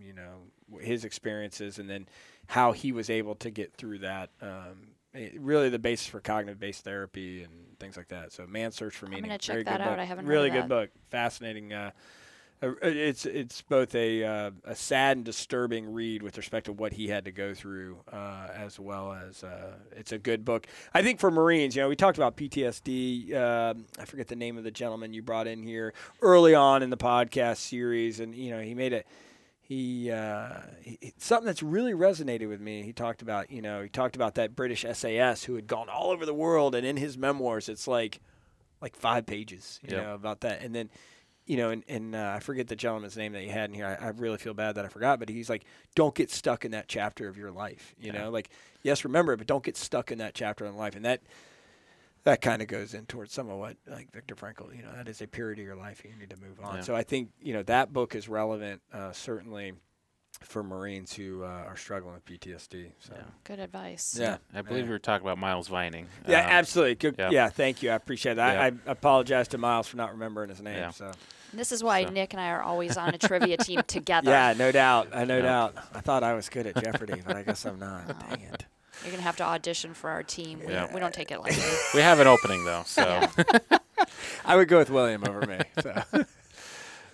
you 0.01 0.13
know 0.13 0.79
his 0.81 1.05
experiences 1.05 1.79
and 1.79 1.89
then 1.89 2.09
how 2.47 2.73
he 2.73 2.93
was 2.93 3.11
able 3.11 3.35
to 3.37 3.51
get 3.51 3.73
through 3.75 3.99
that. 3.99 4.31
Um, 4.41 4.89
it- 5.15 5.41
really, 5.41 5.69
the 5.69 5.79
basis 5.79 6.07
for 6.07 6.21
cognitive-based 6.21 6.85
therapy 6.85 7.43
and 7.43 7.79
things 7.81 7.97
like 7.97 8.09
that. 8.09 8.33
So, 8.33 8.47
Man's 8.47 8.77
Search 8.77 8.95
for 8.95 9.07
Meaning. 9.07 9.25
gonna 9.25 9.39
check 9.39 9.55
very 9.55 9.65
that 9.65 9.81
out. 9.81 9.91
book. 9.91 9.99
I 9.99 10.05
haven't 10.05 10.27
really 10.27 10.51
good 10.51 10.69
book. 10.69 10.91
Fascinating. 11.11 11.73
It's 12.63 13.27
it's 13.27 13.61
both 13.63 13.95
a 13.95 14.25
uh, 14.25 14.51
a 14.65 14.75
sad 14.75 15.19
and 15.19 15.27
disturbing 15.27 15.93
read 15.93 16.23
with 16.23 16.39
respect 16.39 16.67
to 16.67 16.73
what 16.73 16.95
he 16.95 17.09
had 17.09 17.27
to 17.27 17.33
go 17.33 17.53
through, 17.53 17.99
uh, 18.11 18.49
as 18.55 18.81
well 18.81 19.13
as 19.13 19.45
uh, 19.45 19.75
it's 19.93 20.11
a 20.13 20.19
good 20.19 20.43
book. 20.45 20.67
I 20.95 21.03
think 21.03 21.21
for 21.21 21.31
Marines, 21.31 21.77
you 21.77 21.83
know, 21.83 21.89
we 21.91 21.97
talked 21.97 22.17
about 22.17 22.37
PTSD. 22.37 23.35
Um 23.35 23.85
I 23.99 24.07
forget 24.07 24.29
the 24.29 24.37
name 24.37 24.57
of 24.57 24.65
the 24.65 24.71
gentleman 24.71 25.13
you 25.13 25.23
brought 25.23 25.47
in 25.47 25.63
here 25.63 25.93
early 26.23 26.55
on 26.55 26.83
in 26.83 26.89
the 26.91 26.97
podcast 26.97 27.59
series, 27.59 28.21
and 28.21 28.35
you 28.35 28.51
know, 28.51 28.61
he 28.61 28.75
made 28.75 28.93
it. 28.95 29.07
He, 29.61 30.13
uh, 30.13 30.61
he 30.81 30.97
he- 31.01 31.13
something 31.19 31.45
that's 31.45 31.63
really 31.63 31.93
resonated 31.93 32.49
with 32.49 32.61
me. 32.61 32.83
He 32.85 32.93
talked 32.93 33.21
about, 33.21 33.51
you 33.51 33.61
know, 33.61 33.83
he 33.83 33.89
talked 33.89 34.15
about 34.15 34.37
that 34.37 34.55
British 34.55 34.85
SAS 34.93 35.43
who 35.43 35.57
had 35.57 35.67
gone 35.67 35.89
all 35.89 36.11
over 36.13 36.25
the 36.25 36.33
world, 36.33 36.75
and 36.77 36.87
in 36.87 36.97
his 36.97 37.19
memoirs, 37.19 37.69
it's 37.69 37.89
like, 37.89 38.21
like 38.81 38.95
five 38.95 39.27
pages, 39.27 39.81
you 39.83 39.93
Yep. 39.93 40.05
know, 40.05 40.15
about 40.15 40.41
that, 40.43 40.63
and 40.63 40.73
then 40.73 40.89
you 41.47 41.57
know, 41.57 41.71
and, 41.71 41.85
and 41.89 42.15
uh, 42.15 42.35
I 42.37 42.41
forget 42.41 42.67
the 42.67 42.77
gentleman's 42.77 43.17
name 43.17 43.33
that 43.33 43.43
he 43.43 43.49
had 43.49 43.71
in 43.71 43.75
here. 43.75 43.87
I, 44.01 44.07
I 44.07 44.09
really 44.11 44.39
feel 44.39 44.53
bad 44.55 44.75
that 44.75 44.85
I 44.85 44.89
forgot, 44.89 45.19
but 45.21 45.29
he's 45.29 45.49
like, 45.49 45.65
don't 45.95 46.15
get 46.15 46.31
stuck 46.31 46.65
in 46.65 46.73
that 46.73 46.89
chapter 46.89 47.29
of 47.29 47.37
your 47.39 47.51
life. 47.53 47.95
You 47.99 48.13
Yeah. 48.13 48.23
know, 48.25 48.31
like, 48.31 48.51
yes, 48.83 49.05
remember 49.05 49.33
it, 49.33 49.37
but 49.39 49.47
don't 49.47 49.63
get 49.65 49.77
stuck 49.77 50.11
in 50.11 50.19
that 50.19 50.35
chapter 50.35 50.67
in 50.67 50.77
life. 50.77 50.97
And 50.97 51.05
that 51.05 51.23
that 52.25 52.41
kind 52.41 52.61
of 52.61 52.67
goes 52.67 52.93
in 52.93 53.07
towards 53.07 53.33
some 53.33 53.49
of 53.49 53.57
what, 53.59 53.77
like 53.87 54.11
Viktor 54.13 54.35
Frankl, 54.35 54.77
you 54.77 54.83
know, 54.83 54.91
that 54.97 55.09
is 55.09 55.23
a 55.23 55.29
period 55.29 55.61
of 55.61 55.65
your 55.65 55.77
life. 55.77 56.03
You 56.05 56.11
need 56.19 56.31
to 56.31 56.37
move 56.41 56.59
on. 56.61 56.77
Yeah. 56.77 56.81
So 56.81 56.97
I 56.97 57.05
think, 57.05 57.31
you 57.41 57.53
know, 57.53 57.63
that 57.63 57.93
book 57.93 58.17
is 58.17 58.29
relevant, 58.29 58.83
uh, 58.93 59.13
certainly 59.13 59.75
for 60.43 60.65
Marines 60.65 61.15
who 61.15 61.45
uh, 61.45 61.47
are 61.47 61.77
struggling 61.77 62.15
with 62.15 62.25
PTSD. 62.25 62.91
So. 62.99 63.13
Yeah. 63.17 63.23
Good 63.45 63.61
advice. 63.61 64.17
Yeah, 64.21 64.39
I 64.53 64.63
believe 64.63 64.81
yeah. 64.81 64.87
we 64.87 64.91
were 64.91 64.99
talking 64.99 65.25
about 65.25 65.39
Miles 65.39 65.69
Vining. 65.69 66.09
Yeah, 66.27 66.41
Um, 66.45 66.51
absolutely. 66.51 66.97
Good. 66.97 67.15
Yeah. 67.17 67.31
yeah. 67.31 67.49
thank 67.49 67.83
you. 67.85 67.91
I 67.91 67.95
appreciate 67.95 68.35
that. 68.35 68.55
Yeah. 68.55 68.63
I, 68.87 68.91
I 68.91 68.93
apologize 68.93 69.47
to 69.49 69.59
Miles 69.59 69.87
for 69.87 69.97
not 69.97 70.11
remembering 70.11 70.51
his 70.51 70.61
name. 70.61 70.77
Yeah. 70.79 70.91
So 70.91 71.13
This 71.57 71.73
is 71.73 71.83
why 71.83 72.05
So- 72.05 72.11
Nick 72.11 72.33
and 72.33 72.41
I 72.41 72.49
are 72.51 72.63
always 72.63 72.97
on 72.97 73.11
a 73.15 73.19
trivia 73.19 73.57
team 73.69 73.83
together. 73.87 74.31
Yeah, 74.31 74.55
no 74.57 74.71
doubt. 74.73 75.09
I 75.15 75.25
no 75.25 75.37
Yeah. 75.37 75.43
doubt. 75.43 75.75
I 75.95 76.01
thought 76.01 76.23
I 76.23 76.35
was 76.35 76.49
good 76.49 76.67
at 76.67 76.83
Jeopardy, 76.83 77.23
but 77.27 77.37
I 77.37 77.43
guess 77.43 77.65
I'm 77.65 77.79
not. 77.79 78.07
Dang 78.29 78.41
it. 78.41 78.67
You're 79.03 79.11
gonna 79.13 79.23
have 79.23 79.37
to 79.37 79.45
audition 79.45 79.93
for 79.95 80.11
our 80.11 80.23
team. 80.23 80.61
We, 80.67 80.73
Yeah. 80.73 80.93
we 80.93 81.01
don't 81.01 81.13
take 81.15 81.31
it 81.31 81.41
lightly. 81.41 81.63
We 81.95 82.01
have 82.01 82.19
an 82.21 82.27
opening 82.27 82.65
though, 82.65 82.83
so 82.87 83.03
Yeah. 83.39 83.79
I 84.45 84.57
would 84.57 84.69
go 84.69 84.79
with 84.79 84.91
William 84.91 85.25
over 85.29 85.43
me. 85.47 85.59
So. 85.83 86.03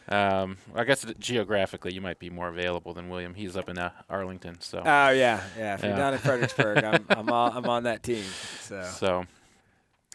um, 0.08 0.58
I 0.74 0.84
guess 0.84 1.04
geographically 1.18 1.92
you 1.94 2.00
might 2.00 2.18
be 2.18 2.28
more 2.30 2.48
available 2.48 2.92
than 2.94 3.08
William. 3.08 3.34
He's 3.34 3.56
up 3.56 3.68
in 3.68 3.78
uh, 3.78 3.90
Arlington, 4.10 4.60
so 4.60 4.78
Oh 4.78 5.10
yeah, 5.10 5.42
yeah. 5.58 5.74
If 5.74 5.82
you're 5.82 5.96
down 5.96 6.12
in 6.14 6.18
Fredericksburg, 6.18 6.84
I'm 6.84 7.06
I'm, 7.10 7.28
all, 7.30 7.50
I'm 7.52 7.66
on 7.66 7.84
that 7.84 8.02
team. 8.02 8.24
So 8.60 8.82
so. 8.82 9.24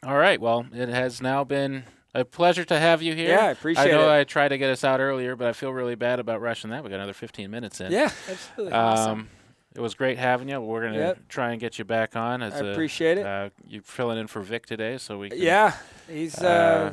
All 0.03 0.15
right. 0.17 0.39
Well, 0.39 0.65
it 0.73 0.89
has 0.89 1.21
now 1.21 1.43
been 1.43 1.84
a 2.16 2.26
pleasure 2.26 2.64
to 2.66 2.80
have 2.80 3.01
you 3.01 3.14
here. 3.16 3.30
Yeah, 3.30 3.45
I 3.45 3.51
appreciate 3.51 3.88
I 3.88 3.91
know 3.91 4.10
it. 4.12 4.20
I 4.20 4.24
tried 4.24 4.49
to 4.49 4.58
get 4.58 4.70
us 4.70 4.84
out 4.84 4.99
earlier, 4.99 5.36
but 5.36 5.47
I 5.47 5.53
feel 5.53 5.72
really 5.74 5.95
bad 5.95 6.20
about 6.20 6.41
rushing 6.41 6.70
that. 6.72 6.84
We 6.84 6.89
got 6.89 6.95
another 6.97 7.14
15 7.14 7.49
minutes 7.51 7.80
in. 7.82 7.91
yeah, 7.91 8.10
absolutely. 8.30 8.74
Awesome. 8.74 9.12
Um, 9.20 9.30
it 9.76 9.82
was 9.82 9.93
great 9.93 10.18
having 10.18 10.49
you. 10.49 10.60
We're 10.60 10.82
gonna 10.86 10.97
Yep. 10.97 11.28
try 11.30 11.51
and 11.51 11.60
get 11.62 11.78
you 11.78 11.86
back 11.86 12.16
on. 12.16 12.41
As 12.41 12.55
I 12.55 12.66
a, 12.66 12.72
appreciate 12.72 13.20
it. 13.20 13.26
Uh, 13.28 13.49
you 13.68 13.82
filling 13.82 14.18
in 14.18 14.26
for 14.26 14.41
Vic 14.41 14.66
today, 14.66 14.97
so 14.97 15.20
we. 15.20 15.30
Can, 15.30 15.38
yeah, 15.39 15.74
he's 16.10 16.41
Uh, 16.41 16.47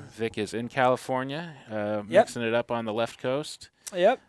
uh, 0.05 0.09
Vic 0.11 0.37
is 0.37 0.53
in 0.53 0.69
California, 0.69 1.55
uh, 1.71 2.03
Yep. 2.07 2.27
mixing 2.27 2.43
it 2.43 2.53
up 2.53 2.71
on 2.71 2.85
the 2.85 2.93
left 2.93 3.19
coast. 3.19 3.71
yep. 3.95 4.21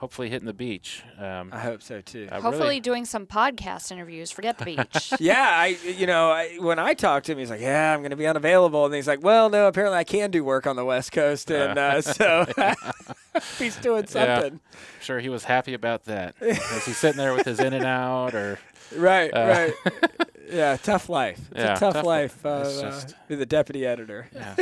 Uh, 0.00 0.02
hopefully 0.02 0.30
hitting 0.30 0.46
the 0.46 0.52
beach. 0.54 1.02
Um, 1.18 1.50
I 1.52 1.58
hope 1.60 1.82
so 1.82 2.00
too. 2.00 2.26
I 2.32 2.36
Hopefully, 2.36 2.58
really, 2.58 2.80
doing 2.80 3.04
some 3.04 3.26
podcast 3.26 3.92
interviews. 3.92 4.30
Forget 4.30 4.56
the 4.58 4.64
beach. 4.64 5.12
yeah, 5.20 5.48
I 5.50 5.66
you 5.84 6.06
know 6.06 6.30
I, 6.30 6.56
when 6.58 6.78
I 6.78 6.94
talked 6.94 7.26
to 7.26 7.32
him, 7.32 7.38
he's 7.38 7.50
like, 7.50 7.60
"Yeah, 7.60 7.92
I'm 7.94 8.00
going 8.00 8.10
to 8.10 8.16
be 8.16 8.26
unavailable," 8.26 8.86
and 8.86 8.94
he's 8.94 9.06
like, 9.06 9.22
"Well, 9.22 9.50
no, 9.50 9.66
apparently 9.66 9.98
I 9.98 10.04
can 10.04 10.30
do 10.30 10.42
work 10.42 10.66
on 10.66 10.76
the 10.76 10.84
West 10.84 11.12
Coast," 11.12 11.50
and 11.50 11.78
uh, 11.78 12.00
so 12.00 12.46
he's 13.58 13.76
doing 13.76 14.04
Yeah. 14.14 14.40
something. 14.40 14.60
sure 15.00 15.20
he 15.20 15.28
was 15.28 15.44
happy 15.44 15.74
about 15.74 16.04
that. 16.06 16.34
Is 16.40 16.86
he 16.86 16.92
sitting 16.92 17.18
there 17.18 17.34
with 17.34 17.46
his 17.46 17.60
in 17.60 17.72
and 17.74 17.84
out, 17.84 18.34
or 18.34 18.58
Right, 18.96 19.30
Uh, 19.32 19.70
right. 19.84 20.02
yeah, 20.50 20.76
tough 20.76 21.08
life. 21.08 21.38
It's 21.52 21.60
Yeah, 21.60 21.76
a 21.76 21.78
tough, 21.78 21.92
tough- 21.94 22.04
life. 22.06 22.36
it's 22.44 22.78
Uh, 22.78 22.90
just- 22.90 23.14
be 23.28 23.34
the 23.36 23.46
deputy 23.46 23.86
editor. 23.86 24.28
yeah, 24.34 24.56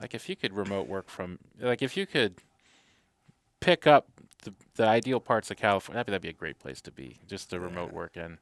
like 0.00 0.14
if 0.14 0.28
you 0.28 0.36
could 0.36 0.52
remote 0.54 0.86
work 0.86 1.08
from, 1.08 1.38
like 1.58 1.82
if 1.82 1.96
you 1.96 2.06
could 2.06 2.36
pick 3.60 3.86
up 3.86 4.13
the, 4.44 4.54
the 4.76 4.86
ideal 4.86 5.20
parts 5.20 5.50
of 5.50 5.56
California, 5.56 5.96
that'd 5.98 6.06
be, 6.06 6.10
that'd 6.12 6.22
be 6.22 6.28
a 6.28 6.32
great 6.32 6.58
place 6.58 6.80
to 6.82 6.90
be. 6.90 7.16
Just 7.26 7.50
to 7.50 7.60
remote 7.60 7.92
work 7.92 8.16
in. 8.16 8.38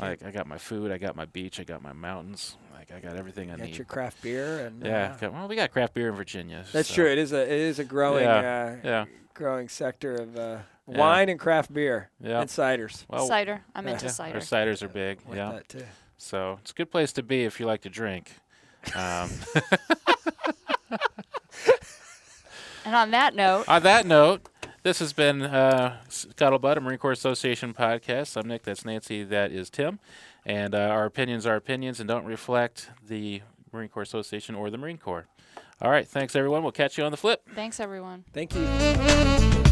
Like 0.00 0.24
I 0.24 0.30
got 0.30 0.46
my 0.46 0.58
food, 0.58 0.90
I 0.92 0.98
got 0.98 1.16
my 1.16 1.24
beach, 1.26 1.60
I 1.60 1.64
got 1.64 1.82
my 1.82 1.92
mountains. 1.92 2.56
Like 2.74 2.92
I 2.92 3.00
got 3.00 3.16
everything 3.16 3.50
I 3.50 3.56
Get 3.56 3.66
need. 3.66 3.76
your 3.76 3.84
craft 3.84 4.22
beer 4.22 4.66
and 4.66 4.84
yeah. 4.84 5.12
uh, 5.14 5.18
got- 5.18 5.32
well, 5.32 5.48
we 5.48 5.56
got 5.56 5.70
craft 5.72 5.94
beer 5.94 6.08
in 6.08 6.14
Virginia. 6.14 6.64
that's 6.72 6.88
so- 6.88 6.94
true. 6.94 7.06
It 7.10 7.18
is 7.18 7.32
a 7.32 7.42
it 7.42 7.60
is 7.60 7.78
a 7.78 7.84
growing 7.84 8.24
Yeah, 8.24 8.76
uh, 8.82 8.86
Yeah. 8.86 9.04
growing 9.34 9.68
sector 9.68 10.14
of 10.14 10.36
uh, 10.36 10.58
Yeah. 10.88 10.98
wine 10.98 11.28
and 11.28 11.38
craft 11.40 11.72
beer 11.72 12.10
Yeah. 12.20 12.40
and 12.40 12.50
ciders. 12.50 13.04
Well, 13.08 13.26
cider. 13.26 13.62
I'm 13.74 13.86
yeah, 13.86 13.94
into 13.94 14.08
cider. 14.08 14.34
Our 14.36 14.40
ciders 14.40 14.82
are 14.82 14.88
big. 14.88 15.20
Like 15.28 15.36
yeah. 15.36 15.52
that 15.52 15.68
too. 15.68 15.84
So 16.18 16.58
it's 16.62 16.70
a 16.70 16.74
good 16.74 16.90
place 16.90 17.12
to 17.14 17.22
be 17.22 17.44
if 17.44 17.58
you 17.60 17.66
like 17.66 17.82
to 17.82 17.90
drink. 17.90 18.30
Um, 18.94 19.30
And 22.86 22.94
on 22.94 23.12
that 23.12 23.34
note, 23.34 23.64
on 23.66 23.82
that 23.84 24.04
note, 24.06 24.46
this 24.84 24.98
has 25.00 25.12
been 25.12 25.42
uh, 25.42 25.96
Scuttlebutt, 26.08 26.76
a 26.76 26.80
Marine 26.80 26.98
Corps 26.98 27.12
Association 27.12 27.74
podcast. 27.74 28.36
I'm 28.36 28.46
Nick. 28.46 28.62
That's 28.62 28.84
Nancy. 28.84 29.24
That 29.24 29.50
is 29.50 29.70
Tim. 29.70 29.98
And 30.46 30.74
uh, 30.74 30.78
our 30.78 31.06
opinions 31.06 31.46
are 31.46 31.56
opinions 31.56 31.98
and 32.00 32.06
don't 32.08 32.26
reflect 32.26 32.90
the 33.04 33.40
Marine 33.72 33.88
Corps 33.88 34.02
Association 34.02 34.54
or 34.54 34.70
the 34.70 34.78
Marine 34.78 34.98
Corps. 34.98 35.26
All 35.80 35.90
right. 35.90 36.06
Thanks, 36.06 36.36
everyone. 36.36 36.62
We'll 36.62 36.72
catch 36.72 36.98
you 36.98 37.04
on 37.04 37.10
the 37.10 37.16
flip. 37.16 37.42
thanks 37.54 37.80
everyone. 37.80 38.24
Thank 38.32 38.54
you. 38.54 39.63